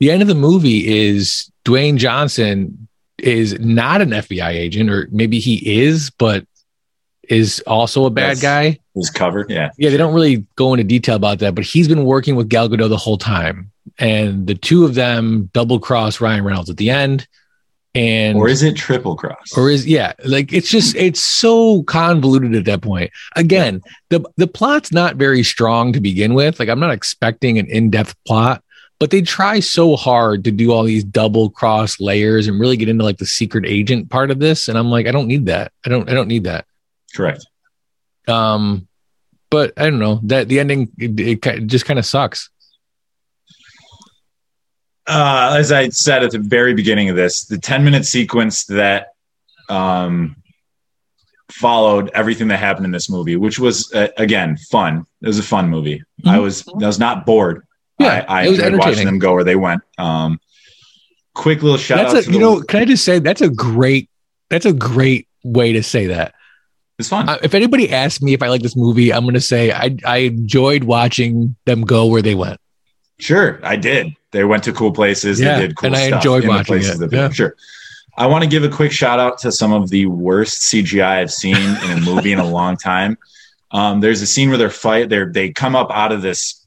the 0.00 0.10
end 0.10 0.20
of 0.20 0.28
the 0.28 0.34
movie 0.34 1.08
is 1.08 1.50
Dwayne 1.64 1.96
Johnson 1.96 2.88
is 3.18 3.58
not 3.60 4.00
an 4.00 4.10
FBI 4.10 4.50
agent, 4.50 4.90
or 4.90 5.08
maybe 5.12 5.38
he 5.38 5.82
is, 5.82 6.10
but 6.10 6.46
is 7.22 7.62
also 7.66 8.04
a 8.04 8.10
bad 8.10 8.40
guy. 8.40 8.78
He's 8.94 9.10
covered. 9.10 9.48
Yeah. 9.48 9.70
Yeah. 9.78 9.90
They 9.90 9.96
don't 9.96 10.12
really 10.12 10.44
go 10.56 10.74
into 10.74 10.84
detail 10.84 11.16
about 11.16 11.38
that, 11.38 11.54
but 11.54 11.64
he's 11.64 11.88
been 11.88 12.04
working 12.04 12.36
with 12.36 12.48
Gal 12.48 12.68
Gadot 12.68 12.88
the 12.88 12.96
whole 12.96 13.16
time 13.16 13.72
and 13.98 14.46
the 14.46 14.54
two 14.54 14.84
of 14.84 14.94
them 14.94 15.50
double 15.52 15.78
cross 15.78 16.20
Ryan 16.20 16.44
Reynolds 16.44 16.70
at 16.70 16.76
the 16.76 16.90
end. 16.90 17.26
And 17.96 18.36
or 18.36 18.48
is 18.48 18.64
it 18.64 18.74
triple 18.74 19.14
cross? 19.14 19.56
Or 19.56 19.70
is 19.70 19.86
yeah, 19.86 20.14
like 20.24 20.52
it's 20.52 20.68
just 20.68 20.96
it's 20.96 21.20
so 21.20 21.84
convoluted 21.84 22.56
at 22.56 22.64
that 22.64 22.82
point. 22.82 23.12
Again, 23.36 23.82
the 24.08 24.24
the 24.36 24.48
plot's 24.48 24.90
not 24.90 25.14
very 25.14 25.44
strong 25.44 25.92
to 25.92 26.00
begin 26.00 26.34
with. 26.34 26.58
Like 26.58 26.68
I'm 26.68 26.80
not 26.80 26.90
expecting 26.90 27.56
an 27.56 27.66
in-depth 27.66 28.16
plot, 28.26 28.64
but 28.98 29.10
they 29.10 29.22
try 29.22 29.60
so 29.60 29.94
hard 29.94 30.42
to 30.42 30.50
do 30.50 30.72
all 30.72 30.82
these 30.82 31.04
double 31.04 31.50
cross 31.50 32.00
layers 32.00 32.48
and 32.48 32.58
really 32.58 32.76
get 32.76 32.88
into 32.88 33.04
like 33.04 33.18
the 33.18 33.26
secret 33.26 33.64
agent 33.64 34.10
part 34.10 34.32
of 34.32 34.40
this. 34.40 34.66
And 34.66 34.76
I'm 34.76 34.90
like, 34.90 35.06
I 35.06 35.12
don't 35.12 35.28
need 35.28 35.46
that. 35.46 35.70
I 35.86 35.88
don't 35.88 36.10
I 36.10 36.14
don't 36.14 36.28
need 36.28 36.44
that. 36.44 36.66
Correct. 37.14 37.46
Um, 38.26 38.88
but 39.50 39.72
I 39.76 39.84
don't 39.84 40.00
know 40.00 40.18
that 40.24 40.48
the 40.48 40.58
ending 40.58 40.90
it, 40.98 41.20
it 41.20 41.66
just 41.66 41.86
kind 41.86 42.00
of 42.00 42.06
sucks 42.06 42.50
uh, 45.06 45.56
as 45.58 45.72
I 45.72 45.88
said 45.90 46.22
at 46.22 46.30
the 46.30 46.38
very 46.38 46.74
beginning 46.74 47.08
of 47.08 47.16
this, 47.16 47.44
the 47.44 47.58
10 47.58 47.84
minute 47.84 48.06
sequence 48.06 48.64
that 48.66 49.14
um, 49.68 50.36
followed 51.50 52.10
everything 52.14 52.48
that 52.48 52.58
happened 52.58 52.86
in 52.86 52.90
this 52.90 53.10
movie, 53.10 53.36
which 53.36 53.58
was 53.58 53.92
uh, 53.92 54.08
again 54.16 54.56
fun. 54.56 55.06
It 55.22 55.26
was 55.26 55.38
a 55.38 55.42
fun 55.42 55.68
movie. 55.68 55.98
Mm-hmm. 55.98 56.28
I 56.28 56.38
was 56.38 56.66
I 56.68 56.86
was 56.86 56.98
not 56.98 57.26
bored. 57.26 57.66
Yeah, 57.98 58.24
I, 58.28 58.40
I 58.40 58.46
enjoyed 58.46 58.76
watching 58.76 59.06
them 59.06 59.18
go 59.18 59.34
where 59.34 59.44
they 59.44 59.56
went. 59.56 59.82
Um, 59.98 60.40
quick 61.34 61.62
little 61.62 61.78
shout 61.78 61.98
that's 61.98 62.26
out. 62.26 62.28
A, 62.28 62.32
you 62.32 62.40
know, 62.40 62.60
can 62.60 62.80
I 62.80 62.84
just 62.84 63.04
say 63.04 63.18
that's 63.18 63.40
a 63.40 63.50
great 63.50 64.10
that's 64.50 64.66
a 64.66 64.72
great 64.72 65.28
way 65.44 65.72
to 65.72 65.82
say 65.82 66.06
that. 66.06 66.34
It's 66.98 67.08
fun. 67.08 67.28
Uh, 67.28 67.38
if 67.42 67.54
anybody 67.54 67.92
asks 67.92 68.22
me 68.22 68.34
if 68.34 68.42
I 68.42 68.48
like 68.48 68.62
this 68.62 68.76
movie, 68.76 69.12
I'm 69.12 69.22
going 69.22 69.34
to 69.34 69.40
say 69.40 69.70
I 69.72 69.96
I 70.04 70.16
enjoyed 70.18 70.84
watching 70.84 71.56
them 71.66 71.82
go 71.82 72.06
where 72.06 72.22
they 72.22 72.34
went. 72.34 72.60
Sure, 73.18 73.60
I 73.62 73.76
did. 73.76 74.14
They 74.32 74.44
went 74.44 74.64
to 74.64 74.72
cool 74.72 74.92
places. 74.92 75.40
Yeah, 75.40 75.58
they 75.58 75.68
did 75.68 75.76
cool 75.76 75.88
and 75.88 75.96
I 75.96 76.16
enjoyed 76.16 76.46
watching 76.46 76.82
it. 76.82 77.12
Yeah. 77.12 77.30
Sure. 77.30 77.54
I 78.16 78.26
want 78.26 78.44
to 78.44 78.50
give 78.50 78.62
a 78.64 78.68
quick 78.68 78.92
shout 78.92 79.18
out 79.18 79.38
to 79.38 79.50
some 79.50 79.72
of 79.72 79.90
the 79.90 80.06
worst 80.06 80.62
CGI 80.62 81.18
I've 81.18 81.32
seen 81.32 81.56
in 81.56 81.90
a 81.90 82.00
movie 82.00 82.32
in 82.32 82.38
a 82.38 82.46
long 82.46 82.76
time. 82.76 83.18
Um, 83.70 84.00
there's 84.00 84.22
a 84.22 84.26
scene 84.26 84.50
where 84.50 84.58
they're 84.58 84.70
fight. 84.70 85.08
They 85.08 85.24
they 85.24 85.50
come 85.50 85.74
up 85.74 85.90
out 85.90 86.12
of 86.12 86.22
this 86.22 86.64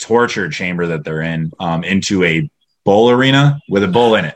torture 0.00 0.50
chamber 0.50 0.86
that 0.88 1.04
they're 1.04 1.22
in 1.22 1.52
um, 1.58 1.82
into 1.82 2.24
a 2.24 2.50
bowl 2.84 3.10
arena 3.10 3.60
with 3.68 3.84
a 3.84 3.88
bowl 3.88 4.14
in 4.16 4.26
it. 4.26 4.34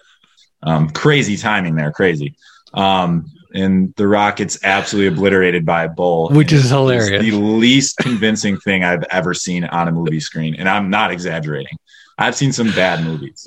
Um, 0.62 0.90
crazy 0.90 1.36
timing 1.36 1.76
there, 1.76 1.92
crazy. 1.92 2.36
Um, 2.74 3.30
and 3.54 3.94
The 3.96 4.06
Rock 4.06 4.36
gets 4.36 4.62
absolutely 4.64 5.14
obliterated 5.14 5.66
by 5.66 5.84
a 5.84 5.88
bull, 5.88 6.28
which 6.30 6.52
is 6.52 6.70
hilarious. 6.70 7.22
The 7.22 7.32
least 7.32 7.96
convincing 7.98 8.58
thing 8.58 8.84
I've 8.84 9.04
ever 9.10 9.34
seen 9.34 9.64
on 9.64 9.88
a 9.88 9.92
movie 9.92 10.20
screen, 10.20 10.54
and 10.56 10.68
I'm 10.68 10.90
not 10.90 11.10
exaggerating. 11.10 11.76
I've 12.18 12.34
seen 12.34 12.52
some 12.52 12.70
bad 12.72 13.04
movies, 13.04 13.46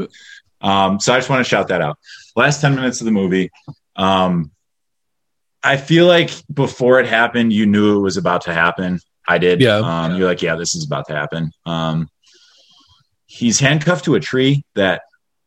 um, 0.62 1.00
so 1.00 1.14
I 1.14 1.18
just 1.18 1.30
want 1.30 1.40
to 1.46 1.50
shout 1.50 1.68
that 1.68 1.82
out. 1.82 1.98
Last 2.36 2.62
ten 2.62 2.76
minutes 2.76 3.02
of 3.02 3.06
the 3.06 3.12
movie, 3.12 3.52
um, 3.96 4.52
I 5.64 5.78
feel 5.78 6.08
like 6.08 6.32
before 6.54 7.00
it 7.00 7.08
happened, 7.08 7.54
you 7.54 7.66
knew 7.66 7.98
it 7.98 8.02
was 8.02 8.18
about 8.18 8.42
to 8.42 8.54
happen. 8.54 9.00
I 9.28 9.38
did. 9.38 9.62
Yeah. 9.62 9.78
Um, 9.78 10.18
you're 10.18 10.28
like, 10.28 10.42
yeah, 10.42 10.56
this 10.56 10.76
is 10.76 10.86
about 10.86 11.08
to 11.08 11.16
happen. 11.16 11.52
Um, 11.66 12.10
he's 13.26 13.60
handcuffed 13.60 14.06
to 14.06 14.16
a 14.16 14.20
tree 14.20 14.66
that 14.76 15.04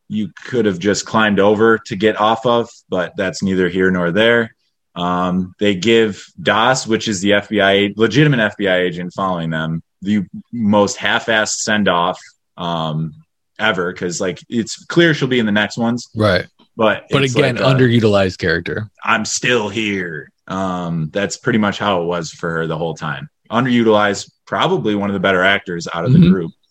you 0.09 0.31
could 0.45 0.67
have 0.67 0.79
just 0.79 1.07
climbed 1.07 1.41
over 1.41 1.79
to 1.79 1.97
get 1.97 2.21
off 2.21 2.47
of, 2.47 2.69
but 2.89 3.13
that's 3.17 3.43
neither 3.43 3.69
here 3.69 3.91
nor 3.91 4.11
there. 4.11 4.55
Um, 4.95 5.55
they 5.59 5.75
give 5.75 6.25
Das, 6.41 6.87
which 6.87 7.07
is 7.07 7.21
the 7.21 7.33
FBI 7.33 7.97
legitimate 7.97 8.57
FBI 8.57 8.79
agent 8.81 9.13
following 9.15 9.51
them, 9.51 9.83
the 10.01 10.25
most 10.53 10.97
half-assed 10.97 11.59
send-off 11.59 12.19
um, 12.57 13.13
ever 13.59 13.93
because 13.93 14.21
like 14.21 14.39
it's 14.49 14.85
clear 14.87 15.15
she'll 15.15 15.29
be 15.29 15.39
in 15.39 15.47
the 15.47 15.53
next 15.53 15.77
ones, 15.77 16.09
right? 16.15 16.47
But 16.77 17.07
but 17.11 17.23
again, 17.23 17.57
like, 17.57 17.65
uh, 17.65 17.75
underutilized 17.75 18.39
character. 18.39 18.91
I'm 19.05 19.25
still 19.25 19.69
here. 19.69 20.31
Um, 20.47 21.11
that's 21.13 21.37
pretty 21.37 21.59
much 21.59 21.79
how 21.79 22.03
it 22.03 22.05
was 22.05 22.31
for 22.31 22.51
her 22.51 22.67
the 22.67 22.79
whole 22.79 22.95
time. 22.95 23.29
Underutilized, 23.51 24.31
probably 24.47 24.95
one 24.95 25.11
of 25.11 25.15
the 25.15 25.21
better 25.21 25.43
actors 25.43 25.89
out 25.93 26.05
of 26.05 26.13
the 26.13 26.19
mm-hmm. 26.19 26.33
group. 26.33 26.53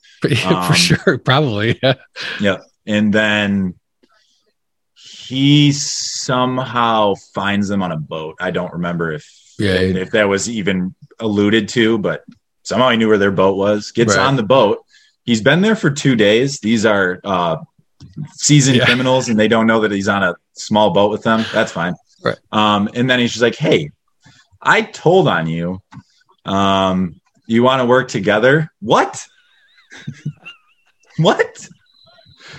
Um, 0.43 0.65
for 0.65 0.73
sure, 0.73 1.17
probably. 1.19 1.79
Yeah. 2.41 2.57
And 2.85 3.13
then 3.13 3.75
he 4.95 5.71
somehow 5.71 7.15
finds 7.33 7.67
them 7.67 7.81
on 7.81 7.91
a 7.91 7.97
boat. 7.97 8.35
I 8.39 8.51
don't 8.51 8.73
remember 8.73 9.11
if 9.11 9.27
yeah, 9.57 9.73
if 9.73 10.11
that 10.11 10.27
was 10.27 10.49
even 10.49 10.93
alluded 11.19 11.69
to, 11.69 11.97
but 11.97 12.23
somehow 12.63 12.89
he 12.89 12.97
knew 12.97 13.07
where 13.07 13.17
their 13.17 13.31
boat 13.31 13.55
was. 13.55 13.91
Gets 13.91 14.17
right. 14.17 14.25
on 14.25 14.35
the 14.35 14.43
boat. 14.43 14.83
He's 15.23 15.41
been 15.41 15.61
there 15.61 15.75
for 15.75 15.89
two 15.89 16.15
days. 16.15 16.59
These 16.59 16.85
are 16.85 17.19
uh, 17.23 17.57
seasoned 18.33 18.77
yeah. 18.77 18.85
criminals, 18.85 19.29
and 19.29 19.39
they 19.39 19.47
don't 19.47 19.67
know 19.67 19.81
that 19.81 19.91
he's 19.91 20.07
on 20.07 20.23
a 20.23 20.35
small 20.53 20.91
boat 20.91 21.11
with 21.11 21.23
them. 21.23 21.45
That's 21.53 21.71
fine. 21.71 21.95
Right. 22.23 22.37
Um, 22.51 22.89
and 22.93 23.09
then 23.09 23.19
he's 23.19 23.31
just 23.31 23.41
like, 23.41 23.55
"Hey, 23.55 23.91
I 24.61 24.81
told 24.81 25.27
on 25.27 25.47
you. 25.47 25.81
Um, 26.45 27.21
you 27.47 27.63
want 27.63 27.81
to 27.81 27.85
work 27.85 28.07
together? 28.07 28.71
What? 28.81 29.25
what? 31.17 31.67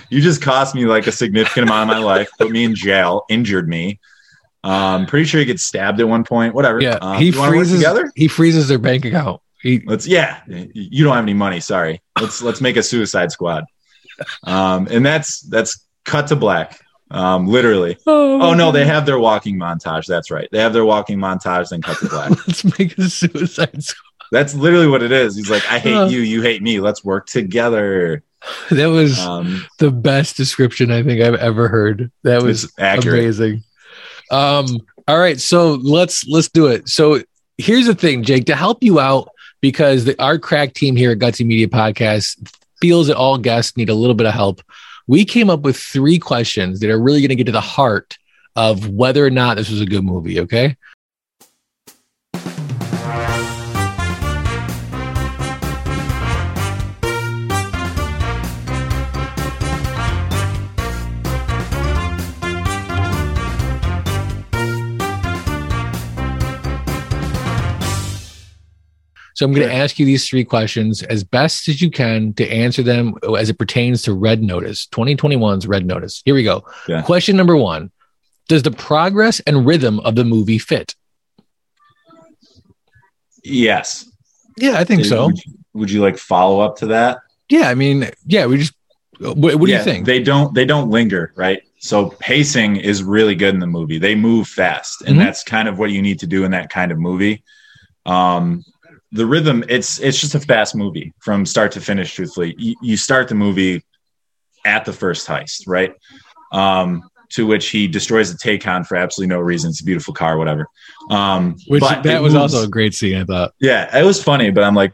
You 0.09 0.21
just 0.21 0.41
cost 0.41 0.75
me 0.75 0.85
like 0.85 1.07
a 1.07 1.11
significant 1.11 1.67
amount 1.67 1.89
of 1.89 1.97
my 1.97 2.03
life, 2.03 2.29
put 2.37 2.51
me 2.51 2.63
in 2.63 2.75
jail, 2.75 3.25
injured 3.29 3.67
me. 3.67 3.99
Um, 4.63 5.05
pretty 5.05 5.25
sure 5.25 5.39
he 5.39 5.45
gets 5.45 5.63
stabbed 5.63 5.99
at 5.99 6.07
one 6.07 6.23
point. 6.23 6.53
Whatever. 6.53 6.81
Yeah, 6.81 6.97
um, 7.01 7.17
he 7.17 7.31
freezes. 7.31 7.79
Together? 7.79 8.11
He 8.15 8.27
freezes 8.27 8.67
their 8.67 8.79
bank 8.79 9.05
account. 9.05 9.41
He, 9.61 9.81
let's. 9.85 10.05
Yeah, 10.05 10.41
you 10.47 11.03
don't 11.03 11.15
have 11.15 11.23
any 11.23 11.33
money. 11.33 11.59
Sorry. 11.59 12.01
Let's 12.19 12.41
let's 12.41 12.61
make 12.61 12.77
a 12.77 12.83
Suicide 12.83 13.31
Squad. 13.31 13.65
Um, 14.43 14.87
and 14.89 15.05
that's 15.05 15.41
that's 15.41 15.85
cut 16.03 16.27
to 16.27 16.35
black. 16.35 16.81
Um, 17.09 17.47
literally. 17.47 17.97
Oh, 18.05 18.41
oh 18.41 18.53
no, 18.53 18.71
they 18.71 18.85
have 18.85 19.05
their 19.05 19.19
walking 19.19 19.57
montage. 19.57 20.05
That's 20.05 20.29
right. 20.29 20.49
They 20.51 20.59
have 20.59 20.73
their 20.73 20.85
walking 20.85 21.17
montage, 21.17 21.69
then 21.69 21.81
cut 21.81 21.97
to 21.99 22.09
black. 22.09 22.31
let's 22.47 22.77
make 22.77 22.97
a 22.97 23.09
Suicide 23.09 23.83
Squad. 23.83 24.03
That's 24.31 24.53
literally 24.53 24.87
what 24.87 25.01
it 25.01 25.11
is. 25.11 25.37
He's 25.37 25.49
like, 25.49 25.65
I 25.71 25.79
hate 25.79 25.95
uh, 25.95 26.07
you, 26.07 26.19
you 26.19 26.41
hate 26.41 26.61
me. 26.61 26.81
Let's 26.81 27.03
work 27.03 27.27
together. 27.27 28.23
That 28.71 28.87
was 28.87 29.19
um, 29.19 29.65
the 29.79 29.91
best 29.91 30.37
description 30.37 30.91
I 30.91 31.01
think 31.03 31.21
I've 31.21 31.35
ever 31.35 31.67
heard. 31.67 32.11
That 32.23 32.43
was 32.43 32.71
amazing. 32.77 33.63
Um, 34.29 34.67
all 35.07 35.17
right, 35.17 35.39
so 35.39 35.73
let's 35.75 36.27
let's 36.27 36.49
do 36.49 36.67
it. 36.67 36.89
So 36.89 37.21
here's 37.57 37.87
the 37.87 37.95
thing, 37.95 38.23
Jake, 38.23 38.45
to 38.45 38.55
help 38.55 38.83
you 38.83 38.99
out 38.99 39.29
because 39.61 40.05
the 40.05 40.21
our 40.21 40.37
crack 40.37 40.73
team 40.73 40.95
here 40.95 41.11
at 41.11 41.19
Gutsy 41.19 41.45
Media 41.45 41.67
Podcast 41.67 42.53
feels 42.81 43.07
that 43.07 43.17
all 43.17 43.37
guests 43.37 43.75
need 43.77 43.89
a 43.89 43.95
little 43.95 44.15
bit 44.15 44.27
of 44.27 44.33
help. 44.33 44.61
We 45.07 45.23
came 45.25 45.49
up 45.49 45.61
with 45.61 45.77
three 45.77 46.19
questions 46.19 46.79
that 46.81 46.89
are 46.89 46.99
really 46.99 47.21
going 47.21 47.29
to 47.29 47.35
get 47.35 47.45
to 47.45 47.51
the 47.51 47.61
heart 47.61 48.17
of 48.55 48.89
whether 48.89 49.25
or 49.25 49.29
not 49.29 49.55
this 49.57 49.69
was 49.69 49.81
a 49.81 49.85
good 49.85 50.03
movie. 50.03 50.39
Okay. 50.41 50.75
So 69.37 69.45
I'm 69.45 69.53
going 69.53 69.67
to 69.67 69.73
ask 69.73 69.99
you 69.99 70.05
these 70.07 70.27
three 70.27 70.43
questions 70.43 71.03
as 71.03 71.23
best 71.23 71.67
as 71.67 71.79
you 71.79 71.91
can 71.91 72.33
to 72.33 72.49
answer 72.49 72.81
them 72.81 73.13
as 73.37 73.51
it 73.51 73.59
pertains 73.59 74.01
to 74.01 74.13
Red 74.15 74.41
Notice, 74.41 74.87
2021's 74.87 75.67
Red 75.67 75.85
Notice. 75.85 76.23
Here 76.25 76.33
we 76.33 76.41
go. 76.43 76.65
Yeah. 76.87 77.03
Question 77.03 77.37
number 77.37 77.55
one 77.55 77.91
Does 78.47 78.63
the 78.63 78.71
progress 78.71 79.39
and 79.41 79.63
rhythm 79.63 79.99
of 79.99 80.15
the 80.15 80.23
movie 80.23 80.57
fit? 80.57 80.95
Yes. 83.43 84.09
Yeah, 84.57 84.79
I 84.79 84.83
think 84.83 85.05
so. 85.05 85.27
Would 85.27 85.45
you, 85.45 85.53
would 85.73 85.91
you, 85.91 86.01
like 86.01 86.17
follow 86.17 86.59
up 86.59 86.77
to 86.77 86.87
that? 86.87 87.19
Yeah, 87.47 87.69
I 87.69 87.75
mean, 87.75 88.09
yeah, 88.25 88.47
we 88.47 88.57
just. 88.57 88.73
What, 89.19 89.35
what 89.35 89.67
do 89.67 89.67
yeah, 89.67 89.77
you 89.77 89.83
think? 89.83 90.07
They 90.07 90.19
don't. 90.19 90.55
They 90.55 90.65
don't 90.65 90.89
linger, 90.89 91.31
right? 91.35 91.61
So 91.77 92.09
pacing 92.19 92.77
is 92.77 93.03
really 93.03 93.35
good 93.35 93.53
in 93.53 93.59
the 93.59 93.67
movie. 93.67 93.99
They 93.99 94.15
move 94.15 94.47
fast, 94.47 95.01
and 95.01 95.09
mm-hmm. 95.09 95.19
that's 95.19 95.43
kind 95.43 95.67
of 95.67 95.77
what 95.77 95.91
you 95.91 96.01
need 96.01 96.17
to 96.21 96.27
do 96.27 96.43
in 96.43 96.49
that 96.51 96.71
kind 96.71 96.91
of 96.91 96.97
movie. 96.97 97.43
Um, 98.07 98.63
the 99.11 99.25
rhythm 99.25 99.63
it's 99.69 99.99
it's 99.99 100.19
just 100.19 100.35
a 100.35 100.39
fast 100.39 100.75
movie 100.75 101.13
from 101.19 101.45
start 101.45 101.71
to 101.71 101.81
finish 101.81 102.13
truthfully 102.13 102.55
you, 102.57 102.75
you 102.81 102.97
start 102.97 103.27
the 103.27 103.35
movie 103.35 103.83
at 104.65 104.83
the 104.85 104.93
first 104.93 105.27
heist 105.27 105.63
right 105.65 105.93
um 106.51 107.03
to 107.29 107.45
which 107.45 107.69
he 107.69 107.87
destroys 107.87 108.31
the 108.31 108.37
Taycan 108.37 108.85
for 108.85 108.95
absolutely 108.95 109.35
no 109.35 109.41
reason. 109.41 109.69
It's 109.69 109.81
a 109.81 109.83
beautiful 109.83 110.13
car, 110.13 110.37
whatever. 110.37 110.67
Um, 111.09 111.57
which 111.67 111.83
that 111.83 112.21
was 112.21 112.33
moves, 112.33 112.53
also 112.53 112.65
a 112.65 112.69
great 112.69 112.93
scene, 112.93 113.17
I 113.17 113.25
thought. 113.25 113.53
Yeah, 113.59 113.97
it 113.97 114.03
was 114.03 114.23
funny, 114.23 114.51
but 114.51 114.63
I'm 114.63 114.75
like, 114.75 114.93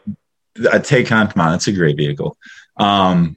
a 0.58 0.80
Taycan, 0.80 1.34
come 1.34 1.42
on, 1.48 1.54
it's 1.54 1.68
a 1.68 1.72
great 1.72 1.98
vehicle. 1.98 2.38
Um, 2.78 3.36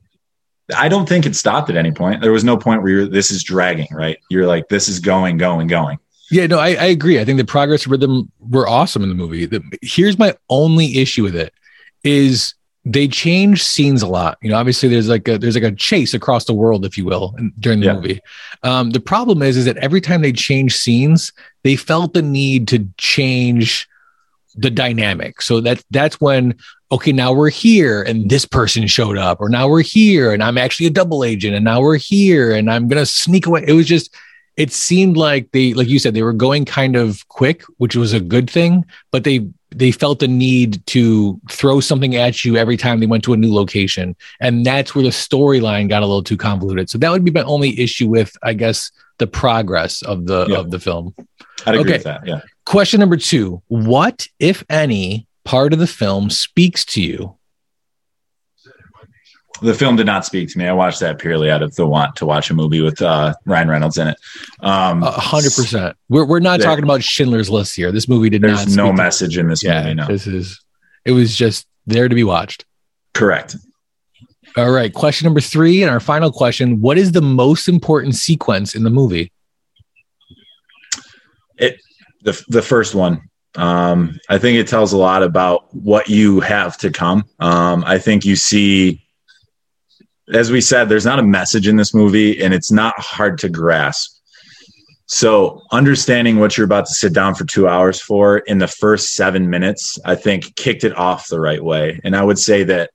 I 0.74 0.88
don't 0.88 1.08
think 1.08 1.26
it 1.26 1.36
stopped 1.36 1.70
at 1.70 1.76
any 1.76 1.92
point. 1.92 2.20
There 2.20 2.32
was 2.32 2.44
no 2.44 2.56
point 2.56 2.82
where 2.82 2.92
you're, 2.92 3.06
this 3.06 3.30
is 3.30 3.44
dragging, 3.44 3.88
right? 3.92 4.18
You're 4.30 4.46
like, 4.46 4.68
this 4.68 4.88
is 4.88 4.98
going, 4.98 5.36
going, 5.36 5.68
going. 5.68 5.98
Yeah, 6.30 6.46
no, 6.46 6.58
I, 6.58 6.68
I 6.70 6.86
agree. 6.86 7.20
I 7.20 7.24
think 7.24 7.38
the 7.38 7.44
progress 7.44 7.86
rhythm 7.86 8.30
were 8.40 8.68
awesome 8.68 9.02
in 9.02 9.08
the 9.08 9.14
movie. 9.14 9.46
The, 9.46 9.62
here's 9.82 10.18
my 10.18 10.34
only 10.48 10.98
issue 10.98 11.22
with 11.22 11.36
it 11.36 11.52
is 12.02 12.54
they 12.84 13.08
change 13.08 13.62
scenes 13.62 14.00
a 14.00 14.06
lot. 14.06 14.38
You 14.42 14.50
know, 14.50 14.56
obviously 14.56 14.88
there's 14.88 15.08
like 15.08 15.26
a 15.26 15.38
there's 15.38 15.56
like 15.56 15.64
a 15.64 15.74
chase 15.74 16.14
across 16.14 16.44
the 16.44 16.54
world, 16.54 16.84
if 16.84 16.96
you 16.96 17.04
will, 17.04 17.36
during 17.58 17.80
the 17.80 17.86
yeah. 17.86 17.94
movie. 17.94 18.20
Um, 18.62 18.90
the 18.90 19.00
problem 19.00 19.42
is, 19.42 19.56
is 19.56 19.64
that 19.64 19.76
every 19.78 20.00
time 20.00 20.22
they 20.22 20.32
change 20.32 20.76
scenes, 20.76 21.32
they 21.64 21.74
felt 21.74 22.14
the 22.14 22.22
need 22.22 22.68
to 22.68 22.88
change 22.96 23.88
the 24.54 24.70
dynamic. 24.70 25.42
So 25.42 25.60
that 25.60 25.82
that's 25.90 26.20
when 26.20 26.56
okay, 26.92 27.10
now 27.10 27.32
we're 27.32 27.50
here 27.50 28.02
and 28.02 28.30
this 28.30 28.44
person 28.44 28.86
showed 28.86 29.18
up, 29.18 29.40
or 29.40 29.48
now 29.48 29.68
we're 29.68 29.82
here 29.82 30.32
and 30.32 30.40
I'm 30.40 30.56
actually 30.56 30.86
a 30.86 30.90
double 30.90 31.24
agent, 31.24 31.56
and 31.56 31.64
now 31.64 31.80
we're 31.80 31.98
here 31.98 32.52
and 32.52 32.70
I'm 32.70 32.86
gonna 32.86 33.06
sneak 33.06 33.46
away. 33.46 33.64
It 33.66 33.72
was 33.72 33.86
just 33.86 34.14
it 34.56 34.72
seemed 34.72 35.16
like 35.16 35.50
they 35.52 35.74
like 35.74 35.88
you 35.88 35.98
said 35.98 36.14
they 36.14 36.22
were 36.22 36.32
going 36.32 36.64
kind 36.64 36.96
of 36.96 37.26
quick 37.28 37.62
which 37.78 37.96
was 37.96 38.12
a 38.12 38.20
good 38.20 38.48
thing 38.48 38.84
but 39.10 39.24
they 39.24 39.46
they 39.76 39.90
felt 39.90 40.20
the 40.20 40.28
need 40.28 40.84
to 40.86 41.38
throw 41.50 41.80
something 41.80 42.16
at 42.16 42.44
you 42.44 42.56
every 42.56 42.76
time 42.76 43.00
they 43.00 43.06
went 43.06 43.22
to 43.24 43.34
a 43.34 43.36
new 43.36 43.52
location. 43.52 44.16
And 44.40 44.64
that's 44.64 44.94
where 44.94 45.04
the 45.04 45.10
storyline 45.10 45.88
got 45.88 46.02
a 46.02 46.06
little 46.06 46.22
too 46.22 46.36
convoluted. 46.36 46.88
So 46.88 46.96
that 46.98 47.10
would 47.10 47.24
be 47.24 47.30
my 47.30 47.42
only 47.42 47.78
issue 47.78 48.08
with 48.08 48.36
i 48.42 48.52
guess 48.52 48.90
the 49.18 49.26
progress 49.26 50.02
of 50.02 50.26
the 50.26 50.46
yeah. 50.46 50.58
of 50.58 50.70
the 50.70 50.78
film. 50.78 51.14
I'd 51.66 51.74
agree 51.74 51.80
okay. 51.80 51.92
with 51.92 52.04
that 52.04 52.26
yeah. 52.26 52.40
Question 52.64 53.00
number 53.00 53.16
two. 53.16 53.62
What 53.68 54.28
if 54.38 54.64
any 54.68 55.26
part 55.44 55.72
of 55.72 55.78
the 55.78 55.86
film 55.86 56.30
speaks 56.30 56.84
to 56.84 57.02
you 57.02 57.36
the 59.62 59.74
film 59.74 59.96
did 59.96 60.06
not 60.06 60.24
speak 60.24 60.48
to 60.50 60.58
me. 60.58 60.66
I 60.66 60.72
watched 60.72 61.00
that 61.00 61.18
purely 61.18 61.50
out 61.50 61.62
of 61.62 61.74
the 61.76 61.86
want 61.86 62.16
to 62.16 62.26
watch 62.26 62.50
a 62.50 62.54
movie 62.54 62.80
with 62.80 63.00
uh, 63.02 63.34
Ryan 63.44 63.68
Reynolds 63.68 63.98
in 63.98 64.08
it. 64.08 64.16
Um, 64.60 65.02
a 65.02 65.10
hundred 65.10 65.52
percent. 65.54 65.96
We're 66.08 66.24
we're 66.24 66.40
not 66.40 66.60
there, 66.60 66.68
talking 66.68 66.84
about 66.84 67.02
Schindler's 67.02 67.50
List 67.50 67.76
here. 67.76 67.92
This 67.92 68.08
movie 68.08 68.30
did 68.30 68.42
there's 68.42 68.52
not. 68.52 68.64
There's 68.64 68.76
no 68.76 68.92
message 68.92 69.38
in 69.38 69.48
this 69.48 69.62
yeah, 69.62 69.82
movie. 69.82 69.94
No, 69.94 70.06
this 70.06 70.26
is. 70.26 70.62
It 71.04 71.12
was 71.12 71.36
just 71.36 71.66
there 71.86 72.08
to 72.08 72.14
be 72.14 72.24
watched. 72.24 72.64
Correct. 73.14 73.56
All 74.56 74.70
right. 74.70 74.92
Question 74.92 75.26
number 75.26 75.40
three, 75.40 75.82
and 75.82 75.90
our 75.90 76.00
final 76.00 76.32
question: 76.32 76.80
What 76.80 76.98
is 76.98 77.12
the 77.12 77.22
most 77.22 77.68
important 77.68 78.14
sequence 78.14 78.74
in 78.74 78.82
the 78.82 78.90
movie? 78.90 79.32
It 81.58 81.80
the 82.22 82.42
the 82.48 82.62
first 82.62 82.94
one. 82.94 83.22
Um, 83.54 84.18
I 84.28 84.36
think 84.36 84.58
it 84.58 84.68
tells 84.68 84.92
a 84.92 84.98
lot 84.98 85.22
about 85.22 85.74
what 85.74 86.10
you 86.10 86.40
have 86.40 86.76
to 86.78 86.90
come. 86.90 87.24
Um, 87.40 87.84
I 87.86 87.98
think 87.98 88.24
you 88.26 88.36
see 88.36 89.05
as 90.32 90.50
we 90.50 90.60
said, 90.60 90.88
there's 90.88 91.04
not 91.04 91.18
a 91.18 91.22
message 91.24 91.68
in 91.68 91.76
this 91.76 91.94
movie 91.94 92.42
and 92.42 92.52
it's 92.52 92.72
not 92.72 92.98
hard 92.98 93.38
to 93.38 93.48
grasp. 93.48 94.12
So, 95.08 95.62
understanding 95.70 96.40
what 96.40 96.56
you're 96.56 96.64
about 96.64 96.86
to 96.86 96.94
sit 96.94 97.12
down 97.12 97.36
for 97.36 97.44
two 97.44 97.68
hours 97.68 98.00
for 98.00 98.38
in 98.38 98.58
the 98.58 98.66
first 98.66 99.14
seven 99.14 99.48
minutes, 99.48 100.00
I 100.04 100.16
think 100.16 100.56
kicked 100.56 100.82
it 100.82 100.96
off 100.96 101.28
the 101.28 101.38
right 101.38 101.62
way. 101.62 102.00
And 102.02 102.16
I 102.16 102.24
would 102.24 102.40
say 102.40 102.64
that 102.64 102.90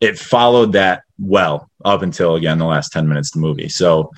it 0.00 0.18
followed 0.18 0.72
that 0.72 1.02
well 1.18 1.70
up 1.84 2.00
until, 2.00 2.36
again, 2.36 2.56
the 2.56 2.64
last 2.64 2.92
10 2.92 3.06
minutes 3.06 3.28
of 3.30 3.34
the 3.34 3.46
movie. 3.46 3.68
So, 3.68 4.10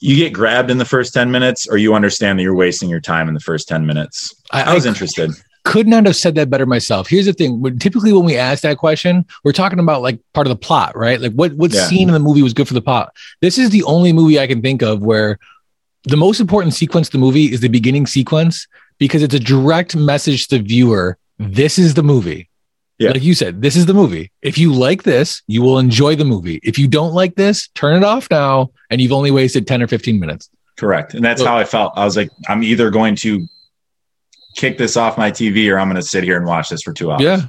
you 0.00 0.16
get 0.16 0.32
grabbed 0.32 0.70
in 0.70 0.78
the 0.78 0.86
first 0.86 1.12
10 1.12 1.30
minutes 1.30 1.66
or 1.66 1.76
you 1.76 1.92
understand 1.92 2.38
that 2.38 2.44
you're 2.44 2.54
wasting 2.54 2.88
your 2.88 3.00
time 3.00 3.28
in 3.28 3.34
the 3.34 3.40
first 3.40 3.68
10 3.68 3.84
minutes. 3.84 4.34
I, 4.50 4.62
I 4.62 4.74
was 4.74 4.86
I, 4.86 4.88
interested 4.88 5.30
could 5.68 5.86
not 5.86 6.06
have 6.06 6.16
said 6.16 6.34
that 6.36 6.48
better 6.48 6.66
myself. 6.66 7.08
Here's 7.08 7.26
the 7.26 7.32
thing: 7.32 7.78
typically 7.78 8.12
when 8.12 8.24
we 8.24 8.36
ask 8.36 8.62
that 8.62 8.78
question, 8.78 9.24
we're 9.44 9.52
talking 9.52 9.78
about 9.78 10.02
like 10.02 10.18
part 10.32 10.46
of 10.46 10.50
the 10.50 10.56
plot, 10.56 10.96
right? 10.96 11.20
Like 11.20 11.32
what 11.32 11.52
what 11.52 11.72
yeah. 11.72 11.84
scene 11.86 12.08
in 12.08 12.14
the 12.14 12.20
movie 12.20 12.42
was 12.42 12.54
good 12.54 12.66
for 12.66 12.74
the 12.74 12.82
plot. 12.82 13.14
This 13.40 13.58
is 13.58 13.70
the 13.70 13.84
only 13.84 14.12
movie 14.12 14.40
I 14.40 14.46
can 14.46 14.62
think 14.62 14.82
of 14.82 15.02
where 15.02 15.38
the 16.04 16.16
most 16.16 16.40
important 16.40 16.74
sequence 16.74 17.08
of 17.08 17.12
the 17.12 17.18
movie 17.18 17.52
is 17.52 17.60
the 17.60 17.68
beginning 17.68 18.06
sequence 18.06 18.66
because 18.98 19.22
it's 19.22 19.34
a 19.34 19.40
direct 19.40 19.94
message 19.94 20.48
to 20.48 20.58
the 20.58 20.64
viewer 20.64 21.18
this 21.38 21.78
is 21.78 21.94
the 21.94 22.02
movie. 22.02 22.48
Yeah. 22.98 23.10
Like 23.10 23.22
you 23.22 23.34
said, 23.34 23.62
this 23.62 23.76
is 23.76 23.86
the 23.86 23.94
movie. 23.94 24.32
If 24.42 24.58
you 24.58 24.72
like 24.72 25.04
this, 25.04 25.42
you 25.46 25.62
will 25.62 25.78
enjoy 25.78 26.16
the 26.16 26.24
movie. 26.24 26.58
If 26.64 26.78
you 26.78 26.88
don't 26.88 27.14
like 27.14 27.36
this, 27.36 27.68
turn 27.74 27.96
it 27.96 28.04
off 28.04 28.26
now 28.30 28.72
and 28.90 29.00
you've 29.00 29.12
only 29.12 29.30
wasted 29.30 29.68
10 29.68 29.82
or 29.82 29.86
15 29.86 30.18
minutes. 30.18 30.50
Correct. 30.76 31.14
And 31.14 31.24
that's 31.24 31.40
Look- 31.40 31.48
how 31.48 31.56
I 31.56 31.64
felt. 31.64 31.92
I 31.96 32.04
was 32.04 32.16
like, 32.16 32.30
I'm 32.48 32.64
either 32.64 32.90
going 32.90 33.14
to 33.16 33.46
kick 34.58 34.76
this 34.76 34.96
off 34.96 35.16
my 35.16 35.30
TV 35.30 35.72
or 35.72 35.78
I'm 35.78 35.88
going 35.88 36.02
to 36.02 36.06
sit 36.06 36.24
here 36.24 36.36
and 36.36 36.44
watch 36.44 36.68
this 36.68 36.82
for 36.82 36.92
two 36.92 37.12
hours. 37.12 37.22
Yeah. 37.22 37.42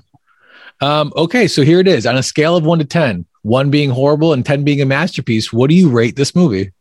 Um, 0.80 1.12
okay, 1.16 1.47
so 1.47 1.64
here 1.64 1.80
it 1.80 1.88
is. 1.88 2.05
On 2.05 2.16
a 2.16 2.24
scale 2.24 2.55
of 2.55 2.64
one 2.66 2.80
to 2.80 2.86
10, 2.86 3.26
one 3.41 3.72
being 3.72 3.89
horrible 3.89 4.32
and 4.32 4.45
10 4.45 4.64
being 4.64 4.82
a 4.82 4.86
masterpiece, 4.86 5.51
what 5.51 5.70
do 5.70 5.76
you 5.76 5.89
rate 5.89 6.16
this 6.16 6.36
movie? 6.36 6.72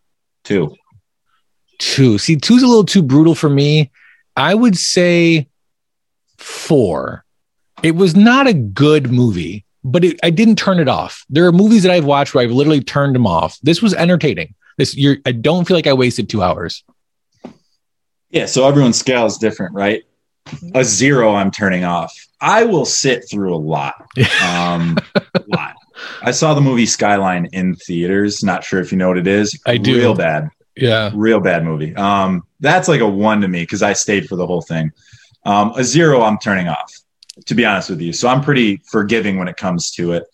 Two. 0.45 0.77
Two. 1.79 2.19
See, 2.19 2.37
two's 2.37 2.63
a 2.63 2.67
little 2.67 2.85
too 2.85 3.03
brutal 3.03 3.35
for 3.35 3.49
me. 3.49 3.91
I 4.37 4.55
would 4.55 4.77
say 4.77 5.49
four. 6.37 7.25
It 7.83 7.97
was 7.97 8.15
not 8.15 8.47
a 8.47 8.53
good 8.53 9.11
movie, 9.11 9.65
but 9.83 10.05
it, 10.05 10.21
I 10.23 10.31
didn't 10.31 10.57
turn 10.57 10.79
it 10.79 10.89
off. 10.89 11.25
There 11.31 11.47
are 11.47 11.53
movies 11.53 11.85
that 11.85 11.93
I've 11.93 12.05
watched 12.05 12.35
where 12.35 12.45
I've 12.45 12.53
literally 12.53 12.83
turned 12.83 13.15
them 13.15 13.27
off. 13.27 13.59
This 13.63 13.81
was 13.81 13.95
entertaining. 13.95 14.55
This 14.77 14.97
you're 14.97 15.17
I 15.27 15.33
don't 15.33 15.67
feel 15.67 15.77
like 15.77 15.87
I 15.87 15.93
wasted 15.93 16.29
two 16.29 16.43
hours. 16.43 16.85
Yeah. 18.31 18.47
So 18.47 18.69
everyone's 18.69 18.99
scale 18.99 19.27
is 19.27 19.39
different, 19.39 19.75
right? 19.75 20.05
A 20.75 20.85
zero, 20.85 21.35
I'm 21.35 21.51
turning 21.51 21.85
off. 21.85 22.15
I 22.41 22.65
will 22.65 22.85
sit 22.85 23.29
through 23.31 23.55
a 23.55 23.59
lot. 23.59 23.95
Um, 24.45 24.97
a 25.15 25.43
lot. 25.49 25.77
I 26.23 26.31
saw 26.31 26.55
the 26.55 26.61
movie 26.61 26.87
Skyline 26.87 27.47
in 27.53 27.75
theaters. 27.75 28.43
Not 28.43 28.65
sure 28.65 28.81
if 28.81 28.93
you 28.93 28.99
know 28.99 29.09
what 29.09 29.19
it 29.19 29.27
is. 29.27 29.59
I 29.67 29.77
do. 29.77 29.97
Real 29.97 30.15
bad. 30.15 30.49
Yeah. 30.77 31.11
real 31.13 31.41
bad 31.41 31.65
movie. 31.65 31.95
Um, 31.97 32.45
that's 32.61 32.87
like 32.89 33.01
a 33.01 33.09
one 33.09 33.41
to 33.41 33.49
me 33.49 33.63
because 33.63 33.83
I 33.83 33.93
stayed 33.95 34.29
for 34.29 34.37
the 34.37 34.47
whole 34.47 34.63
thing. 34.63 34.93
Um, 35.45 35.73
a 35.77 35.83
zero, 35.83 36.23
I'm 36.23 36.39
turning 36.39 36.69
off, 36.69 36.93
to 37.47 37.55
be 37.55 37.65
honest 37.65 37.91
with 37.91 38.01
you. 38.01 38.13
So 38.13 38.29
I'm 38.29 38.43
pretty 38.43 38.81
forgiving 38.91 39.39
when 39.39 39.49
it 39.49 39.57
comes 39.57 39.91
to 39.93 40.13
it. 40.13 40.25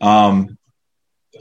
Um, 0.00 0.56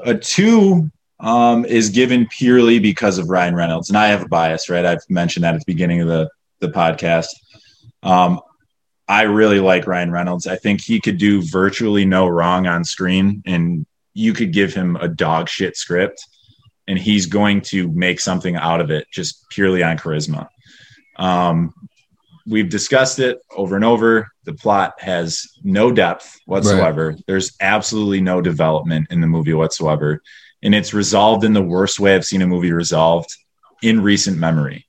a 0.04 0.16
two 0.16 0.92
um, 1.20 1.66
is 1.66 1.90
given 1.90 2.28
purely 2.28 2.80
because 2.80 3.18
of 3.18 3.30
Ryan 3.30 3.56
Reynolds, 3.56 3.90
and 3.90 3.98
I 3.98 4.08
have 4.08 4.24
a 4.24 4.28
bias, 4.28 4.70
right? 4.70 4.86
I've 4.86 5.10
mentioned 5.10 5.44
that 5.44 5.54
at 5.54 5.62
the 5.62 5.66
beginning 5.72 6.02
of 6.02 6.08
the 6.08 6.30
the 6.60 6.70
podcast. 6.70 7.28
Um, 8.04 8.42
I 9.08 9.24
really 9.24 9.60
like 9.60 9.88
Ryan 9.88 10.12
Reynolds. 10.12 10.48
I 10.48 10.56
think 10.56 10.82
he 10.82 11.00
could 11.00 11.18
do 11.18 11.42
virtually 11.42 12.06
no 12.06 12.28
wrong 12.28 12.68
on 12.68 12.84
screen, 12.84 13.42
and 13.46 13.86
you 14.14 14.34
could 14.34 14.54
give 14.54 14.74
him 14.74 14.96
a 14.98 15.08
dog 15.08 15.50
shit 15.50 15.78
script 15.78 16.24
and 16.90 16.98
he's 16.98 17.28
going 17.28 17.62
to 17.62 17.88
make 17.92 18.20
something 18.20 18.56
out 18.56 18.82
of 18.82 18.90
it 18.90 19.08
just 19.12 19.48
purely 19.50 19.84
on 19.84 19.96
charisma. 19.96 20.48
Um, 21.18 21.72
we've 22.48 22.68
discussed 22.68 23.20
it 23.20 23.40
over 23.56 23.76
and 23.76 23.86
over. 23.86 24.28
The 24.46 24.54
plot 24.54 24.96
has 24.98 25.48
no 25.64 25.92
depth 25.92 26.40
whatsoever. 26.48 27.16
There's 27.28 27.56
absolutely 27.62 28.22
no 28.22 28.42
development 28.42 29.08
in 29.12 29.22
the 29.22 29.28
movie 29.28 29.54
whatsoever. 29.54 30.24
And 30.64 30.74
it's 30.74 30.92
resolved 30.92 31.44
in 31.44 31.54
the 31.54 31.62
worst 31.62 32.00
way 32.00 32.16
I've 32.16 32.26
seen 32.26 32.42
a 32.42 32.48
movie 32.48 32.72
resolved 32.72 33.36
in 33.84 34.02
recent 34.02 34.40
memory. 34.40 34.88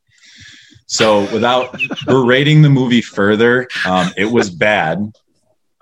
So 0.91 1.21
without 1.33 1.81
berating 2.05 2.63
the 2.63 2.69
movie 2.69 3.01
further, 3.01 3.69
um, 3.87 4.11
it 4.17 4.25
was 4.25 4.51
bad. 4.51 5.13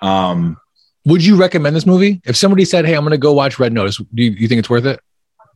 Um, 0.01 0.59
Would 1.07 1.25
you 1.25 1.37
recommend 1.37 1.75
this 1.75 1.87
movie? 1.87 2.21
If 2.27 2.37
somebody 2.37 2.67
said, 2.67 2.85
Hey, 2.85 2.95
I'm 2.95 3.05
gonna 3.05 3.17
go 3.17 3.33
watch 3.33 3.59
Red 3.59 3.73
Notice, 3.73 3.97
do 3.97 4.23
you, 4.23 4.33
you 4.33 4.49
think 4.49 4.59
it's 4.59 4.71
worth 4.71 4.85
it? 4.85 5.01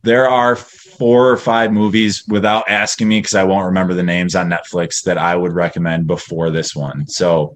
there 0.03 0.29
are 0.29 0.57
four 0.57 1.29
or 1.29 1.37
five 1.37 1.71
movies 1.71 2.25
without 2.27 2.69
asking 2.69 3.07
me 3.07 3.19
because 3.19 3.35
I 3.35 3.43
won't 3.43 3.65
remember 3.65 3.93
the 3.93 4.03
names 4.03 4.35
on 4.35 4.49
Netflix 4.49 5.03
that 5.03 5.17
I 5.17 5.35
would 5.35 5.53
recommend 5.53 6.07
before 6.07 6.49
this 6.49 6.75
one. 6.75 7.07
So 7.07 7.55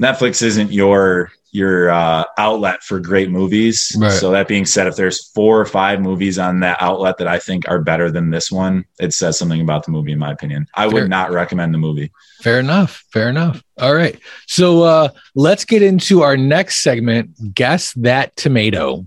Netflix 0.00 0.42
isn't 0.42 0.72
your 0.72 1.30
your 1.52 1.90
uh, 1.90 2.24
outlet 2.36 2.82
for 2.82 3.00
great 3.00 3.30
movies. 3.30 3.96
Right. 3.98 4.12
So 4.12 4.30
that 4.32 4.46
being 4.46 4.66
said, 4.66 4.86
if 4.86 4.96
there's 4.96 5.28
four 5.30 5.58
or 5.58 5.64
five 5.64 6.00
movies 6.00 6.38
on 6.38 6.60
that 6.60 6.76
outlet 6.82 7.16
that 7.18 7.28
I 7.28 7.38
think 7.38 7.66
are 7.66 7.80
better 7.80 8.10
than 8.10 8.30
this 8.30 8.52
one, 8.52 8.84
it 9.00 9.14
says 9.14 9.38
something 9.38 9.62
about 9.62 9.86
the 9.86 9.90
movie, 9.90 10.12
in 10.12 10.18
my 10.18 10.32
opinion. 10.32 10.66
I 10.74 10.86
would 10.86 11.08
not 11.08 11.30
recommend 11.30 11.72
the 11.72 11.78
movie. 11.78 12.12
Fair 12.42 12.60
enough. 12.60 13.04
Fair 13.10 13.30
enough. 13.30 13.62
All 13.78 13.94
right. 13.94 14.18
So 14.46 14.82
uh, 14.82 15.08
let's 15.34 15.64
get 15.64 15.82
into 15.82 16.22
our 16.22 16.36
next 16.36 16.82
segment. 16.82 17.54
Guess 17.54 17.92
that 17.94 18.36
tomato. 18.36 19.06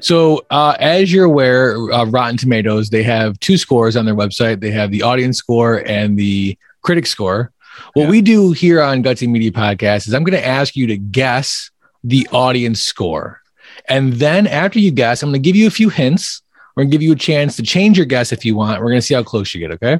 So, 0.00 0.44
uh, 0.50 0.76
as 0.78 1.12
you're 1.12 1.24
aware, 1.24 1.76
uh, 1.92 2.04
Rotten 2.06 2.36
Tomatoes 2.36 2.90
they 2.90 3.02
have 3.02 3.38
two 3.40 3.56
scores 3.56 3.96
on 3.96 4.04
their 4.04 4.14
website. 4.14 4.60
They 4.60 4.70
have 4.70 4.90
the 4.90 5.02
audience 5.02 5.38
score 5.38 5.78
and 5.86 6.18
the 6.18 6.56
critic 6.82 7.06
score. 7.06 7.52
What 7.94 8.04
Yeah. 8.04 8.10
we 8.10 8.22
do 8.22 8.52
here 8.52 8.80
on 8.82 9.02
Gutsy 9.02 9.28
Media 9.28 9.50
Podcast 9.50 10.06
is 10.08 10.14
I'm 10.14 10.24
going 10.24 10.38
to 10.38 10.46
ask 10.46 10.76
you 10.76 10.86
to 10.86 10.96
guess 10.96 11.70
the 12.04 12.26
audience 12.32 12.80
score. 12.80 13.40
And 13.88 14.14
then 14.14 14.46
after 14.46 14.78
you 14.78 14.90
guess, 14.90 15.22
I'm 15.22 15.30
going 15.30 15.42
to 15.42 15.46
give 15.46 15.56
you 15.56 15.66
a 15.66 15.70
few 15.70 15.88
hints. 15.88 16.42
We're 16.74 16.84
going 16.84 16.90
to 16.90 16.94
give 16.94 17.02
you 17.02 17.12
a 17.12 17.16
chance 17.16 17.56
to 17.56 17.62
change 17.62 17.96
your 17.96 18.06
guess 18.06 18.32
if 18.32 18.44
you 18.44 18.54
want. 18.56 18.80
We're 18.80 18.88
going 18.88 19.00
to 19.00 19.06
see 19.06 19.14
how 19.14 19.22
close 19.22 19.54
you 19.54 19.60
get. 19.60 19.72
Okay. 19.72 19.98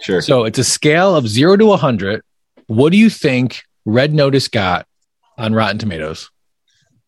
Sure. 0.00 0.20
So 0.22 0.44
it's 0.44 0.58
a 0.58 0.64
scale 0.64 1.14
of 1.14 1.28
zero 1.28 1.56
to 1.56 1.66
100. 1.66 2.22
What 2.66 2.90
do 2.92 2.98
you 2.98 3.10
think 3.10 3.62
Red 3.84 4.14
Notice 4.14 4.48
got 4.48 4.86
on 5.36 5.52
Rotten 5.54 5.78
Tomatoes? 5.78 6.30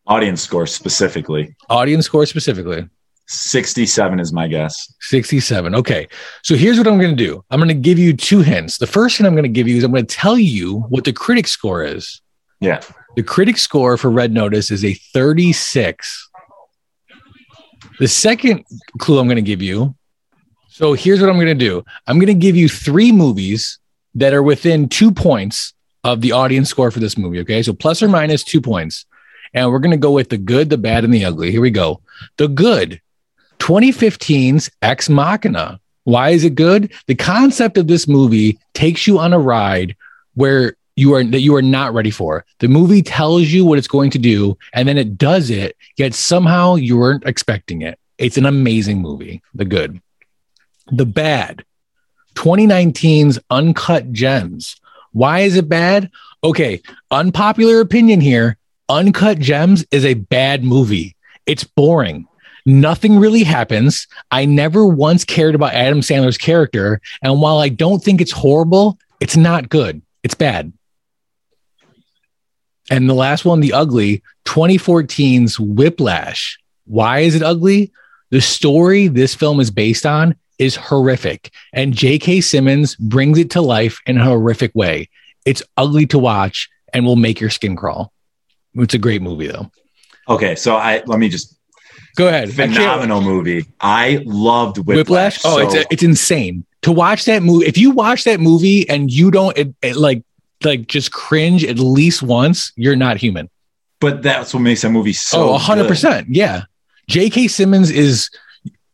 Audience 0.07 0.41
score 0.41 0.67
specifically. 0.67 1.55
Audience 1.69 2.05
score 2.05 2.25
specifically 2.25 2.87
67 3.27 4.19
is 4.19 4.33
my 4.33 4.47
guess. 4.47 4.93
67. 5.01 5.75
Okay. 5.75 6.07
So 6.41 6.55
here's 6.55 6.77
what 6.77 6.87
I'm 6.87 6.99
going 6.99 7.15
to 7.15 7.23
do 7.23 7.43
I'm 7.49 7.59
going 7.59 7.69
to 7.69 7.73
give 7.73 7.97
you 7.97 8.13
two 8.13 8.41
hints. 8.41 8.77
The 8.77 8.87
first 8.87 9.17
thing 9.17 9.25
I'm 9.25 9.33
going 9.33 9.43
to 9.43 9.49
give 9.49 9.67
you 9.67 9.77
is 9.77 9.83
I'm 9.83 9.91
going 9.91 10.05
to 10.05 10.15
tell 10.15 10.37
you 10.37 10.81
what 10.89 11.05
the 11.05 11.13
critic 11.13 11.47
score 11.47 11.83
is. 11.83 12.21
Yeah. 12.59 12.81
The 13.15 13.23
critic 13.23 13.57
score 13.57 13.97
for 13.97 14.09
Red 14.09 14.31
Notice 14.31 14.71
is 14.71 14.83
a 14.83 14.93
36. 14.93 16.29
The 17.99 18.07
second 18.07 18.65
clue 18.99 19.19
I'm 19.19 19.27
going 19.27 19.35
to 19.35 19.41
give 19.41 19.61
you. 19.61 19.95
So 20.67 20.93
here's 20.93 21.21
what 21.21 21.29
I'm 21.29 21.35
going 21.35 21.47
to 21.47 21.53
do 21.53 21.83
I'm 22.07 22.17
going 22.17 22.27
to 22.27 22.33
give 22.33 22.55
you 22.55 22.67
three 22.67 23.11
movies 23.11 23.79
that 24.15 24.33
are 24.33 24.43
within 24.43 24.89
two 24.89 25.11
points 25.11 25.73
of 26.03 26.21
the 26.21 26.33
audience 26.33 26.69
score 26.69 26.91
for 26.91 26.99
this 26.99 27.17
movie. 27.17 27.39
Okay. 27.39 27.63
So 27.63 27.73
plus 27.73 28.03
or 28.03 28.09
minus 28.09 28.43
two 28.43 28.59
points. 28.59 29.05
And 29.53 29.71
we're 29.71 29.79
going 29.79 29.91
to 29.91 29.97
go 29.97 30.11
with 30.11 30.29
the 30.29 30.37
good, 30.37 30.69
the 30.69 30.77
bad, 30.77 31.03
and 31.03 31.13
the 31.13 31.25
ugly. 31.25 31.51
Here 31.51 31.61
we 31.61 31.71
go. 31.71 32.01
The 32.37 32.47
good 32.47 33.01
2015's 33.59 34.69
Ex 34.81 35.09
Machina. 35.09 35.79
Why 36.03 36.29
is 36.29 36.43
it 36.43 36.55
good? 36.55 36.91
The 37.07 37.15
concept 37.15 37.77
of 37.77 37.87
this 37.87 38.07
movie 38.07 38.59
takes 38.73 39.07
you 39.07 39.19
on 39.19 39.31
a 39.31 39.39
ride 39.39 39.95
where 40.35 40.75
you 40.95 41.13
are 41.13 41.23
that 41.23 41.39
you 41.39 41.55
are 41.55 41.61
not 41.61 41.93
ready 41.93 42.11
for. 42.11 42.45
The 42.59 42.67
movie 42.67 43.01
tells 43.01 43.47
you 43.47 43.65
what 43.65 43.77
it's 43.77 43.87
going 43.87 44.11
to 44.11 44.19
do, 44.19 44.57
and 44.73 44.87
then 44.87 44.97
it 44.97 45.17
does 45.17 45.49
it, 45.49 45.77
yet 45.97 46.13
somehow 46.13 46.75
you 46.75 46.97
weren't 46.97 47.25
expecting 47.25 47.81
it. 47.81 47.97
It's 48.17 48.37
an 48.37 48.45
amazing 48.45 49.01
movie. 49.01 49.41
The 49.55 49.65
good. 49.65 50.01
The 50.91 51.05
bad. 51.05 51.63
2019's 52.35 53.39
Uncut 53.49 54.11
Gems. 54.11 54.75
Why 55.11 55.39
is 55.39 55.55
it 55.55 55.69
bad? 55.69 56.11
Okay, 56.43 56.81
unpopular 57.11 57.79
opinion 57.79 58.19
here. 58.19 58.57
Uncut 58.89 59.39
Gems 59.39 59.85
is 59.91 60.05
a 60.05 60.13
bad 60.15 60.63
movie. 60.63 61.15
It's 61.45 61.63
boring. 61.63 62.27
Nothing 62.65 63.19
really 63.19 63.43
happens. 63.43 64.07
I 64.31 64.45
never 64.45 64.85
once 64.85 65.25
cared 65.25 65.55
about 65.55 65.73
Adam 65.73 65.99
Sandler's 65.99 66.37
character. 66.37 67.01
And 67.21 67.41
while 67.41 67.59
I 67.59 67.69
don't 67.69 68.03
think 68.03 68.21
it's 68.21 68.31
horrible, 68.31 68.97
it's 69.19 69.35
not 69.37 69.69
good. 69.69 70.01
It's 70.23 70.35
bad. 70.35 70.71
And 72.89 73.09
the 73.09 73.13
last 73.13 73.45
one, 73.45 73.59
the 73.59 73.73
ugly, 73.73 74.21
2014's 74.45 75.59
Whiplash. 75.59 76.59
Why 76.85 77.19
is 77.19 77.35
it 77.35 77.43
ugly? 77.43 77.91
The 78.31 78.41
story 78.41 79.07
this 79.07 79.35
film 79.35 79.59
is 79.59 79.71
based 79.71 80.05
on 80.05 80.35
is 80.59 80.75
horrific. 80.75 81.51
And 81.71 81.93
J.K. 81.93 82.41
Simmons 82.41 82.95
brings 82.97 83.37
it 83.37 83.49
to 83.51 83.61
life 83.61 83.99
in 84.05 84.17
a 84.17 84.23
horrific 84.23 84.73
way. 84.75 85.09
It's 85.45 85.63
ugly 85.77 86.05
to 86.07 86.19
watch 86.19 86.69
and 86.93 87.05
will 87.05 87.15
make 87.15 87.39
your 87.39 87.49
skin 87.49 87.75
crawl. 87.75 88.11
It's 88.75 88.93
a 88.93 88.97
great 88.97 89.21
movie, 89.21 89.47
though. 89.47 89.69
Okay. 90.29 90.55
So 90.55 90.75
I 90.75 91.03
let 91.05 91.19
me 91.19 91.29
just 91.29 91.55
Go 92.15 92.27
ahead. 92.27 92.49
I 92.49 92.51
phenomenal 92.51 93.21
movie. 93.21 93.65
I 93.81 94.21
loved 94.25 94.77
Whiplash. 94.77 94.97
Whiplash. 94.97 95.39
Oh, 95.45 95.57
So- 95.69 95.79
it's 95.79 95.87
it's 95.91 96.03
insane 96.03 96.65
to 96.83 96.91
watch 96.91 97.25
that 97.25 97.41
movie. 97.43 97.65
If 97.65 97.77
you 97.77 97.91
watch 97.91 98.23
that 98.25 98.39
movie 98.39 98.87
and 98.89 99.11
you 99.11 99.31
don't 99.31 99.57
it, 99.57 99.73
it, 99.81 99.95
like 99.95 100.23
like 100.63 100.87
just 100.87 101.11
cringe 101.11 101.63
at 101.65 101.77
least 101.79 102.21
once, 102.23 102.71
you're 102.75 102.95
not 102.95 103.17
human. 103.17 103.49
but 103.99 104.21
that's 104.21 104.53
what 104.53 104.59
makes 104.61 104.81
that 104.81 104.91
movie 104.91 105.13
so. 105.13 105.49
oh, 105.49 105.57
hundred 105.57 105.87
percent. 105.87 106.27
Yeah. 106.29 106.63
J.K. 107.09 107.47
Simmons 107.49 107.89
is. 107.91 108.29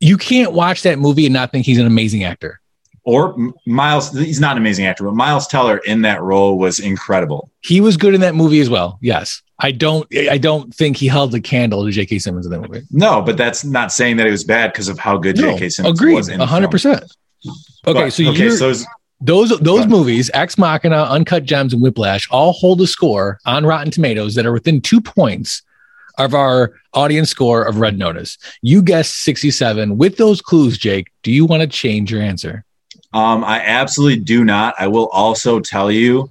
You 0.02 0.16
can't 0.16 0.52
watch 0.52 0.82
that 0.82 0.98
movie 0.98 1.26
and 1.26 1.32
not 1.34 1.52
think 1.52 1.66
he's 1.66 1.78
an 1.78 1.86
amazing 1.86 2.24
actor. 2.24 2.58
or 3.04 3.36
Miles. 3.66 4.10
He's 4.16 4.40
not 4.40 4.52
an 4.52 4.58
amazing 4.58 4.86
actor, 4.86 5.04
but 5.04 5.14
Miles 5.14 5.46
Teller 5.46 5.76
in 5.84 6.02
that 6.02 6.22
role 6.22 6.58
was 6.58 6.80
incredible. 6.80 7.50
He 7.60 7.80
was 7.82 7.96
good 7.98 8.14
in 8.14 8.20
that 8.22 8.34
movie 8.34 8.60
as 8.60 8.70
well. 8.70 8.98
Yes. 9.02 9.42
I 9.62 9.72
don't 9.72 10.06
I 10.30 10.38
don't 10.38 10.74
think 10.74 10.96
he 10.96 11.06
held 11.06 11.34
a 11.34 11.40
candle 11.40 11.84
to 11.84 11.90
J.K. 11.90 12.18
Simmons 12.18 12.46
in 12.46 12.52
that 12.52 12.60
movie. 12.60 12.86
No, 12.90 13.20
but 13.22 13.36
that's 13.36 13.64
not 13.64 13.92
saying 13.92 14.16
that 14.16 14.26
it 14.26 14.30
was 14.30 14.44
bad 14.44 14.72
because 14.72 14.88
of 14.88 14.98
how 14.98 15.16
good 15.18 15.36
No, 15.38 15.52
J.K. 15.52 15.68
Simmons 15.68 15.98
agreed. 16.00 16.14
was. 16.14 16.28
in 16.28 16.40
hundred 16.40 16.70
percent. 16.70 17.02
Okay, 17.86 18.04
But- 18.04 18.10
so 18.12 18.24
okay, 18.30 18.50
so 18.50 18.72
those 19.20 19.50
those 19.60 19.86
movies, 19.86 20.30
Ex 20.32 20.56
Machina, 20.56 21.02
Uncut 21.04 21.44
Gems, 21.44 21.72
and 21.74 21.82
Whiplash, 21.82 22.26
all 22.30 22.52
hold 22.52 22.80
a 22.80 22.86
score 22.86 23.38
on 23.44 23.66
Rotten 23.66 23.90
Tomatoes 23.90 24.34
that 24.34 24.46
are 24.46 24.52
within 24.52 24.80
two 24.80 25.00
points 25.00 25.62
of 26.18 26.34
our 26.34 26.72
audience 26.94 27.30
score 27.30 27.62
of 27.62 27.78
Red 27.78 27.98
Notice. 27.98 28.36
You 28.62 28.82
guessed 28.82 29.16
67. 29.22 29.96
With 29.98 30.16
those 30.16 30.40
clues, 30.42 30.76
Jake, 30.78 31.10
do 31.22 31.30
you 31.32 31.44
want 31.46 31.60
to 31.62 31.66
change 31.66 32.10
your 32.10 32.20
answer? 32.22 32.64
Um, 33.12 33.44
I 33.44 33.60
absolutely 33.60 34.20
do 34.22 34.44
not. 34.44 34.74
I 34.78 34.86
will 34.88 35.08
also 35.08 35.60
tell 35.60 35.90
you, 35.90 36.30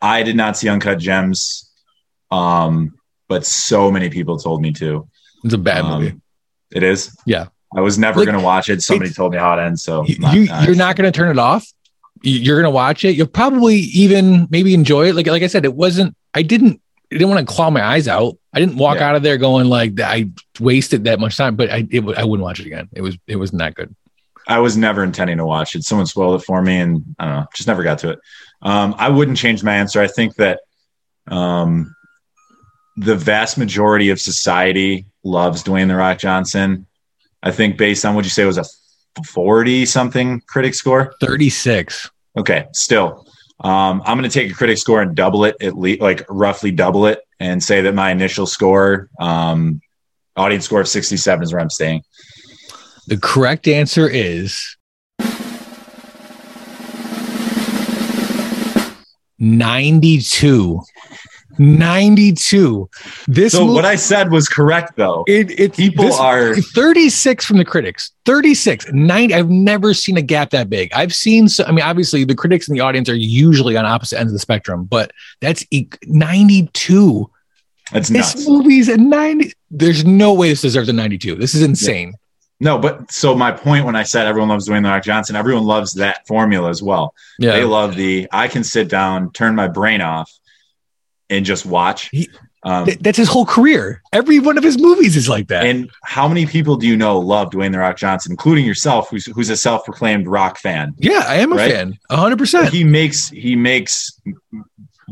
I 0.00 0.22
did 0.22 0.36
not 0.36 0.56
see 0.56 0.68
Uncut 0.68 0.98
Gems, 0.98 1.70
um, 2.32 2.94
but 3.28 3.46
so 3.46 3.90
many 3.90 4.08
people 4.10 4.38
told 4.38 4.60
me 4.62 4.72
to. 4.74 5.08
It's 5.44 5.54
a 5.54 5.58
bad 5.58 5.84
Um, 5.84 6.02
movie. 6.02 6.20
It 6.72 6.82
is. 6.82 7.16
Yeah. 7.26 7.46
I 7.76 7.80
was 7.80 7.98
never 7.98 8.20
Like, 8.20 8.26
going 8.26 8.38
to 8.38 8.44
watch 8.44 8.68
it. 8.68 8.82
Somebody 8.82 9.10
told 9.10 9.32
me 9.32 9.38
how 9.38 9.56
it 9.58 9.62
ends. 9.62 9.82
So 9.82 10.04
You, 10.06 10.18
not- 10.18 10.34
you 10.34 10.42
you're 10.64 10.74
not 10.74 10.96
going 10.96 11.10
to 11.10 11.16
turn 11.16 11.30
it 11.30 11.38
off. 11.38 11.66
You- 12.22 12.38
You're 12.38 12.56
going 12.56 12.70
to 12.70 12.74
watch 12.74 13.04
it. 13.04 13.16
You'll 13.16 13.26
probably 13.26 13.76
even 13.76 14.46
maybe 14.50 14.74
enjoy 14.74 15.08
it. 15.08 15.14
Like 15.14 15.26
like 15.26 15.42
I 15.42 15.46
said, 15.46 15.64
it 15.64 15.74
wasn't. 15.74 16.14
I 16.34 16.42
didn't. 16.42 16.80
I 17.10 17.16
didn't 17.16 17.28
want 17.28 17.46
to 17.46 17.54
claw 17.54 17.68
my 17.70 17.82
eyes 17.84 18.08
out. 18.08 18.36
I 18.54 18.60
didn't 18.60 18.76
walk 18.76 18.96
Yeah. 18.96 19.08
out 19.08 19.16
of 19.16 19.22
there 19.22 19.36
going 19.36 19.66
like 19.68 19.98
I 20.00 20.30
wasted 20.60 21.04
that 21.04 21.18
much 21.20 21.36
time. 21.36 21.56
But 21.56 21.70
I 21.70 21.86
it, 21.90 22.02
I 22.16 22.24
wouldn't 22.24 22.42
watch 22.44 22.60
it 22.60 22.66
again. 22.66 22.88
It 22.92 23.02
was 23.02 23.16
it 23.26 23.36
wasn't 23.36 23.58
that 23.60 23.74
good. 23.74 23.94
I 24.48 24.58
was 24.60 24.76
never 24.76 25.02
intending 25.04 25.38
to 25.38 25.44
watch 25.46 25.74
it. 25.76 25.84
Someone 25.84 26.06
spoiled 26.06 26.40
it 26.40 26.44
for 26.44 26.60
me, 26.62 26.78
and 26.80 27.04
I 27.18 27.24
don't 27.26 27.34
know, 27.36 27.46
just 27.54 27.66
never 27.68 27.82
got 27.82 27.98
to 28.00 28.10
it. 28.10 28.18
Um, 28.62 28.94
I 28.98 29.08
wouldn't 29.08 29.36
change 29.38 29.62
my 29.62 29.74
answer. 29.74 30.00
I 30.00 30.08
think 30.08 30.34
that 30.36 30.60
um, 31.28 31.94
the 32.96 33.16
vast 33.16 33.58
majority 33.58 34.10
of 34.10 34.20
society 34.20 35.06
loves 35.24 35.62
Dwayne 35.62 35.88
the 35.88 35.96
Rock 35.96 36.18
Johnson. 36.18 36.86
I 37.42 37.50
think 37.50 37.76
based 37.76 38.04
on 38.04 38.14
what 38.14 38.24
you 38.24 38.30
say 38.30 38.42
it 38.42 38.46
was 38.46 38.58
a 38.58 38.64
forty 39.24 39.86
something 39.86 40.40
critic 40.46 40.74
score. 40.74 41.14
Thirty 41.20 41.50
six. 41.50 42.10
Okay, 42.36 42.66
still, 42.72 43.26
um, 43.60 44.02
I'm 44.04 44.18
going 44.18 44.28
to 44.28 44.32
take 44.32 44.50
a 44.50 44.54
critic 44.54 44.78
score 44.78 45.02
and 45.02 45.14
double 45.14 45.44
it 45.44 45.56
at 45.60 45.78
least, 45.78 46.00
like 46.00 46.24
roughly 46.28 46.70
double 46.70 47.06
it, 47.06 47.20
and 47.38 47.62
say 47.62 47.82
that 47.82 47.94
my 47.94 48.10
initial 48.10 48.46
score, 48.46 49.08
um, 49.20 49.80
audience 50.36 50.64
score 50.64 50.80
of 50.80 50.88
67 50.88 51.42
is 51.42 51.52
where 51.52 51.60
I'm 51.60 51.70
staying. 51.70 52.02
The 53.06 53.18
correct 53.18 53.68
answer 53.68 54.08
is 54.08 54.76
92. 59.38 60.80
92. 61.58 62.88
This 63.28 63.52
So 63.52 63.66
mo- 63.66 63.72
what 63.74 63.84
I 63.84 63.96
said 63.96 64.30
was 64.30 64.48
correct, 64.48 64.96
though. 64.96 65.24
it, 65.26 65.58
it 65.58 65.74
People 65.76 66.06
this- 66.06 66.18
are 66.18 66.54
36 66.56 67.44
from 67.44 67.58
the 67.58 67.64
critics 67.64 68.12
36 68.24 68.86
90 68.92 69.34
i've 69.34 69.48
never 69.50 69.92
seen 69.94 70.16
a 70.16 70.22
gap 70.22 70.50
that 70.50 70.70
big 70.70 70.92
i've 70.94 71.12
seen 71.14 71.48
so, 71.48 71.64
i 71.64 71.72
mean 71.72 71.84
obviously 71.84 72.24
the 72.24 72.34
critics 72.34 72.68
and 72.68 72.76
the 72.76 72.80
audience 72.80 73.08
are 73.08 73.14
usually 73.16 73.76
on 73.76 73.84
opposite 73.84 74.18
ends 74.20 74.30
of 74.32 74.34
the 74.34 74.38
spectrum 74.38 74.84
but 74.84 75.10
that's 75.40 75.64
e- 75.72 75.88
92 76.06 77.28
That's 77.92 78.08
this 78.08 78.34
nuts. 78.36 78.48
movie's 78.48 78.88
a 78.88 78.96
90 78.96 79.52
there's 79.70 80.04
no 80.04 80.34
way 80.34 80.50
this 80.50 80.62
deserves 80.62 80.88
a 80.88 80.92
92 80.92 81.34
this 81.36 81.54
is 81.54 81.62
insane 81.62 82.14
No, 82.60 82.78
but 82.78 83.10
so 83.10 83.34
my 83.34 83.50
point 83.50 83.84
when 83.84 83.96
I 83.96 84.04
said 84.04 84.26
everyone 84.28 84.48
loves 84.50 84.68
Dwayne 84.68 84.84
the 84.84 84.88
Rock 84.88 85.02
Johnson, 85.02 85.34
everyone 85.34 85.64
loves 85.64 85.94
that 85.94 86.24
formula 86.28 86.68
as 86.70 86.80
well. 86.80 87.12
yeah, 87.40 87.52
They 87.54 87.64
love 87.64 87.96
the 87.96 88.28
I 88.30 88.46
can 88.46 88.62
sit 88.62 88.88
down, 88.88 89.32
turn 89.32 89.56
my 89.56 89.66
brain 89.66 90.00
off, 90.00 90.30
and 91.32 91.44
just 91.44 91.66
watch. 91.66 92.08
He- 92.10 92.28
Um, 92.64 92.84
Th- 92.86 92.98
that's 93.00 93.18
his 93.18 93.26
whole 93.26 93.44
career 93.44 94.00
every 94.12 94.38
one 94.38 94.56
of 94.56 94.62
his 94.62 94.78
movies 94.78 95.16
is 95.16 95.28
like 95.28 95.48
that 95.48 95.66
and 95.66 95.90
how 96.04 96.28
many 96.28 96.46
people 96.46 96.76
do 96.76 96.86
you 96.86 96.96
know 96.96 97.18
love 97.18 97.50
Dwayne 97.50 97.72
the 97.72 97.80
Rock 97.80 97.96
Johnson, 97.96 98.30
including 98.30 98.64
yourself, 98.64 99.10
who's 99.10 99.26
who's 99.26 99.50
a 99.50 99.56
self-proclaimed 99.56 100.28
rock 100.28 100.58
fan? 100.58 100.94
yeah 100.98 101.24
i 101.26 101.34
am 101.44 101.52
a 101.52 101.56
Right? 101.56 101.72
fan 101.72 101.98
100% 102.08 102.68
He 102.68 102.84
makes 102.84 103.30
he 103.30 103.56
makes 103.56 104.12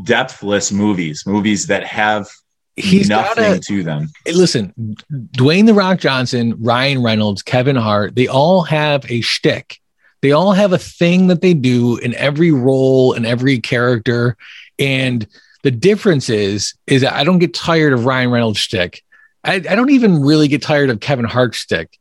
depthless 0.03 0.71
movies, 0.71 1.23
movies 1.25 1.67
that 1.67 1.83
have 1.83 2.29
he's 2.77 3.09
got 3.09 3.35
nothing 3.37 3.53
a 3.55 3.59
to 3.59 3.83
them. 3.83 4.07
Listen, 4.25 4.73
Dwayne 5.11 5.65
the 5.65 5.73
Rock 5.73 5.99
Johnson, 5.99 6.55
Ryan 6.57 7.03
Reynolds, 7.03 7.41
Kevin 7.43 7.75
Hart, 7.75 8.15
they 8.15 8.27
all 8.27 8.61
have 8.63 9.03
a 9.11 9.19
shtick. 9.21 9.79
They 10.21 10.31
all 10.31 10.53
have 10.53 10.71
a 10.71 10.77
thing 10.77 11.27
that 11.27 11.41
they 11.41 11.53
do 11.53 11.97
in 11.97 12.13
every 12.15 12.51
role 12.51 13.13
and 13.13 13.25
every 13.25 13.59
character. 13.59 14.37
And 14.79 15.27
the 15.63 15.71
difference 15.71 16.29
is, 16.29 16.73
is 16.87 17.01
that 17.01 17.13
I 17.13 17.23
don't 17.23 17.39
get 17.39 17.53
tired 17.53 17.93
of 17.93 18.05
Ryan 18.05 18.31
Reynolds' 18.31 18.59
shtick. 18.59 19.03
I, 19.43 19.55
I 19.55 19.59
don't 19.59 19.91
even 19.91 20.21
really 20.21 20.47
get 20.47 20.61
tired 20.61 20.89
of 20.89 20.99
Kevin 20.99 21.25
Hart's 21.25 21.57
shtick. 21.57 21.97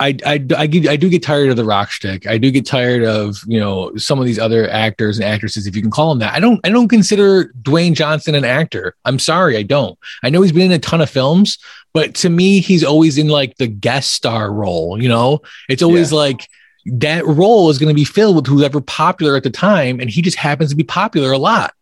I, 0.00 0.18
I, 0.26 0.44
I, 0.56 0.66
get, 0.66 0.88
I 0.88 0.96
do 0.96 1.08
get 1.08 1.22
tired 1.22 1.50
of 1.50 1.56
the 1.56 1.64
rock 1.64 1.90
shtick. 1.90 2.26
I 2.26 2.36
do 2.36 2.50
get 2.50 2.66
tired 2.66 3.04
of, 3.04 3.38
you 3.46 3.60
know, 3.60 3.94
some 3.96 4.18
of 4.18 4.26
these 4.26 4.40
other 4.40 4.68
actors 4.68 5.18
and 5.18 5.24
actresses, 5.24 5.66
if 5.66 5.76
you 5.76 5.82
can 5.82 5.90
call 5.90 6.10
them 6.10 6.18
that. 6.18 6.34
I 6.34 6.40
don't, 6.40 6.60
I 6.64 6.70
don't 6.70 6.88
consider 6.88 7.52
Dwayne 7.62 7.94
Johnson 7.94 8.34
an 8.34 8.44
actor. 8.44 8.96
I'm 9.04 9.20
sorry. 9.20 9.56
I 9.56 9.62
don't. 9.62 9.96
I 10.22 10.30
know 10.30 10.42
he's 10.42 10.52
been 10.52 10.62
in 10.62 10.72
a 10.72 10.78
ton 10.80 11.00
of 11.00 11.08
films, 11.08 11.58
but 11.92 12.14
to 12.16 12.28
me, 12.28 12.60
he's 12.60 12.82
always 12.82 13.18
in 13.18 13.28
like 13.28 13.56
the 13.58 13.68
guest 13.68 14.12
star 14.12 14.52
role. 14.52 15.00
You 15.00 15.08
know, 15.08 15.42
it's 15.68 15.82
always 15.82 16.12
like 16.12 16.48
that 16.86 17.24
role 17.24 17.70
is 17.70 17.78
going 17.78 17.88
to 17.88 17.94
be 17.94 18.04
filled 18.04 18.36
with 18.36 18.46
whoever 18.46 18.80
popular 18.80 19.36
at 19.36 19.44
the 19.44 19.50
time, 19.50 20.00
and 20.00 20.10
he 20.10 20.22
just 20.22 20.36
happens 20.36 20.70
to 20.70 20.76
be 20.76 20.84
popular 20.84 21.30
a 21.30 21.38
lot. 21.38 21.72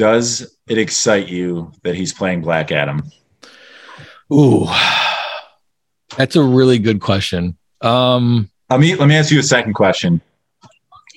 Does 0.00 0.56
it 0.66 0.78
excite 0.78 1.28
you 1.28 1.72
that 1.82 1.94
he's 1.94 2.14
playing 2.14 2.40
Black 2.40 2.72
Adam? 2.72 3.02
Ooh, 4.32 4.66
that's 6.16 6.36
a 6.36 6.42
really 6.42 6.78
good 6.78 7.02
question. 7.02 7.58
Um, 7.82 8.50
Let 8.70 8.80
me 8.80 8.94
let 8.94 9.08
me 9.10 9.14
ask 9.14 9.30
you 9.30 9.40
a 9.40 9.42
second 9.42 9.74
question. 9.74 10.22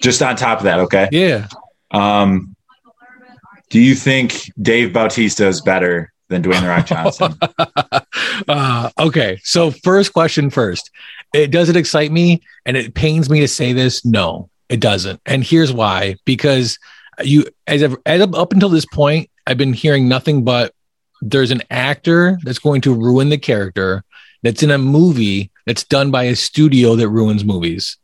Just 0.01 0.21
on 0.21 0.36
top 0.36 0.57
of 0.57 0.65
that, 0.65 0.79
okay? 0.79 1.07
yeah, 1.13 1.47
Um, 1.91 2.57
do 3.69 3.79
you 3.79 3.95
think 3.95 4.51
Dave 4.61 4.91
Bautista 4.91 5.47
is 5.47 5.61
better 5.61 6.11
than 6.27 6.43
Dwayne 6.43 6.59
the 6.59 6.67
Rock 6.67 6.86
Johnson? 6.86 7.38
uh, 8.49 8.89
okay. 8.99 9.39
So 9.45 9.71
first 9.71 10.11
question 10.11 10.49
first. 10.49 10.91
It 11.34 11.51
does 11.51 11.69
it 11.69 11.77
excite 11.77 12.11
me, 12.11 12.41
and 12.65 12.75
it 12.75 12.95
pains 12.95 13.29
me 13.29 13.39
to 13.39 13.47
say 13.47 13.71
this. 13.71 14.03
No, 14.03 14.49
it 14.67 14.81
doesn't. 14.81 15.21
And 15.25 15.41
here's 15.41 15.71
why: 15.71 16.17
because 16.25 16.77
you, 17.22 17.45
as, 17.68 17.82
of- 17.82 17.97
as 18.05 18.22
up 18.22 18.53
until 18.53 18.70
this 18.70 18.86
point, 18.86 19.30
I've 19.45 19.57
been 19.57 19.74
hearing 19.74 20.07
nothing 20.07 20.43
but 20.43 20.74
there's 21.22 21.51
an 21.51 21.64
actor 21.70 22.38
that's 22.43 22.59
going 22.59 22.82
to 22.82 22.93
ruin 22.93 23.30
the 23.30 23.38
character 23.38 24.03
that's 24.41 24.64
in 24.64 24.72
a 24.72 24.78
movie 24.78 25.51
that's 25.66 25.84
done 25.84 26.11
by 26.11 26.24
a 26.24 26.36
studio 26.36 26.95
that 26.95 27.09
ruins 27.09 27.45
movies. 27.45 27.97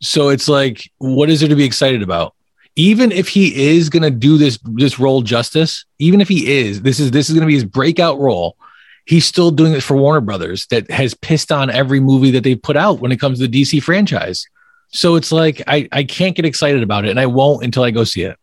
So 0.00 0.30
it's 0.30 0.48
like, 0.48 0.90
what 0.98 1.28
is 1.28 1.40
there 1.40 1.48
to 1.48 1.56
be 1.56 1.64
excited 1.64 2.02
about? 2.02 2.34
Even 2.76 3.12
if 3.12 3.28
he 3.28 3.76
is 3.76 3.90
going 3.90 4.02
to 4.02 4.10
do 4.10 4.38
this 4.38 4.58
this 4.64 4.98
role 4.98 5.22
justice, 5.22 5.84
even 5.98 6.20
if 6.20 6.28
he 6.28 6.60
is, 6.60 6.80
this 6.82 6.98
is 6.98 7.10
this 7.10 7.28
is 7.28 7.34
going 7.34 7.42
to 7.42 7.46
be 7.46 7.54
his 7.54 7.64
breakout 7.64 8.18
role. 8.18 8.56
He's 9.06 9.26
still 9.26 9.50
doing 9.50 9.74
it 9.74 9.82
for 9.82 9.96
Warner 9.96 10.20
Brothers 10.20 10.66
that 10.66 10.90
has 10.90 11.14
pissed 11.14 11.50
on 11.50 11.68
every 11.68 12.00
movie 12.00 12.30
that 12.30 12.44
they've 12.44 12.62
put 12.62 12.76
out 12.76 13.00
when 13.00 13.12
it 13.12 13.18
comes 13.18 13.38
to 13.38 13.48
the 13.48 13.62
DC 13.62 13.82
franchise. 13.82 14.46
So 14.90 15.16
it's 15.16 15.32
like 15.32 15.62
I 15.66 15.88
I 15.92 16.04
can't 16.04 16.34
get 16.34 16.44
excited 16.44 16.82
about 16.82 17.04
it, 17.04 17.10
and 17.10 17.20
I 17.20 17.26
won't 17.26 17.64
until 17.64 17.82
I 17.82 17.90
go 17.90 18.04
see 18.04 18.22
it. 18.22 18.36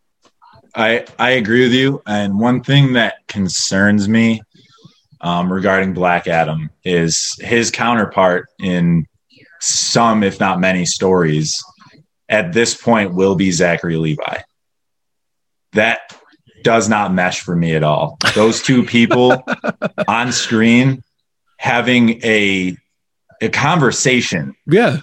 I 0.75 1.05
I 1.19 1.31
agree 1.31 1.63
with 1.63 1.73
you. 1.73 2.01
And 2.05 2.39
one 2.39 2.63
thing 2.63 2.93
that 2.93 3.15
concerns 3.27 4.07
me 4.07 4.41
um, 5.21 5.51
regarding 5.51 5.93
Black 5.93 6.27
Adam 6.27 6.69
is 6.83 7.35
his 7.39 7.71
counterpart 7.71 8.47
in 8.59 9.05
some, 9.59 10.23
if 10.23 10.39
not 10.39 10.59
many, 10.59 10.85
stories. 10.85 11.61
At 12.29 12.53
this 12.53 12.75
point, 12.75 13.13
will 13.13 13.35
be 13.35 13.51
Zachary 13.51 13.95
Levi. 13.95 14.39
That 15.73 16.13
does 16.63 16.89
not 16.89 17.13
mesh 17.13 17.39
for 17.39 17.55
me 17.55 17.75
at 17.75 17.83
all. 17.83 18.17
Those 18.35 18.61
two 18.61 18.83
people 18.83 19.43
on 20.07 20.31
screen 20.31 21.03
having 21.57 22.23
a 22.23 22.77
a 23.41 23.49
conversation 23.49 24.55
Yeah, 24.65 24.97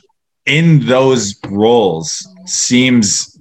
in 0.46 0.86
those 0.86 1.34
roles 1.48 2.26
seems 2.46 3.38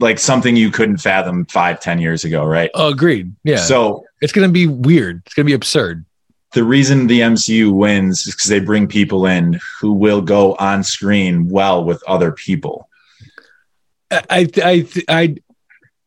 like 0.00 0.18
something 0.18 0.56
you 0.56 0.70
couldn't 0.70 0.96
fathom 0.98 1.44
five, 1.46 1.78
ten 1.80 2.00
years 2.00 2.24
ago, 2.24 2.44
right? 2.44 2.70
Oh 2.74 2.88
agreed. 2.88 3.34
Yeah, 3.44 3.56
So 3.58 4.04
it's 4.20 4.32
gonna 4.32 4.48
be 4.48 4.66
weird. 4.66 5.22
It's 5.26 5.34
gonna 5.34 5.46
be 5.46 5.52
absurd. 5.52 6.04
the 6.54 6.64
reason 6.64 7.06
the 7.06 7.20
MCU 7.20 7.72
wins 7.72 8.26
is 8.26 8.34
because 8.34 8.50
they 8.50 8.60
bring 8.60 8.86
people 8.86 9.24
in 9.26 9.58
who 9.80 9.92
will 9.92 10.20
go 10.20 10.54
on 10.56 10.82
screen 10.84 11.48
well 11.48 11.82
with 11.84 12.02
other 12.06 12.32
people. 12.32 12.88
I 14.10 14.48
I 14.62 14.86
I 15.08 15.36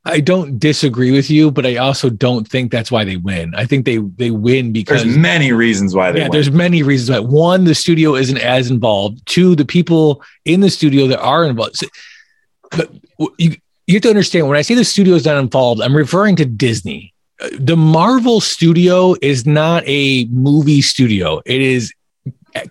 I 0.08 0.20
don't 0.20 0.60
disagree 0.60 1.12
with 1.12 1.32
you, 1.32 1.50
but 1.50 1.66
I 1.66 1.78
also 1.78 2.10
don't 2.10 2.48
think 2.48 2.72
that's 2.72 2.92
why 2.92 3.04
they 3.04 3.18
win. 3.18 3.56
I 3.56 3.66
think 3.66 3.86
they 3.86 3.98
they 3.98 4.30
win 4.30 4.72
because 4.72 5.04
There's 5.04 5.18
many 5.18 5.52
reasons 5.52 5.96
why 5.96 6.12
they 6.12 6.20
yeah, 6.20 6.26
win. 6.26 6.32
there's 6.32 6.52
many 6.52 6.84
reasons 6.84 7.10
why. 7.10 7.20
One, 7.20 7.64
the 7.64 7.74
studio 7.74 8.16
isn't 8.16 8.38
as 8.38 8.70
involved. 8.70 9.26
Two, 9.26 9.56
the 9.56 9.66
people 9.66 10.24
in 10.46 10.60
the 10.60 10.70
studio 10.70 11.08
that 11.08 11.20
are 11.20 11.44
involved. 11.46 11.78
So, 11.78 11.88
But 12.72 12.92
you 13.40 13.56
you 13.88 13.96
have 13.96 14.04
to 14.04 14.10
understand 14.10 14.48
when 14.48 14.58
I 14.58 14.62
say 14.62 14.76
the 14.76 14.86
studio 14.86 15.16
is 15.16 15.26
not 15.26 15.38
involved, 15.38 15.82
I'm 15.82 15.96
referring 15.96 16.36
to 16.38 16.46
Disney. 16.46 17.14
The 17.60 17.76
Marvel 17.76 18.42
studio 18.42 19.16
is 19.22 19.46
not 19.46 19.84
a 19.88 20.26
movie 20.26 20.82
studio. 20.82 21.42
It 21.46 21.62
is 21.62 21.94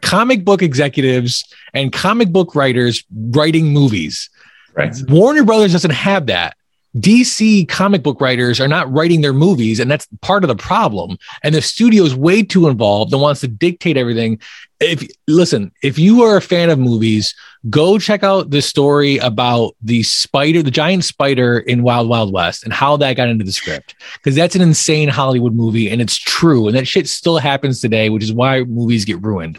comic 0.02 0.44
book 0.44 0.62
executives 0.62 1.44
and 1.74 1.92
comic 1.92 2.30
book 2.30 2.54
writers 2.54 3.04
writing 3.30 3.72
movies. 3.72 4.30
Right. 4.74 4.94
Warner 5.08 5.44
Brothers 5.44 5.72
doesn't 5.72 5.92
have 5.92 6.26
that. 6.26 6.56
DC 6.96 7.68
comic 7.68 8.02
book 8.02 8.20
writers 8.20 8.60
are 8.60 8.68
not 8.68 8.90
writing 8.92 9.20
their 9.20 9.32
movies, 9.32 9.80
and 9.80 9.90
that's 9.90 10.06
part 10.20 10.44
of 10.44 10.48
the 10.48 10.56
problem. 10.56 11.18
And 11.42 11.54
the 11.54 11.62
studio 11.62 12.04
is 12.04 12.14
way 12.14 12.42
too 12.42 12.68
involved 12.68 13.12
and 13.12 13.20
wants 13.20 13.40
to 13.40 13.48
dictate 13.48 13.96
everything. 13.96 14.38
If 14.80 15.08
listen, 15.26 15.72
if 15.82 15.98
you 15.98 16.22
are 16.22 16.36
a 16.36 16.42
fan 16.42 16.70
of 16.70 16.78
movies, 16.78 17.34
go 17.68 17.98
check 17.98 18.22
out 18.22 18.50
the 18.50 18.62
story 18.62 19.18
about 19.18 19.74
the 19.82 20.02
spider, 20.04 20.62
the 20.62 20.70
giant 20.70 21.04
spider 21.04 21.58
in 21.58 21.82
Wild 21.82 22.08
Wild 22.08 22.32
West, 22.32 22.62
and 22.64 22.72
how 22.72 22.96
that 22.98 23.16
got 23.16 23.28
into 23.28 23.44
the 23.44 23.52
script. 23.52 23.96
Because 24.14 24.36
that's 24.36 24.54
an 24.54 24.62
insane 24.62 25.08
Hollywood 25.08 25.54
movie, 25.54 25.90
and 25.90 26.00
it's 26.00 26.16
true, 26.16 26.68
and 26.68 26.76
that 26.76 26.86
shit 26.86 27.08
still 27.08 27.38
happens 27.38 27.80
today, 27.80 28.08
which 28.08 28.22
is 28.22 28.32
why 28.32 28.62
movies 28.62 29.04
get 29.04 29.20
ruined. 29.22 29.58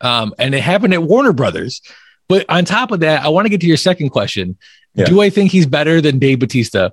Um, 0.00 0.34
and 0.38 0.54
it 0.54 0.62
happened 0.62 0.94
at 0.94 1.02
Warner 1.02 1.32
Brothers. 1.32 1.80
But 2.28 2.44
on 2.48 2.64
top 2.64 2.90
of 2.90 3.00
that, 3.00 3.24
I 3.24 3.28
want 3.28 3.44
to 3.44 3.50
get 3.50 3.60
to 3.60 3.66
your 3.66 3.76
second 3.76 4.10
question. 4.10 4.58
Yeah. 4.96 5.04
Do 5.06 5.20
I 5.20 5.30
think 5.30 5.50
he's 5.52 5.66
better 5.66 6.00
than 6.00 6.18
Dave 6.18 6.38
Batista? 6.40 6.90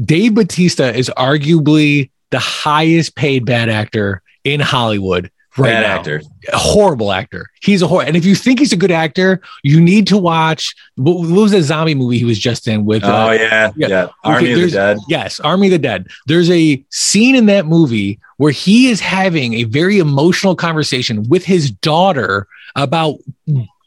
Dave 0.00 0.34
Batista 0.34 0.84
is 0.84 1.10
arguably 1.16 2.10
the 2.30 2.38
highest 2.38 3.16
paid 3.16 3.44
bad 3.44 3.68
actor 3.68 4.22
in 4.44 4.60
Hollywood 4.60 5.30
right 5.56 5.70
Bad 5.70 5.80
now. 5.82 5.96
actor. 5.96 6.22
A 6.52 6.56
horrible 6.58 7.10
actor. 7.10 7.50
He's 7.60 7.82
a 7.82 7.88
horror. 7.88 8.04
And 8.04 8.16
if 8.16 8.24
you 8.24 8.36
think 8.36 8.60
he's 8.60 8.72
a 8.72 8.76
good 8.76 8.92
actor, 8.92 9.40
you 9.64 9.80
need 9.80 10.06
to 10.06 10.16
watch 10.16 10.72
what, 10.94 11.14
what 11.18 11.28
was 11.30 11.50
the 11.50 11.62
zombie 11.62 11.96
movie 11.96 12.18
he 12.18 12.24
was 12.24 12.38
just 12.38 12.68
in 12.68 12.84
with? 12.84 13.02
uh, 13.02 13.26
Oh 13.28 13.32
yeah, 13.32 13.72
yeah. 13.76 13.88
yeah. 13.88 14.08
Army 14.22 14.52
of 14.52 14.60
the 14.60 14.70
Dead. 14.70 14.98
Yes, 15.08 15.40
Army 15.40 15.66
of 15.66 15.72
the 15.72 15.78
Dead. 15.80 16.06
There's 16.26 16.48
a 16.50 16.84
scene 16.90 17.34
in 17.34 17.46
that 17.46 17.66
movie 17.66 18.20
where 18.36 18.52
he 18.52 18.88
is 18.88 19.00
having 19.00 19.54
a 19.54 19.64
very 19.64 19.98
emotional 19.98 20.54
conversation 20.54 21.28
with 21.28 21.44
his 21.44 21.72
daughter 21.72 22.46
about 22.76 23.16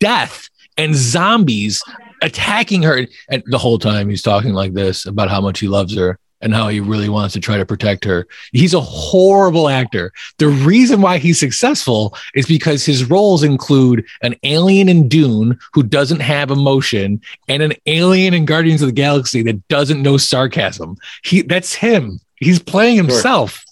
death 0.01 0.49
and 0.77 0.93
zombies 0.93 1.81
attacking 2.21 2.83
her. 2.83 3.07
And 3.29 3.43
the 3.47 3.57
whole 3.57 3.79
time 3.79 4.09
he's 4.09 4.21
talking 4.21 4.53
like 4.53 4.73
this 4.73 5.05
about 5.05 5.29
how 5.29 5.41
much 5.41 5.59
he 5.59 5.67
loves 5.67 5.95
her 5.95 6.19
and 6.41 6.53
how 6.53 6.67
he 6.67 6.79
really 6.79 7.09
wants 7.09 7.33
to 7.33 7.39
try 7.39 7.57
to 7.57 7.65
protect 7.65 8.03
her. 8.05 8.27
He's 8.51 8.73
a 8.73 8.81
horrible 8.81 9.69
actor. 9.69 10.11
The 10.37 10.47
reason 10.47 11.01
why 11.01 11.17
he's 11.17 11.39
successful 11.39 12.15
is 12.33 12.45
because 12.45 12.85
his 12.85 13.09
roles 13.09 13.43
include 13.43 14.05
an 14.21 14.35
alien 14.43 14.89
in 14.89 15.07
Dune 15.07 15.59
who 15.73 15.83
doesn't 15.83 16.19
have 16.19 16.51
emotion 16.51 17.21
and 17.47 17.61
an 17.61 17.73
alien 17.85 18.33
in 18.33 18.45
Guardians 18.45 18.81
of 18.81 18.87
the 18.87 18.93
Galaxy 18.93 19.43
that 19.43 19.67
doesn't 19.67 20.01
know 20.01 20.17
sarcasm. 20.17 20.97
He 21.23 21.43
that's 21.43 21.73
him. 21.73 22.19
He's 22.35 22.59
playing 22.59 22.97
himself. 22.97 23.63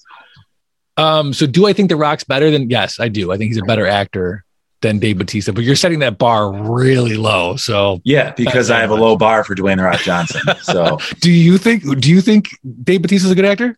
Um, 0.96 1.34
so 1.34 1.48
do 1.48 1.66
I 1.66 1.74
think 1.74 1.90
The 1.90 1.96
Rock's 1.96 2.24
better 2.24 2.52
than 2.52 2.70
yes, 2.70 3.00
I 3.00 3.08
do. 3.08 3.32
I 3.32 3.38
think 3.38 3.50
he's 3.50 3.62
a 3.62 3.66
better 3.66 3.88
actor 3.88 4.46
than 4.82 5.00
Dave 5.00 5.18
Batista, 5.18 5.52
but 5.52 5.64
you're 5.64 5.76
setting 5.76 6.00
that 6.00 6.18
bar 6.18 6.52
really 6.52 7.18
low. 7.18 7.56
So 7.56 8.02
Yeah, 8.04 8.32
because 8.32 8.72
I 8.72 8.80
have 8.80 8.92
a 8.92 8.96
low 8.96 9.18
bar 9.18 9.44
for 9.44 9.56
Dwayne 9.56 9.78
the 9.78 9.84
Rock 9.84 10.02
Johnson. 10.02 10.42
So 10.62 11.00
do 11.20 11.32
you 11.32 11.58
think 11.58 11.84
do 12.00 12.10
you 12.10 12.22
think 12.22 12.50
Dave 12.84 13.02
Batista's 13.02 13.32
a 13.32 13.36
good 13.36 13.46
actor? 13.46 13.78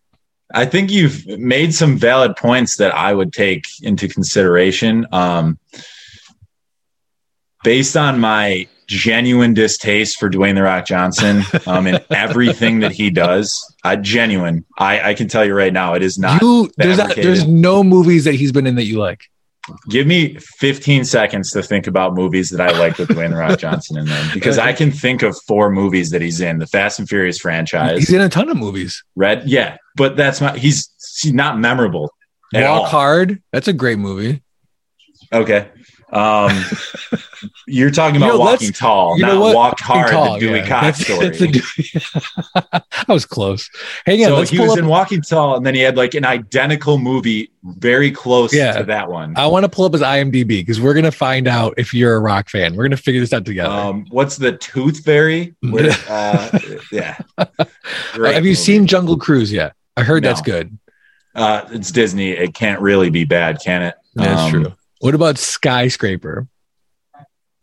I 0.54 0.66
think 0.66 0.90
you've 0.90 1.26
made 1.26 1.74
some 1.74 1.96
valid 1.96 2.36
points 2.36 2.76
that 2.76 2.94
I 2.94 3.14
would 3.14 3.32
take 3.32 3.64
into 3.82 4.06
consideration. 4.06 5.06
Um, 5.10 5.58
based 7.64 7.96
on 7.96 8.20
my 8.20 8.68
genuine 8.86 9.54
distaste 9.54 10.18
for 10.18 10.28
Dwayne 10.28 10.54
the 10.54 10.62
Rock 10.62 10.84
Johnson 10.84 11.42
um, 11.66 11.86
and 11.86 12.04
everything 12.10 12.80
that 12.80 12.92
he 12.92 13.10
does, 13.10 13.74
I 13.82 13.96
genuine. 13.96 14.64
I, 14.78 15.10
I 15.10 15.14
can 15.14 15.28
tell 15.28 15.44
you 15.44 15.54
right 15.54 15.72
now, 15.72 15.94
it 15.94 16.02
is 16.02 16.18
not. 16.18 16.42
you 16.42 16.70
there's 16.76 16.98
not, 16.98 17.16
there's 17.16 17.46
no 17.46 17.82
movies 17.82 18.24
that 18.24 18.34
he's 18.34 18.52
been 18.52 18.66
in 18.66 18.74
that 18.74 18.84
you 18.84 18.98
like. 18.98 19.30
Give 19.88 20.06
me 20.06 20.36
15 20.38 21.04
seconds 21.04 21.52
to 21.52 21.62
think 21.62 21.86
about 21.86 22.14
movies 22.14 22.50
that 22.50 22.60
I 22.60 22.76
like 22.78 22.98
with 22.98 23.10
Dwayne 23.10 23.36
Rock 23.36 23.60
Johnson 23.60 23.96
in 23.96 24.06
them 24.06 24.30
because 24.34 24.58
I 24.58 24.72
can 24.72 24.90
think 24.90 25.22
of 25.22 25.38
four 25.46 25.70
movies 25.70 26.10
that 26.10 26.20
he's 26.20 26.40
in: 26.40 26.58
the 26.58 26.66
Fast 26.66 26.98
and 26.98 27.08
Furious 27.08 27.38
franchise, 27.38 27.98
He's 27.98 28.12
in 28.12 28.20
a 28.20 28.28
ton 28.28 28.48
of 28.48 28.56
movies. 28.56 29.04
Red. 29.14 29.48
Yeah, 29.48 29.76
but 29.96 30.16
that's 30.16 30.40
not. 30.40 30.56
He's, 30.58 30.90
he's 31.20 31.32
not 31.32 31.60
memorable. 31.60 32.12
Walk 32.52 32.64
all. 32.64 32.84
Hard. 32.86 33.40
That's 33.52 33.68
a 33.68 33.72
great 33.72 33.98
movie. 33.98 34.42
Okay. 35.32 35.68
Um, 36.12 36.52
you're 37.66 37.90
talking 37.90 38.20
You 38.20 38.26
about 38.26 38.34
know, 38.34 38.40
walking 38.40 38.72
tall, 38.72 39.16
you 39.18 39.24
know 39.24 39.34
not 39.34 39.40
what? 39.40 39.54
walk 39.54 39.80
hard. 39.80 40.10
Tall, 40.10 40.34
the 40.34 40.40
Dewey 40.40 40.58
yeah. 40.58 40.68
Cox 40.68 40.98
That's- 40.98 41.04
story. 41.06 41.26
that's 41.26 41.38
the 41.38 41.48
Dewey- 41.48 42.84
I 43.08 43.12
was 43.12 43.24
close. 43.24 43.70
Hang 44.04 44.20
on, 44.22 44.28
so 44.28 44.36
let's 44.36 44.50
he 44.50 44.58
pull 44.58 44.66
was 44.66 44.72
up. 44.74 44.78
in 44.80 44.86
Walking 44.86 45.22
Tall, 45.22 45.56
and 45.56 45.64
then 45.64 45.74
he 45.74 45.80
had 45.80 45.96
like 45.96 46.14
an 46.14 46.24
identical 46.26 46.98
movie, 46.98 47.50
very 47.64 48.10
close 48.10 48.52
Yeah. 48.54 48.72
to 48.78 48.84
that 48.84 49.10
one. 49.10 49.32
I 49.36 49.46
want 49.46 49.64
to 49.64 49.68
pull 49.70 49.86
up 49.86 49.92
his 49.94 50.02
IMDb 50.02 50.48
because 50.48 50.80
we're 50.80 50.94
gonna 50.94 51.10
find 51.10 51.48
out 51.48 51.74
if 51.78 51.94
you're 51.94 52.14
a 52.14 52.20
rock 52.20 52.48
fan. 52.50 52.76
We're 52.76 52.84
gonna 52.84 52.96
figure 52.98 53.20
this 53.20 53.32
out 53.32 53.44
together. 53.46 53.70
Um, 53.72 54.04
what's 54.10 54.36
the 54.36 54.52
Tooth 54.58 55.02
Fairy? 55.04 55.54
Where, 55.62 55.90
uh, 56.08 56.58
yeah. 56.92 57.16
Great 58.12 58.34
Have 58.34 58.44
you 58.44 58.50
movie. 58.50 58.54
seen 58.54 58.86
Jungle 58.86 59.16
Cruise 59.16 59.50
yet? 59.50 59.72
I 59.96 60.02
heard 60.02 60.22
that's 60.24 60.42
good. 60.42 60.78
Uh, 61.34 61.64
it's 61.70 61.90
Disney. 61.90 62.32
It 62.32 62.52
can't 62.52 62.80
really 62.82 63.08
be 63.08 63.24
bad, 63.24 63.60
can 63.64 63.82
it? 63.82 63.94
That's 64.14 64.40
Um, 64.42 64.50
true. 64.50 64.72
What 65.02 65.16
about 65.16 65.36
Skyscraper 65.36 66.46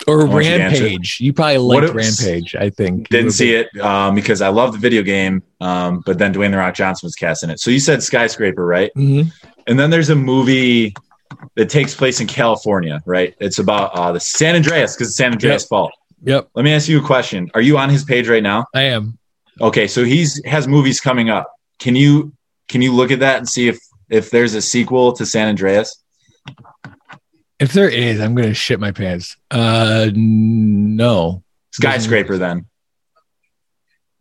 or 0.08 0.26
want 0.26 0.46
you. 0.46 0.52
Rampage? 0.58 1.22
You 1.22 1.32
probably 1.32 1.58
liked 1.60 1.94
was- 1.94 2.22
Rampage. 2.22 2.54
I 2.54 2.70
think 2.70 3.08
Didn't 3.08 3.32
see 3.32 3.54
it 3.54 3.70
um, 3.80 4.14
because 4.14 4.42
I 4.42 4.50
love 4.50 4.74
the 4.74 4.78
video 4.78 5.04
game, 5.04 5.42
um, 5.62 6.04
but 6.06 6.18
then 6.18 6.34
Dwayne 6.34 6.52
the 6.52 6.58
Rock 6.58 6.74
Johnson 6.76 7.08
was 7.08 7.16
cast 7.16 7.44
in 7.46 7.50
it. 7.50 7.62
So 7.62 7.72
you 7.72 7.80
said 7.80 8.04
Skyscraper, 8.04 8.66
right? 8.66 8.92
hmm 8.94 9.22
And 9.68 9.80
then 9.80 9.90
there's 9.90 10.10
a 10.10 10.16
movie 10.16 10.94
that 11.56 11.70
takes 11.70 11.96
place 11.96 12.20
in 12.20 12.28
California, 12.28 13.00
right? 13.06 13.34
It's 13.40 13.60
about 13.60 13.94
uh, 13.94 14.12
the 14.12 14.20
San 14.20 14.56
Andreas 14.56 14.96
because 14.96 15.08
it's 15.08 15.16
San 15.18 15.32
Andreas 15.32 15.66
fault. 15.66 15.94
Yep, 16.24 16.50
Let 16.56 16.66
me 16.66 16.74
ask 16.74 16.90
you 16.90 17.00
a 17.00 17.06
question. 17.06 17.50
Are 17.54 17.62
you 17.62 17.78
on 17.78 17.90
his 17.90 18.04
page 18.04 18.28
right 18.28 18.44
now? 18.44 18.66
I 18.76 18.82
am. 18.82 19.18
Okay, 19.62 19.88
so 19.88 20.04
he's 20.04 20.44
has 20.46 20.68
movies 20.68 21.00
coming 21.00 21.30
up. 21.30 21.50
Can 21.80 21.96
you 21.96 22.34
can 22.68 22.82
you 22.82 22.94
look 22.94 23.12
at 23.12 23.20
that 23.22 23.38
and 23.38 23.48
see 23.48 23.70
if 23.70 23.80
if 24.10 24.30
there's 24.30 24.54
a 24.56 24.62
sequel 24.62 25.14
to 25.14 25.26
San 25.26 25.48
Andreas? 25.48 26.04
If 27.60 27.74
there 27.74 27.90
is, 27.90 28.20
I'm 28.22 28.36
gonna 28.36 28.54
shit 28.54 28.80
my 28.80 28.92
pants. 28.92 29.36
Uh, 29.52 30.10
no. 30.14 31.44
Skyscraper 31.72 32.38
then. 32.38 32.66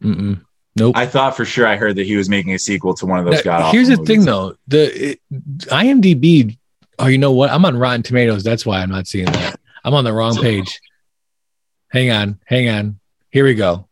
Mm-mm. 0.02 0.44
Nope. 0.76 0.96
I 0.96 1.06
thought 1.06 1.36
for 1.36 1.44
sure 1.44 1.66
I 1.66 1.76
heard 1.76 1.96
that 1.96 2.06
he 2.06 2.16
was 2.16 2.28
making 2.28 2.54
a 2.54 2.58
sequel 2.58 2.94
to 2.94 3.06
one 3.06 3.18
of 3.18 3.24
those 3.24 3.42
god 3.42 3.72
here's 3.72 3.88
the 3.88 3.96
thing, 3.96 4.24
though. 4.24 4.56
The 4.68 5.10
it, 5.10 5.20
IMDb. 5.30 6.56
Oh, 7.00 7.06
you 7.06 7.18
know 7.18 7.32
what? 7.32 7.50
I'm 7.50 7.64
on 7.64 7.76
Rotten 7.76 8.02
Tomatoes. 8.02 8.44
That's 8.44 8.64
why 8.64 8.80
I'm 8.80 8.90
not 8.90 9.06
seeing 9.06 9.26
that. 9.26 9.58
I'm 9.84 9.94
on 9.94 10.04
the 10.04 10.12
wrong 10.12 10.36
page. 10.36 10.80
Hang 11.88 12.10
on, 12.10 12.38
hang 12.44 12.68
on. 12.68 13.00
Here 13.30 13.44
we 13.44 13.54
go. 13.54 13.88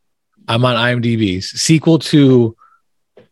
I'm 0.49 0.65
on 0.65 0.77
IMDb's 0.77 1.61
Sequel 1.61 1.99
to 2.01 2.57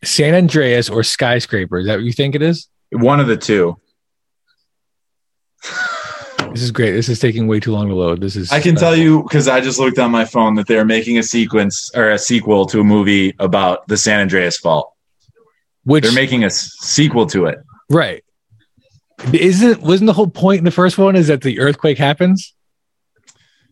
San 0.02 0.34
Andreas 0.34 0.88
or 0.88 1.02
Skyscraper. 1.02 1.78
Is 1.78 1.86
that 1.86 1.96
what 1.96 2.04
you 2.04 2.12
think 2.12 2.34
it 2.34 2.42
is? 2.42 2.68
One 2.90 3.20
of 3.20 3.26
the 3.26 3.36
two. 3.36 3.76
This 6.54 6.62
is 6.62 6.70
great. 6.70 6.92
This 6.92 7.08
is 7.08 7.18
taking 7.18 7.48
way 7.48 7.58
too 7.58 7.72
long 7.72 7.88
to 7.88 7.96
load. 7.96 8.20
This 8.20 8.36
is. 8.36 8.52
I 8.52 8.60
can 8.60 8.76
tell 8.76 8.92
uh, 8.92 8.96
you 8.96 9.24
because 9.24 9.48
I 9.48 9.60
just 9.60 9.80
looked 9.80 9.98
on 9.98 10.12
my 10.12 10.24
phone 10.24 10.54
that 10.54 10.68
they're 10.68 10.84
making 10.84 11.18
a 11.18 11.22
sequence 11.24 11.90
or 11.96 12.10
a 12.10 12.18
sequel 12.18 12.64
to 12.66 12.78
a 12.78 12.84
movie 12.84 13.34
about 13.40 13.88
the 13.88 13.96
San 13.96 14.20
Andreas 14.20 14.56
fault. 14.56 14.92
which 15.82 16.04
They're 16.04 16.12
making 16.12 16.44
a 16.44 16.46
s- 16.46 16.70
sequel 16.78 17.26
to 17.26 17.46
it. 17.46 17.58
right. 17.90 18.22
Isn't 19.32 19.82
wasn't 19.82 20.06
the 20.06 20.12
whole 20.12 20.28
point 20.28 20.58
in 20.58 20.64
the 20.64 20.70
first 20.70 20.96
one 20.96 21.16
is 21.16 21.26
that 21.26 21.42
the 21.42 21.58
earthquake 21.58 21.98
happens? 21.98 22.54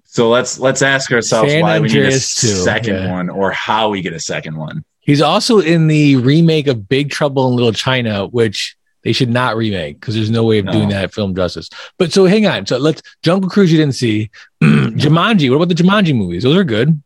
So 0.04 0.28
let's 0.28 0.58
let's 0.58 0.82
ask 0.82 1.12
ourselves 1.12 1.52
San 1.52 1.62
why 1.62 1.78
we 1.78 1.86
need 1.86 1.96
a 1.96 2.00
Andreas 2.00 2.26
second 2.26 2.94
yeah. 2.96 3.12
one 3.12 3.30
or 3.30 3.52
how 3.52 3.90
we 3.90 4.02
get 4.02 4.12
a 4.12 4.20
second 4.20 4.56
one. 4.56 4.84
He's 5.00 5.20
also 5.22 5.58
in 5.60 5.86
the 5.86 6.16
remake 6.16 6.66
of 6.66 6.88
Big 6.88 7.10
Trouble 7.10 7.48
in 7.48 7.54
Little 7.54 7.72
China, 7.72 8.26
which 8.26 8.76
they 9.04 9.12
should 9.12 9.30
not 9.30 9.56
remake 9.56 9.98
because 10.00 10.14
there's 10.14 10.30
no 10.30 10.44
way 10.44 10.58
of 10.58 10.66
doing 10.66 10.88
No. 10.88 10.94
that 10.94 11.12
film 11.14 11.34
justice. 11.34 11.68
But 11.98 12.12
so 12.12 12.24
hang 12.26 12.46
on. 12.46 12.66
So 12.66 12.78
let's 12.78 13.02
Jungle 13.22 13.50
Cruise 13.50 13.70
you 13.72 13.78
didn't 13.78 13.94
see. 13.94 14.30
Jumanji. 14.62 15.50
What 15.50 15.56
about 15.56 15.68
the 15.68 15.74
Jumanji 15.74 16.14
movies? 16.16 16.42
Those 16.44 16.56
are 16.56 16.64
good. 16.64 17.02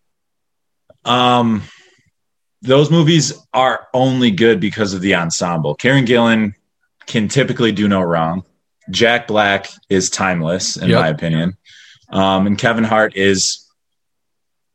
Um, 1.05 1.63
those 2.63 2.91
movies 2.91 3.33
are 3.53 3.87
only 3.95 4.31
good 4.31 4.61
because 4.61 4.93
of 4.95 5.01
the 5.01 5.15
ensemble. 5.15 5.75
Karen 5.75 6.05
Gillan 6.05 6.55
can 7.07 7.29
typically 7.29 7.73
do 7.73 7.87
no 7.89 8.01
wrong. 8.03 8.45
Jack 8.91 9.27
Black 9.27 9.69
is 9.89 10.11
timeless, 10.11 10.77
in 10.77 10.89
Yep. 10.91 11.01
my 11.01 11.09
opinion. 11.09 11.57
Um, 12.11 12.47
and 12.47 12.59
Kevin 12.59 12.85
Hart 12.85 13.17
is 13.17 13.65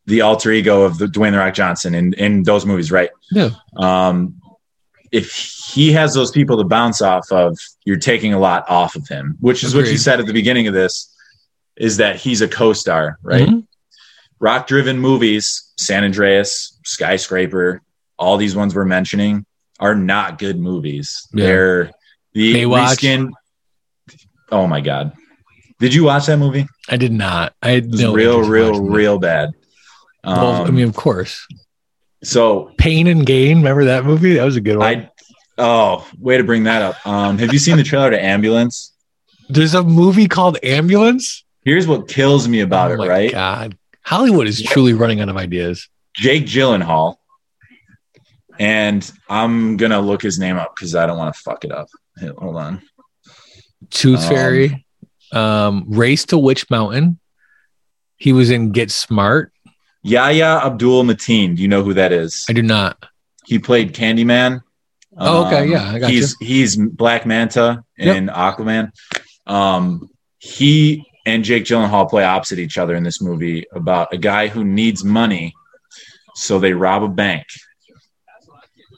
the 0.05 0.21
alter 0.21 0.51
ego 0.51 0.83
of 0.83 0.97
the 0.97 1.05
Dwayne 1.05 1.31
the 1.31 1.37
Rock 1.37 1.53
Johnson 1.53 1.93
in, 1.95 2.13
in 2.13 2.43
those 2.43 2.65
movies, 2.65 2.91
right? 2.91 3.09
Yeah. 3.31 3.51
Um, 3.77 4.40
if 5.11 5.31
he 5.31 5.91
has 5.91 6.13
those 6.13 6.31
people 6.31 6.57
to 6.57 6.63
bounce 6.63 7.01
off 7.01 7.31
of, 7.31 7.57
you're 7.85 7.97
taking 7.97 8.33
a 8.33 8.39
lot 8.39 8.63
off 8.69 8.95
of 8.95 9.07
him, 9.07 9.37
which 9.41 9.63
is 9.63 9.75
what 9.75 9.87
you 9.87 9.97
said 9.97 10.19
at 10.19 10.25
the 10.25 10.33
beginning 10.33 10.67
of 10.67 10.73
this, 10.73 11.13
is 11.75 11.97
that 11.97 12.15
he's 12.17 12.41
a 12.41 12.47
co-star, 12.47 13.17
right? 13.23 13.47
Mhm. 13.47 13.65
rock 14.39 14.65
driven 14.67 14.97
movies, 14.97 15.71
San 15.77 16.03
Andreas, 16.03 16.79
Skyscraper, 16.83 17.81
all 18.17 18.37
these 18.37 18.55
ones 18.55 18.73
we're 18.73 18.85
mentioning 18.85 19.45
are 19.79 19.93
not 19.95 20.39
good 20.39 20.57
movies. 20.59 21.27
Yeah. 21.33 21.45
They're 21.45 21.91
the 22.33 22.53
Baywatch. 22.55 22.95
reskin. 22.97 23.31
Oh 24.51 24.65
my 24.67 24.81
god. 24.81 25.13
Did 25.79 25.93
you 25.93 26.03
watch 26.05 26.25
that 26.27 26.37
movie? 26.37 26.67
I 26.89 26.97
did 26.97 27.11
not. 27.11 27.53
I 27.61 27.81
no 27.85 28.13
real, 28.13 28.41
real, 28.41 28.81
real 28.81 29.17
bad. 29.19 29.51
Well, 30.23 30.63
I 30.63 30.67
Um, 30.67 30.75
mean, 30.75 30.87
of 30.87 30.95
course. 30.95 31.45
So 32.23 32.71
Pain 32.77 33.07
and 33.07 33.25
Gain. 33.25 33.57
Remember 33.57 33.85
that 33.85 34.05
movie? 34.05 34.35
That 34.35 34.45
was 34.45 34.55
a 34.55 34.61
good 34.61 34.77
one. 34.77 34.87
I 34.87 35.09
oh, 35.57 36.07
way 36.19 36.37
to 36.37 36.43
bring 36.43 36.63
that 36.63 36.81
up. 36.81 37.07
Um, 37.07 37.37
have 37.37 37.53
you 37.53 37.59
seen 37.59 37.77
the 37.77 37.83
trailer 37.83 38.11
to 38.11 38.23
Ambulance? 38.23 38.93
There's 39.49 39.73
a 39.73 39.83
movie 39.83 40.27
called 40.27 40.57
Ambulance. 40.63 41.43
Here's 41.63 41.87
what 41.87 42.07
kills 42.07 42.47
me 42.47 42.61
about 42.61 42.91
oh 42.91 43.03
it, 43.03 43.07
right? 43.07 43.31
God, 43.31 43.77
Hollywood 44.03 44.47
is 44.47 44.61
truly 44.61 44.93
running 44.93 45.21
out 45.21 45.29
of 45.29 45.37
ideas. 45.37 45.87
Jake 46.15 46.45
Gyllenhaal, 46.45 47.17
and 48.59 49.09
I'm 49.29 49.77
gonna 49.77 50.01
look 50.01 50.21
his 50.21 50.39
name 50.39 50.57
up 50.57 50.75
because 50.75 50.95
I 50.95 51.05
don't 51.05 51.17
want 51.17 51.33
to 51.35 51.41
fuck 51.41 51.63
it 51.65 51.71
up. 51.71 51.87
Hold 52.37 52.55
on. 52.55 52.81
Tooth 53.89 54.21
Um, 54.21 54.29
Fairy, 54.29 54.85
um, 55.31 55.85
Race 55.87 56.25
to 56.25 56.37
Witch 56.37 56.69
Mountain. 56.69 57.19
He 58.17 58.33
was 58.33 58.51
in 58.51 58.71
Get 58.71 58.91
Smart. 58.91 59.50
Yahya 60.03 60.61
Abdul 60.65 61.03
Mateen. 61.03 61.55
Do 61.55 61.61
you 61.61 61.67
know 61.67 61.83
who 61.83 61.93
that 61.93 62.11
is? 62.11 62.45
I 62.49 62.53
do 62.53 62.61
not. 62.61 63.05
He 63.45 63.59
played 63.59 63.93
Candyman. 63.93 64.61
Oh, 65.17 65.45
okay, 65.45 65.63
Um, 65.63 65.71
yeah, 65.71 65.91
I 65.91 65.99
got 65.99 66.09
he's 66.09 66.37
he's 66.39 66.77
Black 66.77 67.25
Manta 67.25 67.83
in 67.97 68.27
Aquaman. 68.27 68.91
Um, 69.45 70.09
he 70.37 71.05
and 71.25 71.43
Jake 71.43 71.65
Gyllenhaal 71.65 72.09
play 72.09 72.23
opposite 72.23 72.59
each 72.59 72.77
other 72.77 72.95
in 72.95 73.03
this 73.03 73.21
movie 73.21 73.65
about 73.73 74.13
a 74.13 74.17
guy 74.17 74.47
who 74.47 74.63
needs 74.63 75.03
money, 75.03 75.53
so 76.35 76.59
they 76.59 76.73
rob 76.73 77.03
a 77.03 77.07
bank. 77.09 77.45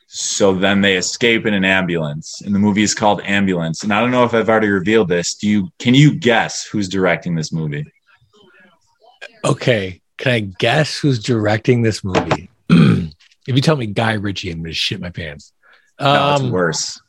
So 0.07 0.53
then 0.53 0.81
they 0.81 0.95
escape 0.97 1.47
in 1.47 1.55
an 1.55 1.65
ambulance, 1.65 2.41
and 2.45 2.53
the 2.53 2.59
movie 2.59 2.83
is 2.83 2.93
called 2.93 3.19
Ambulance. 3.23 3.81
And 3.83 3.91
I 3.91 3.99
don't 3.99 4.11
know 4.11 4.23
if 4.23 4.35
I've 4.35 4.47
already 4.47 4.67
revealed 4.69 5.09
this. 5.09 5.33
Do 5.33 5.49
you? 5.49 5.69
Can 5.79 5.95
you 5.95 6.13
guess 6.13 6.63
who's 6.63 6.87
directing 6.87 7.33
this 7.33 7.51
movie? 7.51 7.91
Okay, 9.43 10.02
can 10.17 10.31
I 10.31 10.39
guess 10.41 10.97
who's 10.97 11.19
directing 11.21 11.81
this 11.81 12.03
movie? 12.03 12.49
if 12.69 13.11
you 13.47 13.61
tell 13.61 13.75
me 13.75 13.87
Guy 13.87 14.13
Ritchie, 14.13 14.51
I'm 14.51 14.61
gonna 14.61 14.73
shit 14.73 14.99
my 15.01 15.09
pants. 15.09 15.53
No, 15.99 16.33
it's 16.33 16.41
Um, 16.41 16.51
worse. 16.51 16.99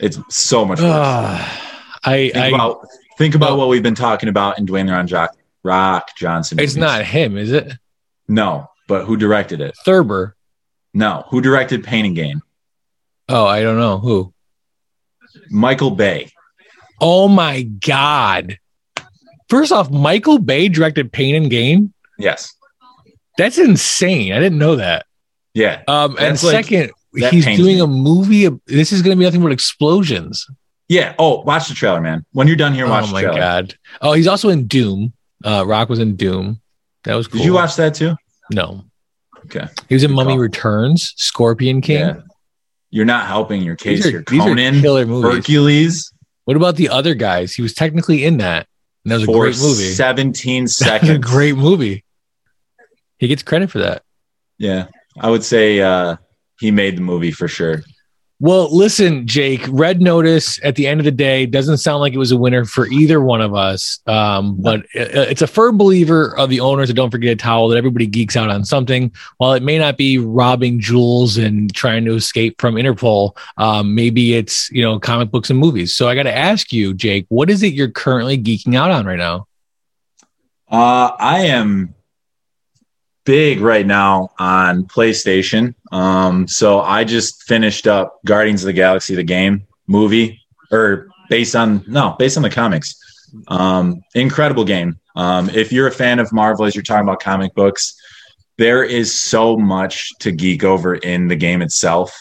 It's 0.00 0.18
so 0.30 0.64
much 0.64 0.78
worse. 0.80 0.88
ah, 0.92 1.98
I, 2.04 2.30
think 2.30 2.36
I 2.36 2.46
about 2.48 2.86
think 3.16 3.34
about 3.34 3.50
well- 3.50 3.58
what 3.58 3.68
we've 3.68 3.82
been 3.82 3.94
talking 3.94 4.28
about 4.28 4.58
in 4.58 4.66
Dwayne 4.66 4.86
the 4.86 5.14
Rock, 5.14 5.36
Rock 5.64 6.08
Johnson. 6.16 6.58
it's 6.60 6.76
not 6.76 7.04
him, 7.04 7.36
is 7.36 7.50
it? 7.52 7.72
No, 8.28 8.70
but 8.86 9.04
who 9.06 9.16
directed 9.16 9.60
it? 9.60 9.74
Thurber. 9.84 10.36
No, 10.94 11.24
who 11.28 11.40
directed 11.40 11.84
Pain 11.84 12.04
and 12.06 12.14
Gain? 12.16 12.40
Oh, 13.28 13.44
I 13.46 13.62
don't 13.62 13.76
know 13.78 13.98
who. 13.98 14.32
Michael 15.50 15.90
Bay. 15.90 16.30
Oh 17.00 17.28
my 17.28 17.62
god! 17.62 18.58
First 19.48 19.70
off, 19.72 19.90
Michael 19.90 20.38
Bay 20.38 20.68
directed 20.68 21.12
Pain 21.12 21.34
and 21.34 21.50
Gain. 21.50 21.92
Yes. 22.18 22.54
That's 23.36 23.58
insane. 23.58 24.32
I 24.32 24.40
didn't 24.40 24.58
know 24.58 24.76
that. 24.76 25.06
Yeah. 25.54 25.82
Um, 25.88 26.16
and 26.18 26.42
like- 26.42 26.64
second, 26.66 26.90
he's 27.14 27.44
doing 27.46 27.76
me. 27.76 27.80
a 27.80 27.86
movie. 27.86 28.44
Of, 28.44 28.60
this 28.66 28.92
is 28.92 29.02
going 29.02 29.16
to 29.16 29.18
be 29.18 29.24
nothing 29.24 29.42
but 29.42 29.52
explosions. 29.52 30.46
Yeah. 30.88 31.14
Oh, 31.18 31.42
watch 31.42 31.68
the 31.68 31.74
trailer, 31.74 32.00
man. 32.00 32.24
When 32.32 32.46
you're 32.46 32.56
done 32.56 32.74
here, 32.74 32.88
watch 32.88 33.04
oh 33.04 33.06
the 33.08 33.12
my 33.12 33.22
god! 33.22 33.74
Oh, 34.00 34.12
he's 34.12 34.26
also 34.26 34.48
in 34.48 34.66
Doom. 34.66 35.12
Uh, 35.44 35.64
Rock 35.66 35.88
was 35.88 35.98
in 35.98 36.16
Doom. 36.16 36.60
That 37.04 37.14
was 37.14 37.28
cool. 37.28 37.38
Did 37.38 37.44
you 37.46 37.52
watch 37.54 37.76
that 37.76 37.94
too? 37.94 38.16
No. 38.50 38.84
Okay. 39.44 39.66
He 39.88 39.94
was 39.94 40.02
in 40.02 40.10
Good 40.10 40.16
Mummy 40.16 40.32
call. 40.32 40.38
Returns, 40.40 41.14
Scorpion 41.16 41.80
King. 41.80 41.98
Yeah. 42.00 42.20
You're 42.90 43.04
not 43.04 43.26
helping 43.26 43.62
your 43.62 43.76
case 43.76 44.04
are, 44.06 44.10
here. 44.10 44.24
these 44.28 44.40
are 44.40 44.44
Conan, 44.48 44.80
killer 44.80 45.06
movies. 45.06 45.36
Hercules 45.36 46.12
What 46.44 46.56
about 46.56 46.76
the 46.76 46.88
other 46.88 47.14
guys? 47.14 47.54
He 47.54 47.62
was 47.62 47.74
technically 47.74 48.24
in 48.24 48.38
that. 48.38 48.66
And 49.04 49.12
that 49.12 49.16
was 49.16 49.24
a 49.24 49.26
great 49.26 49.58
movie. 49.58 49.90
17 49.92 50.64
That 50.64 50.68
a 50.68 50.68
seconds. 50.70 51.18
great 51.24 51.56
movie. 51.56 52.04
He 53.18 53.28
gets 53.28 53.42
credit 53.42 53.70
for 53.70 53.78
that. 53.78 54.02
Yeah. 54.58 54.86
I 55.20 55.30
would 55.30 55.44
say 55.44 55.80
uh, 55.80 56.16
he 56.60 56.70
made 56.70 56.96
the 56.96 57.02
movie 57.02 57.32
for 57.32 57.48
sure. 57.48 57.82
Well, 58.40 58.72
listen, 58.72 59.26
Jake, 59.26 59.66
Red 59.68 60.00
Notice 60.00 60.60
at 60.62 60.76
the 60.76 60.86
end 60.86 61.00
of 61.00 61.04
the 61.04 61.10
day 61.10 61.44
doesn't 61.44 61.78
sound 61.78 62.00
like 62.00 62.12
it 62.12 62.18
was 62.18 62.30
a 62.30 62.36
winner 62.36 62.64
for 62.64 62.86
either 62.86 63.20
one 63.20 63.40
of 63.40 63.52
us. 63.52 63.98
Um, 64.06 64.62
but 64.62 64.86
it's 64.94 65.42
a 65.42 65.48
firm 65.48 65.76
believer 65.76 66.38
of 66.38 66.48
the 66.48 66.60
owners 66.60 66.86
that 66.86 66.94
don't 66.94 67.10
forget 67.10 67.32
a 67.32 67.36
towel 67.36 67.66
that 67.66 67.78
everybody 67.78 68.06
geeks 68.06 68.36
out 68.36 68.48
on 68.48 68.64
something. 68.64 69.12
While 69.38 69.54
it 69.54 69.64
may 69.64 69.76
not 69.76 69.96
be 69.96 70.18
robbing 70.18 70.78
jewels 70.78 71.36
and 71.36 71.74
trying 71.74 72.04
to 72.04 72.14
escape 72.14 72.60
from 72.60 72.76
Interpol, 72.76 73.36
um, 73.56 73.96
maybe 73.96 74.34
it's, 74.34 74.70
you 74.70 74.82
know, 74.82 75.00
comic 75.00 75.32
books 75.32 75.50
and 75.50 75.58
movies. 75.58 75.92
So 75.96 76.08
I 76.08 76.14
got 76.14 76.22
to 76.22 76.36
ask 76.36 76.72
you, 76.72 76.94
Jake, 76.94 77.26
what 77.30 77.50
is 77.50 77.64
it 77.64 77.74
you're 77.74 77.90
currently 77.90 78.38
geeking 78.38 78.76
out 78.76 78.92
on 78.92 79.04
right 79.04 79.18
now? 79.18 79.48
Uh, 80.70 81.10
I 81.18 81.46
am 81.46 81.92
big 83.28 83.60
right 83.60 83.86
now 83.86 84.30
on 84.38 84.84
PlayStation. 84.84 85.74
Um, 85.92 86.48
so 86.48 86.80
I 86.80 87.04
just 87.04 87.42
finished 87.42 87.86
up 87.86 88.20
Guardians 88.24 88.62
of 88.62 88.68
the 88.68 88.72
Galaxy, 88.72 89.14
the 89.14 89.22
game 89.22 89.66
movie, 89.86 90.40
or 90.72 91.08
based 91.28 91.54
on 91.54 91.84
no, 91.86 92.16
based 92.18 92.38
on 92.38 92.42
the 92.42 92.48
comics. 92.48 92.96
Um, 93.48 94.00
incredible 94.14 94.64
game. 94.64 94.98
Um, 95.14 95.50
if 95.50 95.70
you're 95.72 95.88
a 95.88 95.92
fan 95.92 96.20
of 96.20 96.32
Marvel, 96.32 96.64
as 96.64 96.74
you're 96.74 96.82
talking 96.82 97.02
about 97.06 97.20
comic 97.20 97.54
books, 97.54 97.94
there 98.56 98.82
is 98.82 99.14
so 99.14 99.58
much 99.58 100.08
to 100.20 100.32
geek 100.32 100.64
over 100.64 100.94
in 100.94 101.28
the 101.28 101.36
game 101.36 101.60
itself. 101.60 102.18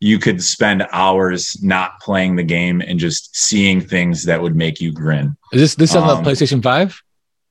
You 0.00 0.18
could 0.18 0.42
spend 0.42 0.84
hours 0.90 1.56
not 1.62 2.00
playing 2.00 2.34
the 2.34 2.42
game 2.42 2.80
and 2.80 2.98
just 2.98 3.36
seeing 3.36 3.80
things 3.80 4.24
that 4.24 4.42
would 4.42 4.56
make 4.56 4.80
you 4.80 4.90
grin. 4.92 5.36
Is 5.52 5.60
this 5.60 5.74
this 5.76 5.94
on 5.94 6.02
Um, 6.08 6.24
the 6.24 6.30
PlayStation 6.30 6.60
5? 6.60 7.00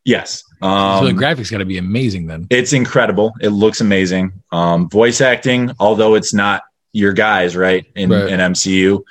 Yes. 0.08 0.42
so 0.62 0.68
Um, 0.68 1.06
the 1.06 1.12
graphics 1.12 1.52
got 1.52 1.58
to 1.58 1.66
be 1.66 1.78
amazing 1.78 2.28
then. 2.28 2.48
it's 2.50 2.72
incredible. 2.72 3.34
It 3.42 3.50
looks 3.50 3.82
amazing. 3.82 4.32
Um, 4.54 4.90
voice 4.90 5.20
acting, 5.22 5.72
although 5.80 6.16
it's 6.16 6.34
not 6.34 6.64
your 6.94 7.12
guys, 7.14 7.56
right, 7.58 7.86
in, 7.96 8.10
Right. 8.10 8.30
in 8.30 8.40
MCU, 8.40 9.04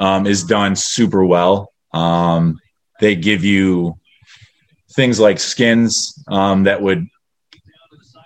um, 0.00 0.26
is 0.26 0.42
done 0.44 0.74
super 0.76 1.24
well. 1.24 1.72
Um, 1.94 2.58
they 3.00 3.14
give 3.14 3.44
you 3.44 3.96
things 4.96 5.20
like 5.20 5.38
skins 5.38 6.20
um, 6.28 6.64
that 6.64 6.82
would 6.82 7.06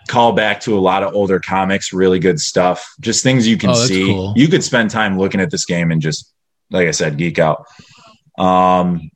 call 0.08 0.32
back 0.32 0.60
to 0.60 0.76
a 0.78 0.80
lot 0.80 1.02
of 1.02 1.14
older 1.14 1.38
comics, 1.38 1.92
really 1.92 2.18
good 2.18 2.40
stuff. 2.40 2.94
Just 3.00 3.22
things 3.22 3.46
you 3.46 3.58
can 3.58 3.70
Oh, 3.70 3.74
see. 3.74 4.06
cool. 4.06 4.32
You 4.36 4.48
could 4.48 4.64
spend 4.64 4.90
time 4.90 5.18
looking 5.18 5.40
at 5.40 5.50
this 5.50 5.64
game 5.66 5.90
and 5.90 6.00
just, 6.00 6.32
like 6.70 6.88
I 6.88 6.90
said, 6.90 7.18
geek 7.18 7.38
out. 7.38 7.66
Um, 8.38 9.10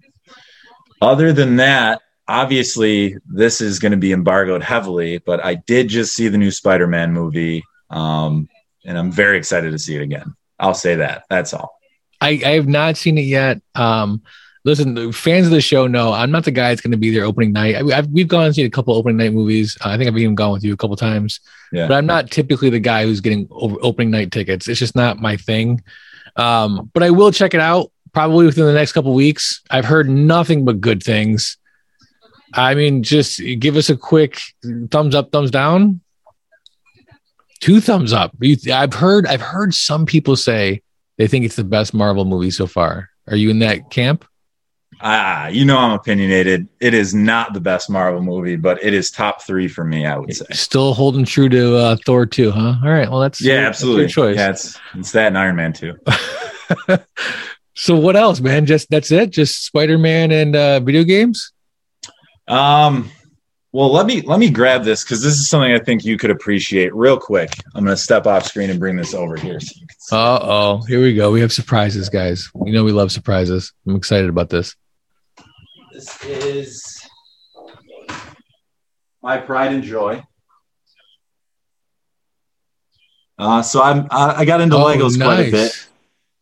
other 1.01 1.33
than 1.33 1.57
that, 1.57 2.01
obviously 2.29 3.17
this 3.27 3.61
is 3.61 3.79
going 3.79 3.93
to 3.93 3.99
be 3.99 4.13
embargoed 4.13 4.63
heavily, 4.63 5.19
but 5.19 5.45
I 5.45 5.55
did 5.57 5.89
just 5.89 6.15
see 6.15 6.29
the 6.29 6.39
new 6.39 6.51
Spider-Man 6.51 7.13
movie, 7.13 7.65
um, 7.91 8.49
and 8.85 8.97
I'm 8.99 9.11
very 9.11 9.39
excited 9.39 9.71
to 9.73 9.79
see 9.79 9.97
it 9.97 10.03
again. 10.03 10.35
I'll 10.61 10.75
say 10.75 10.97
that. 10.97 11.25
That's 11.31 11.55
all. 11.55 11.79
I, 12.21 12.41
I 12.45 12.51
have 12.53 12.69
not 12.69 12.97
seen 12.97 13.17
it 13.17 13.23
yet. 13.23 13.61
Um, 13.75 14.23
listen, 14.65 14.95
the 14.95 15.13
fans 15.13 15.47
of 15.47 15.53
the 15.53 15.61
show 15.61 15.87
know 15.87 16.13
I'm 16.13 16.31
not 16.31 16.45
the 16.45 16.51
guy 16.51 16.69
that's 16.71 16.81
going 16.81 16.91
to 16.91 16.97
be 16.99 17.11
there 17.11 17.25
opening 17.25 17.53
night. 17.53 17.77
I, 17.77 17.97
I've, 17.99 18.09
we've 18.09 18.29
gone 18.29 18.45
and 18.47 18.55
seen 18.55 18.67
a 18.67 18.71
couple 18.71 18.95
opening 18.95 19.17
night 19.17 19.33
movies. 19.33 19.77
Uh, 19.85 19.91
I 19.91 19.97
think 19.97 20.09
I've 20.09 20.19
even 20.19 20.35
gone 20.35 20.53
with 20.53 20.65
you 20.65 20.73
a 20.73 20.77
couple 20.77 20.97
times, 20.97 21.41
Yeah. 21.73 21.87
but 21.87 21.97
I'm 21.97 22.07
not 22.07 22.31
typically 22.31 22.71
the 22.71 22.81
guy 22.81 23.05
who's 23.05 23.21
getting 23.21 23.47
over, 23.51 23.77
opening 23.83 24.11
night 24.11 24.33
tickets. 24.33 24.69
It's 24.69 24.81
just 24.81 24.97
not 24.97 25.19
my 25.21 25.37
thing. 25.37 25.83
Um, 26.37 26.91
but 26.93 27.03
I 27.03 27.11
will 27.11 27.31
check 27.33 27.55
it 27.55 27.61
out 27.61 27.91
probably 28.13 28.47
within 28.47 28.67
the 28.67 28.73
next 28.73 28.93
couple 28.93 29.15
weeks. 29.15 29.61
I've 29.71 29.85
heard 29.85 30.09
nothing 30.09 30.65
but 30.65 30.81
good 30.81 31.03
things. 31.03 31.57
I 32.55 32.75
mean, 32.75 33.03
just 33.03 33.41
give 33.59 33.77
us 33.77 33.91
a 33.91 33.97
quick 33.97 34.41
thumbs 34.91 35.15
up, 35.15 35.33
thumbs 35.33 35.51
down. 35.51 36.01
Two 37.61 37.81
thumbs 37.81 38.13
up. 38.13 38.37
I've 38.73 38.95
heard. 38.95 39.27
I've 39.27 39.41
heard 39.41 39.75
some 39.75 40.07
people 40.07 40.37
say 40.37 40.83
they 41.17 41.27
think 41.27 41.45
it's 41.45 41.57
the 41.57 41.65
best 41.65 41.93
Marvel 41.93 42.25
movie 42.25 42.51
so 42.53 42.67
far. 42.67 43.11
Are 43.27 43.37
you 43.37 43.51
in 43.51 43.59
that 43.59 43.91
camp? 43.91 44.25
Ah, 45.01 45.47
you 45.49 45.65
know 45.65 45.77
I'm 45.79 45.93
opinionated. 45.93 46.69
It 46.81 46.95
is 46.95 47.15
not 47.15 47.55
the 47.55 47.61
best 47.61 47.89
Marvel 47.91 48.23
movie, 48.23 48.57
but 48.57 48.83
it 48.83 48.95
is 48.95 49.11
top 49.11 49.43
three 49.43 49.69
for 49.69 49.85
me. 49.85 50.07
I 50.07 50.17
would 50.17 50.35
say. 50.35 50.47
Still 50.53 50.95
holding 50.95 51.25
true 51.25 51.49
to 51.49 51.77
uh, 51.77 51.97
Thor 52.05 52.27
2, 52.27 52.51
huh? 52.51 52.75
All 52.83 52.91
right. 52.91 53.09
Well, 53.09 53.21
that's 53.21 53.41
Yeah, 53.41 53.57
that's 53.63 53.79
absolutely. 53.79 54.03
your 54.03 54.09
choice. 54.09 54.37
Yeah, 54.37 54.51
it's 54.51 54.81
it's 54.95 55.13
that 55.13 55.29
and 55.29 55.39
Iron 55.39 55.57
Man 55.57 55.73
too. 55.73 55.97
so 57.75 57.97
what 57.97 58.17
else, 58.17 58.41
man? 58.41 58.67
Just 58.67 58.91
that's 58.91 59.11
it? 59.13 59.31
Just 59.31 59.65
Spider-Man 59.67 60.33
and 60.33 60.57
uh, 60.57 60.81
video 60.81 61.05
games? 61.05 61.53
Um, 62.49 63.11
well, 63.73 63.93
let 63.93 64.07
me 64.07 64.23
let 64.23 64.41
me 64.41 64.49
grab 64.51 64.83
this 64.83 65.05
because 65.05 65.23
this 65.23 65.35
is 65.35 65.49
something 65.49 65.73
I 65.73 65.79
think 65.79 66.05
you 66.05 66.17
could 66.17 66.31
appreciate 66.31 66.95
real 66.95 67.19
quick. 67.19 67.51
I'm 67.75 67.85
going 67.85 67.95
to 67.95 68.03
step 68.03 68.27
off 68.27 68.47
screen 68.47 68.71
and 68.71 68.81
bring 68.81 68.97
this 68.97 69.13
over 69.15 69.37
here. 69.37 69.61
So 69.61 69.73
you 69.77 69.87
can 69.87 69.99
see. 69.99 70.17
Uh 70.17 70.39
oh. 70.43 70.83
Here 70.89 71.03
we 71.03 71.15
go. 71.15 71.31
We 71.31 71.41
have 71.43 71.53
surprises, 71.53 72.09
guys. 72.09 72.51
You 72.65 72.73
know 72.73 72.83
we 72.85 72.93
love 72.93 73.13
surprises. 73.13 73.73
I'm 73.87 73.95
excited 73.97 74.31
about 74.31 74.49
this. 74.49 74.75
This 75.93 76.25
is 76.25 77.07
my 79.23 79.37
pride 79.37 79.73
and 79.73 79.83
joy. 79.83 80.23
Uh, 83.39 83.63
so 83.63 83.83
I'm 83.83 84.07
I, 84.11 84.37
I 84.39 84.45
got 84.45 84.61
into 84.61 84.77
Oh, 84.77 84.85
Legos 84.87 85.21
quite 85.23 85.49
a 85.49 85.51
bit. 85.51 85.89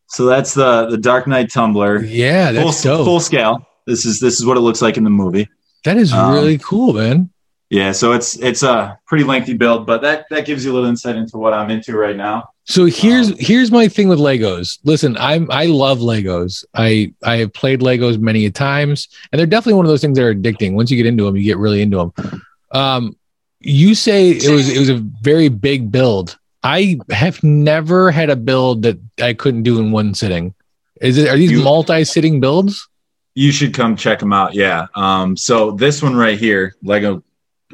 So 0.09 0.27
that's 0.27 0.55
the 0.55 0.87
the 0.87 0.97
Dark 0.97 1.27
Knight 1.27 1.51
tumbler. 1.51 2.03
Yeah, 2.03 2.53
that's 2.53 2.83
full, 2.83 2.97
dope. 2.99 3.05
full 3.05 3.21
scale. 3.21 3.67
This 3.87 4.05
is 4.07 4.21
this 4.21 4.39
is 4.39 4.47
what 4.47 4.57
it 4.57 4.61
looks 4.61 4.81
like 4.81 4.97
in 4.97 5.05
the 5.05 5.11
movie. 5.11 5.49
That 5.87 5.97
is 5.97 6.13
um, 6.13 6.35
really 6.35 6.59
cool, 6.59 6.93
man. 6.93 7.31
Yeah, 7.71 7.91
so 7.93 8.13
it's 8.13 8.37
it's 8.39 8.63
a 8.63 8.97
pretty 9.07 9.25
lengthy 9.25 9.55
build, 9.55 9.87
but 9.87 10.01
that 10.03 10.27
that 10.31 10.47
gives 10.47 10.65
you 10.65 10.73
a 10.73 10.75
little 10.75 10.89
insight 10.89 11.17
into 11.17 11.37
what 11.37 11.53
I'm 11.53 11.69
into 11.71 11.97
right 11.97 12.17
now. 12.17 12.51
So 12.65 12.85
here's 12.85 13.31
Um, 13.33 13.37
here's 13.41 13.73
my 13.73 13.89
thing 13.89 14.09
with 14.09 14.19
Legos. 14.21 14.79
Listen, 14.85 15.17
I'm 15.19 15.51
I 15.51 15.67
love 15.67 15.99
Legos. 15.99 16.65
I 16.75 17.13
I 17.25 17.39
have 17.39 17.53
played 17.53 17.81
Legos 17.81 18.19
many 18.21 18.47
a 18.47 18.51
times, 18.51 19.09
and 19.33 19.39
they're 19.39 19.47
definitely 19.47 19.75
one 19.75 19.85
of 19.87 19.91
those 19.91 20.01
things 20.01 20.17
that 20.19 20.25
are 20.25 20.35
addicting. 20.35 20.75
Once 20.75 20.91
you 20.91 20.97
get 20.97 21.07
into 21.07 21.25
them, 21.25 21.37
you 21.37 21.43
get 21.43 21.59
really 21.59 21.83
into 21.83 21.97
them. 21.97 22.43
Um, 22.73 23.17
you 23.61 23.95
say 23.97 24.31
it 24.31 24.51
was 24.51 24.69
it 24.69 24.79
was 24.79 24.89
a 24.89 24.99
very 25.23 25.49
big 25.49 25.91
build. 25.91 26.39
I 26.63 26.99
have 27.11 27.43
never 27.43 28.11
had 28.13 28.31
a 28.31 28.37
build 28.37 28.83
that 28.83 28.99
I 29.21 29.33
couldn't 29.35 29.63
do 29.65 29.79
in 29.79 29.91
one 29.93 30.15
sitting. 30.15 30.55
Is 31.01 31.19
it 31.19 31.29
are 31.29 31.37
these 31.37 31.51
You- 31.51 31.63
multi-sitting 31.65 32.39
builds? 32.41 32.89
You 33.37 33.53
should 33.53 33.73
come 33.75 33.95
check 33.97 34.19
them 34.19 34.33
out. 34.33 34.55
Yeah. 34.55 34.87
Um, 34.95 35.37
so 35.37 35.71
this 35.71 36.03
one 36.03 36.17
right 36.17 36.39
here, 36.39 36.75
Lego 36.83 37.23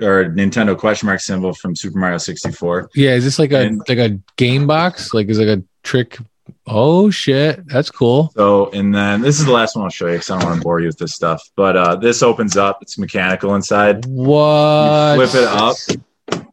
or 0.00 0.24
Nintendo 0.24 0.76
question 0.76 1.06
mark 1.06 1.20
symbol 1.20 1.54
from 1.54 1.76
Super 1.76 1.98
Mario 1.98 2.18
64. 2.18 2.90
Yeah, 2.94 3.10
is 3.12 3.22
this 3.24 3.38
like 3.38 3.52
a 3.52 3.60
And- 3.60 3.80
like 3.88 3.98
a 3.98 4.18
game 4.36 4.66
box? 4.66 5.14
Like 5.14 5.28
is 5.28 5.38
it 5.38 5.46
like 5.46 5.58
a 5.58 5.62
trick? 5.84 6.18
Oh 6.66 7.10
shit, 7.10 7.64
that's 7.68 7.90
cool. 7.90 8.32
So, 8.34 8.70
and 8.72 8.92
then 8.94 9.20
this 9.20 9.38
is 9.38 9.46
the 9.46 9.52
last 9.52 9.76
one 9.76 9.84
I'll 9.84 9.90
show 9.90 10.06
you 10.06 10.14
because 10.14 10.30
I 10.30 10.38
don't 10.40 10.48
want 10.48 10.60
to 10.60 10.62
bore 10.64 10.80
you 10.80 10.86
with 10.88 10.98
this 10.98 11.14
stuff. 11.14 11.40
But 11.56 11.76
uh, 11.76 11.94
this 11.96 12.22
opens 12.22 12.56
up. 12.56 12.78
It's 12.82 12.98
mechanical 12.98 13.54
inside. 13.54 14.04
What? 14.06 15.18
You 15.20 15.26
flip 15.26 15.42
it 15.44 15.48
up. 15.48 15.76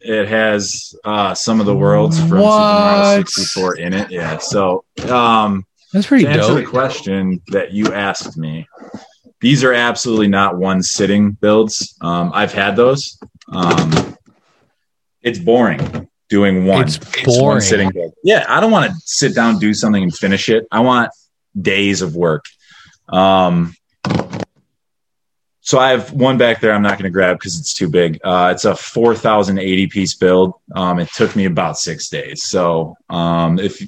It 0.02 0.28
has 0.28 0.94
uh, 1.04 1.34
some 1.34 1.60
of 1.60 1.66
the 1.66 1.76
worlds 1.76 2.20
from 2.20 2.28
Super 2.30 2.42
Mario 2.42 3.24
64 3.26 3.76
in 3.78 3.94
it. 3.94 4.12
Yeah. 4.12 4.38
So, 4.38 4.84
um, 5.10 5.66
That's 5.94 6.08
pretty 6.08 6.26
to 6.26 6.30
answer 6.30 6.54
the 6.54 6.66
question 6.66 7.42
that 7.48 7.74
you 7.74 7.94
asked 7.94 8.38
me, 8.38 8.68
these 9.42 9.64
are 9.64 9.74
absolutely 9.74 10.28
not 10.28 10.58
one 10.58 10.84
sitting 10.84 11.32
builds. 11.32 11.96
Um, 12.02 12.32
I've 12.34 12.54
had 12.54 12.76
those. 12.76 13.18
Um, 13.52 14.16
it's 15.22 15.40
boring 15.40 16.08
doing 16.30 16.66
one. 16.66 16.84
It's 16.84 16.98
one 17.26 17.40
boring. 17.40 17.62
sitting 17.62 17.92
build. 17.92 18.14
Yeah, 18.24 18.46
I 18.48 18.60
don't 18.60 18.72
want 18.72 18.92
to 18.92 18.98
sit 19.04 19.36
down, 19.36 19.60
do 19.60 19.74
something, 19.74 20.04
and 20.04 20.16
finish 20.16 20.50
it. 20.50 20.68
I 20.72 20.82
want 20.82 21.12
days 21.60 22.02
of 22.02 22.16
work. 22.16 22.46
Um, 23.08 23.74
so 25.62 25.78
I 25.78 25.90
have 25.92 26.12
one 26.12 26.38
back 26.38 26.62
there. 26.62 26.74
I'm 26.74 26.82
not 26.82 26.94
going 26.94 27.04
to 27.04 27.10
grab 27.10 27.38
because 27.38 27.60
it's 27.60 27.74
too 27.74 27.90
big. 27.90 28.20
Uh, 28.24 28.52
it's 28.54 28.66
a 28.66 28.76
4,080 28.76 29.88
piece 29.88 30.16
build. 30.16 30.54
Um, 30.76 31.00
it 31.00 31.10
took 31.14 31.36
me 31.36 31.46
about 31.46 31.78
six 31.78 32.10
days. 32.10 32.46
So 32.46 32.96
um, 33.10 33.60
if 33.60 33.80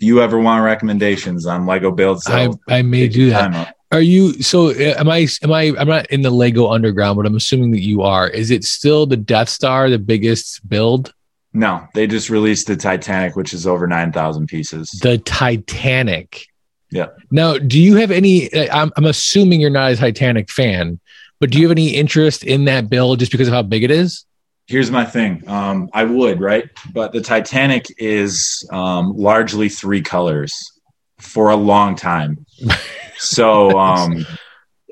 you 0.00 0.20
ever 0.20 0.38
want 0.38 0.64
recommendations 0.64 1.46
on 1.46 1.66
Lego 1.66 1.90
builds, 1.90 2.26
I 2.26 2.48
I 2.68 2.82
may 2.82 3.08
do 3.08 3.30
that. 3.30 3.76
Are 3.92 4.00
you 4.00 4.40
so? 4.42 4.70
uh, 4.70 4.94
Am 4.98 5.08
I? 5.08 5.26
Am 5.42 5.52
I? 5.52 5.72
I'm 5.78 5.88
not 5.88 6.06
in 6.06 6.22
the 6.22 6.30
Lego 6.30 6.68
Underground, 6.68 7.16
but 7.16 7.26
I'm 7.26 7.34
assuming 7.34 7.72
that 7.72 7.80
you 7.80 8.02
are. 8.02 8.28
Is 8.28 8.50
it 8.50 8.64
still 8.64 9.04
the 9.04 9.16
Death 9.16 9.48
Star, 9.48 9.90
the 9.90 9.98
biggest 9.98 10.68
build? 10.68 11.12
No, 11.52 11.86
they 11.94 12.06
just 12.06 12.30
released 12.30 12.68
the 12.68 12.76
Titanic, 12.76 13.34
which 13.34 13.52
is 13.52 13.66
over 13.66 13.88
9,000 13.88 14.46
pieces. 14.46 14.88
The 15.02 15.18
Titanic. 15.18 16.46
Yeah. 16.90 17.06
Now, 17.32 17.58
do 17.58 17.80
you 17.80 17.96
have 17.96 18.12
any? 18.12 18.52
uh, 18.52 18.68
I'm, 18.76 18.92
I'm 18.96 19.06
assuming 19.06 19.60
you're 19.60 19.70
not 19.70 19.90
a 19.90 19.96
Titanic 19.96 20.50
fan, 20.50 21.00
but 21.40 21.50
do 21.50 21.58
you 21.58 21.64
have 21.64 21.72
any 21.72 21.88
interest 21.88 22.44
in 22.44 22.66
that 22.66 22.88
build 22.88 23.18
just 23.18 23.32
because 23.32 23.48
of 23.48 23.54
how 23.54 23.62
big 23.62 23.82
it 23.82 23.90
is? 23.90 24.24
Here's 24.66 24.90
my 24.90 25.04
thing. 25.04 25.42
Um, 25.48 25.90
I 25.92 26.04
would, 26.04 26.40
right? 26.40 26.70
But 26.92 27.12
the 27.12 27.20
Titanic 27.20 27.86
is 27.98 28.66
um, 28.72 29.16
largely 29.16 29.68
three 29.68 30.00
colors 30.00 30.72
for 31.18 31.50
a 31.50 31.56
long 31.56 31.96
time. 31.96 32.46
So 33.20 33.78
um, 33.78 34.26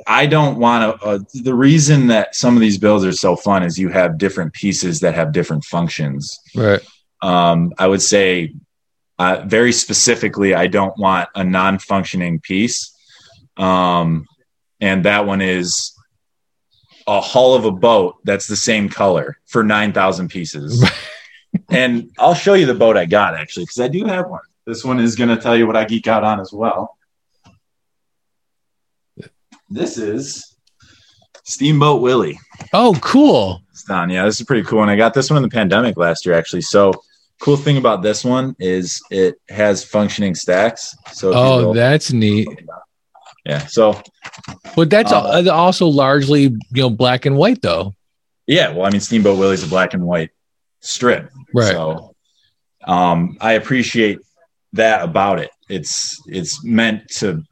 I 0.07 0.27
don't 0.27 0.59
want 0.59 1.01
to. 1.01 1.07
Uh, 1.07 1.19
the 1.33 1.55
reason 1.55 2.09
that 2.09 2.35
some 2.35 2.55
of 2.55 2.61
these 2.61 2.77
builds 2.77 3.05
are 3.05 3.13
so 3.13 3.37
fun 3.37 3.63
is 3.63 3.79
you 3.79 3.89
have 3.89 4.19
different 4.19 4.53
pieces 4.53 5.01
that 5.01 5.15
have 5.15 5.33
different 5.33 5.65
functions. 5.65 6.39
Right. 6.55 6.81
Um, 7.23 7.73
I 7.79 7.87
would 7.87 8.03
say 8.03 8.55
uh, 9.19 9.45
very 9.47 9.73
specifically, 9.73 10.55
I 10.55 10.67
don't 10.67 10.97
want 10.99 11.31
a 11.35 11.43
non-functioning 11.43 12.41
piece, 12.41 12.95
um, 13.57 14.27
and 14.81 15.07
that 15.07 15.27
one 15.27 15.41
is 15.41 15.95
a 17.09 17.21
hull 17.23 17.55
of 17.55 17.65
a 17.65 17.73
boat 17.73 18.17
that's 18.23 18.47
the 18.47 18.57
same 18.57 18.89
color 18.89 19.39
for 19.47 19.65
nine 19.65 19.93
thousand 19.93 20.29
pieces. 20.29 20.89
and 21.71 22.11
I'll 22.19 22.35
show 22.35 22.53
you 22.55 22.67
the 22.67 22.75
boat 22.75 22.97
I 22.97 23.07
got 23.07 23.35
actually 23.35 23.65
because 23.65 23.81
I 23.81 23.89
do 23.89 24.05
have 24.05 24.29
one. 24.29 24.43
This 24.67 24.85
one 24.85 25.01
is 25.01 25.17
going 25.17 25.31
to 25.31 25.39
tell 25.43 25.57
you 25.57 25.67
what 25.67 25.77
I 25.77 25.87
geek 25.87 26.07
out 26.07 26.23
on 26.23 26.39
as 26.39 26.53
well. 26.53 26.97
This 29.71 29.97
is 29.97 30.55
Steamboat 31.45 32.03
Willie. 32.03 32.39
Oh, 32.75 32.97
cool. 33.01 33.63
It's 33.71 33.85
done. 33.85 34.11
Yeah, 34.11 34.27
this 34.27 34.39
is 34.41 34.47
pretty 34.47 34.67
cool. 34.67 34.83
And 34.83 34.91
I 34.91 34.97
got 34.97 35.15
this 35.15 35.31
one 35.31 35.39
in 35.39 35.43
the 35.43 35.49
pandemic 35.49 35.97
last 35.97 36.27
year, 36.27 36.35
actually. 36.35 36.63
So, 36.63 36.93
cool 37.41 37.57
thing 37.57 37.79
about 37.79 38.03
this 38.03 38.25
one 38.25 38.55
is 38.59 39.01
it 39.11 39.41
has 39.49 39.83
functioning 39.85 40.35
stacks. 40.35 40.95
So, 41.13 41.33
Oh, 41.35 41.73
that's 41.73 42.13
neat. 42.13 42.49
Yeah. 43.45 43.67
So, 43.67 44.01
But 44.77 44.91
that's 44.91 45.13
Uh, 45.13 45.45
also 45.53 45.87
largely 45.87 46.43
you 46.43 46.59
know 46.75 46.91
black 46.91 47.27
and 47.27 47.37
white 47.37 47.63
though. 47.63 47.95
yeah. 48.47 48.71
Well, 48.73 48.87
I 48.87 48.91
mean, 48.91 49.01
Steamboat 49.01 49.39
Willie's 49.39 49.63
a 49.63 49.69
black 49.69 49.95
and 49.95 50.05
white 50.05 50.31
strip. 50.81 51.31
Right. 51.55 51.73
So, 51.73 52.15
um, 52.87 53.37
I 53.41 53.53
appreciate 53.55 54.19
that 54.75 55.03
about 55.03 55.39
it. 55.41 55.51
It's 55.69 56.17
it's 56.27 56.63
meant 56.65 57.09
to 57.19 57.43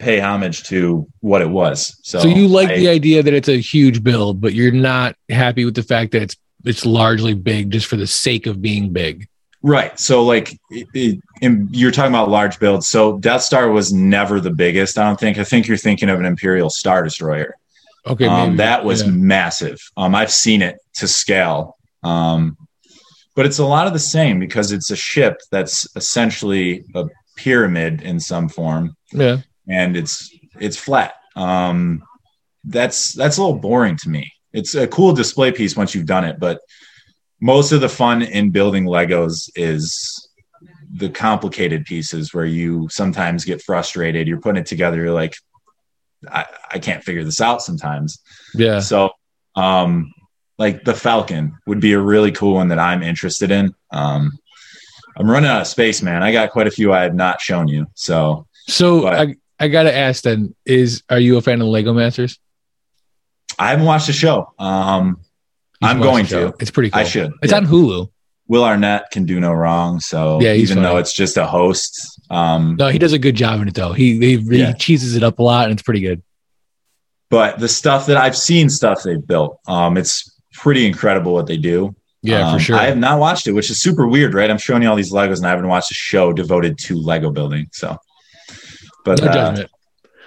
pay 0.00 0.20
homage 0.20 0.64
to 0.64 1.06
what 1.20 1.40
it 1.40 1.48
was. 1.48 1.98
So, 2.02 2.18
So, 2.20 2.28
you 2.28 2.48
like 2.48 2.68
I- 2.70 2.76
the 2.78 2.88
idea 2.88 3.22
that 3.22 3.32
it's 3.32 3.48
a 3.48 3.60
huge 3.60 4.02
build, 4.02 4.40
but 4.40 4.52
you're 4.54 4.72
not 4.72 5.14
happy 5.28 5.64
with 5.64 5.74
the 5.74 5.82
fact 5.82 6.12
that 6.12 6.22
it's 6.22 6.36
it's 6.64 6.84
largely 6.86 7.34
big 7.34 7.70
just 7.70 7.86
for 7.86 7.96
the 7.96 8.06
sake 8.06 8.46
of 8.46 8.60
being 8.62 8.90
big. 8.92 9.28
Right. 9.66 9.98
So, 9.98 10.22
like, 10.24 10.60
it, 10.70 10.86
it, 10.92 11.58
you're 11.70 11.90
talking 11.90 12.12
about 12.12 12.28
large 12.28 12.58
builds. 12.58 12.86
So, 12.86 13.16
Death 13.18 13.40
Star 13.40 13.70
was 13.70 13.94
never 13.94 14.38
the 14.38 14.50
biggest. 14.50 14.98
I 14.98 15.04
don't 15.04 15.18
think. 15.18 15.38
I 15.38 15.44
think 15.44 15.66
you're 15.66 15.78
thinking 15.78 16.10
of 16.10 16.20
an 16.20 16.26
Imperial 16.26 16.68
Star 16.68 17.02
Destroyer. 17.02 17.56
Okay, 18.06 18.26
Um, 18.26 18.50
maybe. 18.50 18.56
that 18.58 18.84
was 18.84 19.02
Yeah. 19.02 19.10
massive. 19.12 19.80
Um, 19.96 20.14
I've 20.14 20.30
seen 20.30 20.60
it 20.60 20.76
to 20.96 21.08
scale. 21.08 21.78
Um, 22.02 22.58
but 23.34 23.46
it's 23.46 23.58
a 23.58 23.64
lot 23.64 23.86
of 23.86 23.94
the 23.94 23.98
same 23.98 24.38
because 24.38 24.70
it's 24.70 24.90
a 24.90 24.96
ship 24.96 25.40
that's 25.50 25.88
essentially 25.96 26.84
a 26.94 27.06
pyramid 27.36 28.02
in 28.02 28.20
some 28.20 28.50
form, 28.50 28.94
yeah. 29.12 29.38
and 29.66 29.96
it's 29.96 30.30
it's 30.60 30.76
flat. 30.76 31.14
Um, 31.36 32.04
that's 32.64 33.12
that's 33.14 33.38
a 33.38 33.42
little 33.42 33.58
boring 33.58 33.96
to 33.96 34.10
me. 34.10 34.30
It's 34.52 34.74
a 34.74 34.86
cool 34.86 35.14
display 35.14 35.50
piece 35.52 35.74
once 35.74 35.94
you've 35.94 36.06
done 36.06 36.24
it, 36.24 36.38
but 36.38 36.60
most 37.44 37.72
of 37.72 37.82
the 37.82 37.88
fun 37.90 38.22
in 38.22 38.48
building 38.48 38.86
Legos 38.86 39.50
is 39.54 40.30
the 40.94 41.10
complicated 41.10 41.84
pieces 41.84 42.32
where 42.32 42.46
you 42.46 42.88
sometimes 42.90 43.44
get 43.44 43.60
frustrated. 43.60 44.26
You're 44.26 44.40
putting 44.40 44.62
it 44.62 44.66
together, 44.66 44.96
you're 44.96 45.12
like, 45.12 45.36
I, 46.26 46.46
I 46.72 46.78
can't 46.78 47.04
figure 47.04 47.22
this 47.22 47.42
out 47.42 47.60
sometimes. 47.60 48.18
Yeah. 48.54 48.80
So, 48.80 49.10
um, 49.56 50.14
like 50.56 50.84
the 50.84 50.94
Falcon 50.94 51.58
would 51.66 51.80
be 51.80 51.92
a 51.92 52.00
really 52.00 52.32
cool 52.32 52.54
one 52.54 52.68
that 52.68 52.78
I'm 52.78 53.02
interested 53.02 53.50
in. 53.50 53.74
Um, 53.90 54.32
I'm 55.14 55.30
running 55.30 55.50
out 55.50 55.60
of 55.60 55.66
space, 55.66 56.00
man. 56.00 56.22
I 56.22 56.32
got 56.32 56.50
quite 56.50 56.66
a 56.66 56.70
few 56.70 56.94
I 56.94 57.02
have 57.02 57.14
not 57.14 57.42
shown 57.42 57.68
you. 57.68 57.86
So 57.94 58.46
So 58.66 59.02
But- 59.02 59.18
I 59.18 59.36
I 59.60 59.68
gotta 59.68 59.94
ask 59.94 60.22
then, 60.24 60.54
is 60.64 61.02
are 61.10 61.20
you 61.20 61.36
a 61.36 61.42
fan 61.42 61.60
of 61.60 61.66
Lego 61.66 61.92
Masters? 61.92 62.38
I 63.58 63.68
haven't 63.68 63.84
watched 63.84 64.06
the 64.06 64.14
show. 64.14 64.54
Um, 64.58 65.18
I'm 65.84 66.00
going 66.00 66.24
show. 66.26 66.50
to. 66.50 66.56
It's 66.60 66.70
pretty 66.70 66.90
cool. 66.90 67.00
I 67.00 67.04
should. 67.04 67.32
It's 67.42 67.52
Yeah. 67.52 67.58
on 67.58 67.66
Hulu. 67.66 68.08
Will 68.46 68.64
Arnett 68.64 69.10
can 69.10 69.24
do 69.24 69.40
no 69.40 69.52
wrong. 69.52 70.00
So 70.00 70.38
Yeah, 70.40 70.52
even 70.52 70.82
though 70.82 70.98
it's 70.98 71.14
just 71.14 71.36
a 71.38 71.46
host, 71.46 72.20
um, 72.30 72.76
No, 72.78 72.88
he 72.88 72.98
does 72.98 73.12
a 73.14 73.18
good 73.18 73.34
job 73.36 73.60
in 73.62 73.68
it 73.68 73.74
though. 73.74 73.92
He 73.92 74.18
he, 74.18 74.36
he 74.36 74.58
Yeah. 74.58 74.72
cheeses 74.72 75.16
it 75.16 75.22
up 75.22 75.38
a 75.38 75.42
lot 75.42 75.64
and 75.64 75.72
it's 75.72 75.82
pretty 75.82 76.00
good. 76.00 76.22
but 77.30 77.58
the 77.58 77.68
stuff 77.68 78.06
that 78.06 78.16
I've 78.16 78.36
seen, 78.36 78.68
stuff 78.68 79.02
they've 79.02 79.26
built, 79.26 79.58
um, 79.66 79.96
it's 79.96 80.30
pretty 80.52 80.86
incredible 80.86 81.32
what 81.32 81.46
they 81.46 81.56
do. 81.56 81.94
Yeah, 82.22 82.46
Um, 82.48 82.54
for 82.58 82.60
sure. 82.62 82.76
I 82.76 82.84
have 82.84 82.96
not 82.98 83.18
watched 83.18 83.46
it, 83.48 83.52
which 83.52 83.70
is 83.70 83.80
super 83.80 84.06
weird, 84.06 84.34
right? 84.34 84.50
I'm 84.50 84.58
showing 84.58 84.82
you 84.82 84.88
all 84.88 84.94
these 84.96 85.12
Legos, 85.12 85.38
and 85.38 85.46
I 85.46 85.50
haven't 85.50 85.66
watched 85.68 85.90
a 85.90 85.94
show 85.94 86.32
devoted 86.32 86.78
to 86.84 86.96
Lego 86.96 87.30
building. 87.30 87.66
So, 87.72 87.98
but 89.04 89.20
no 89.22 89.28
uh. 89.30 89.64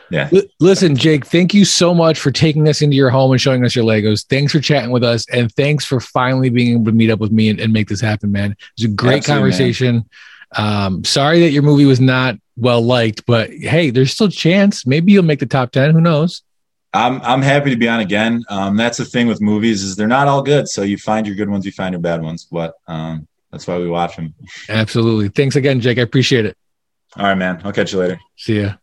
Yeah. 0.10 0.30
L- 0.34 0.41
listen, 0.60 0.95
Jake, 0.95 1.26
thank 1.26 1.53
you 1.53 1.66
so 1.66 1.93
much 1.93 2.20
for 2.20 2.32
taking 2.32 2.68
us 2.68 2.82
into 2.82 2.95
your 2.95 3.10
home 3.10 3.32
and 3.32 3.41
showing 3.41 3.64
us 3.66 3.76
your 3.76 3.86
Legos. 3.86 4.26
Thanks 4.26 4.51
for 4.51 4.60
chatting 4.60 4.91
with 4.91 5.03
us, 5.03 5.26
and 5.30 5.51
thanks 5.53 5.86
for 5.86 5.99
finally 5.99 6.49
being 6.49 6.74
able 6.74 6.86
to 6.86 6.91
meet 6.91 7.10
up 7.10 7.20
with 7.20 7.32
me 7.32 7.49
and, 7.49 7.60
and 7.60 7.74
make 7.74 7.88
this 7.88 8.01
happen, 8.01 8.32
man. 8.32 8.51
It 8.51 8.58
was 8.78 8.86
a 8.86 8.88
great 8.89 9.18
Absolutely, 9.18 9.34
man. 9.34 9.51
conversation. 9.51 10.10
Um, 10.55 11.03
sorry 11.03 11.41
that 11.41 11.51
your 11.51 11.64
movie 11.64 11.86
was 11.86 11.99
not 11.99 12.36
well 12.55 12.82
liked, 12.82 13.26
but 13.26 13.49
hey, 13.51 13.89
there's 13.89 14.14
still 14.14 14.28
a 14.28 14.32
chance. 14.32 14.86
Maybe 14.86 15.12
you'll 15.12 15.24
make 15.24 15.39
the 15.39 15.45
top 15.45 15.72
ten. 15.72 15.91
Who 15.91 16.01
knows? 16.01 16.41
I'm 16.93 17.22
I'm 17.22 17.41
happy 17.41 17.70
to 17.70 17.76
be 17.76 17.89
on 17.89 17.99
again. 17.99 18.43
Um, 18.49 18.78
that's 18.78 18.97
the 18.97 19.05
thing 19.05 19.28
with 19.28 19.41
movies 19.41 19.84
is 19.84 19.95
they're 19.97 20.08
not 20.08 20.28
all 20.30 20.41
good. 20.41 20.70
So 20.70 20.84
you 20.84 20.97
find 20.97 21.28
your 21.28 21.36
good 21.36 21.49
ones, 21.49 21.66
you 21.66 21.72
find 21.74 21.91
your 21.91 22.01
bad 22.01 22.22
ones. 22.24 22.47
But 22.49 22.76
um, 22.88 23.28
That's 23.51 23.68
why 23.68 23.78
we 23.78 23.89
watch 23.89 24.16
them. 24.16 24.34
Absolutely. 24.70 25.30
Thanks 25.30 25.55
again, 25.55 25.82
Jake. 25.82 25.97
I 25.97 26.01
appreciate 26.01 26.45
it. 26.45 26.58
All 27.18 27.26
right, 27.26 27.36
man. 27.36 27.62
I'll 27.64 27.74
catch 27.74 27.91
you 27.93 27.99
later. 27.99 28.20
See 28.38 28.62
ya. 28.62 28.76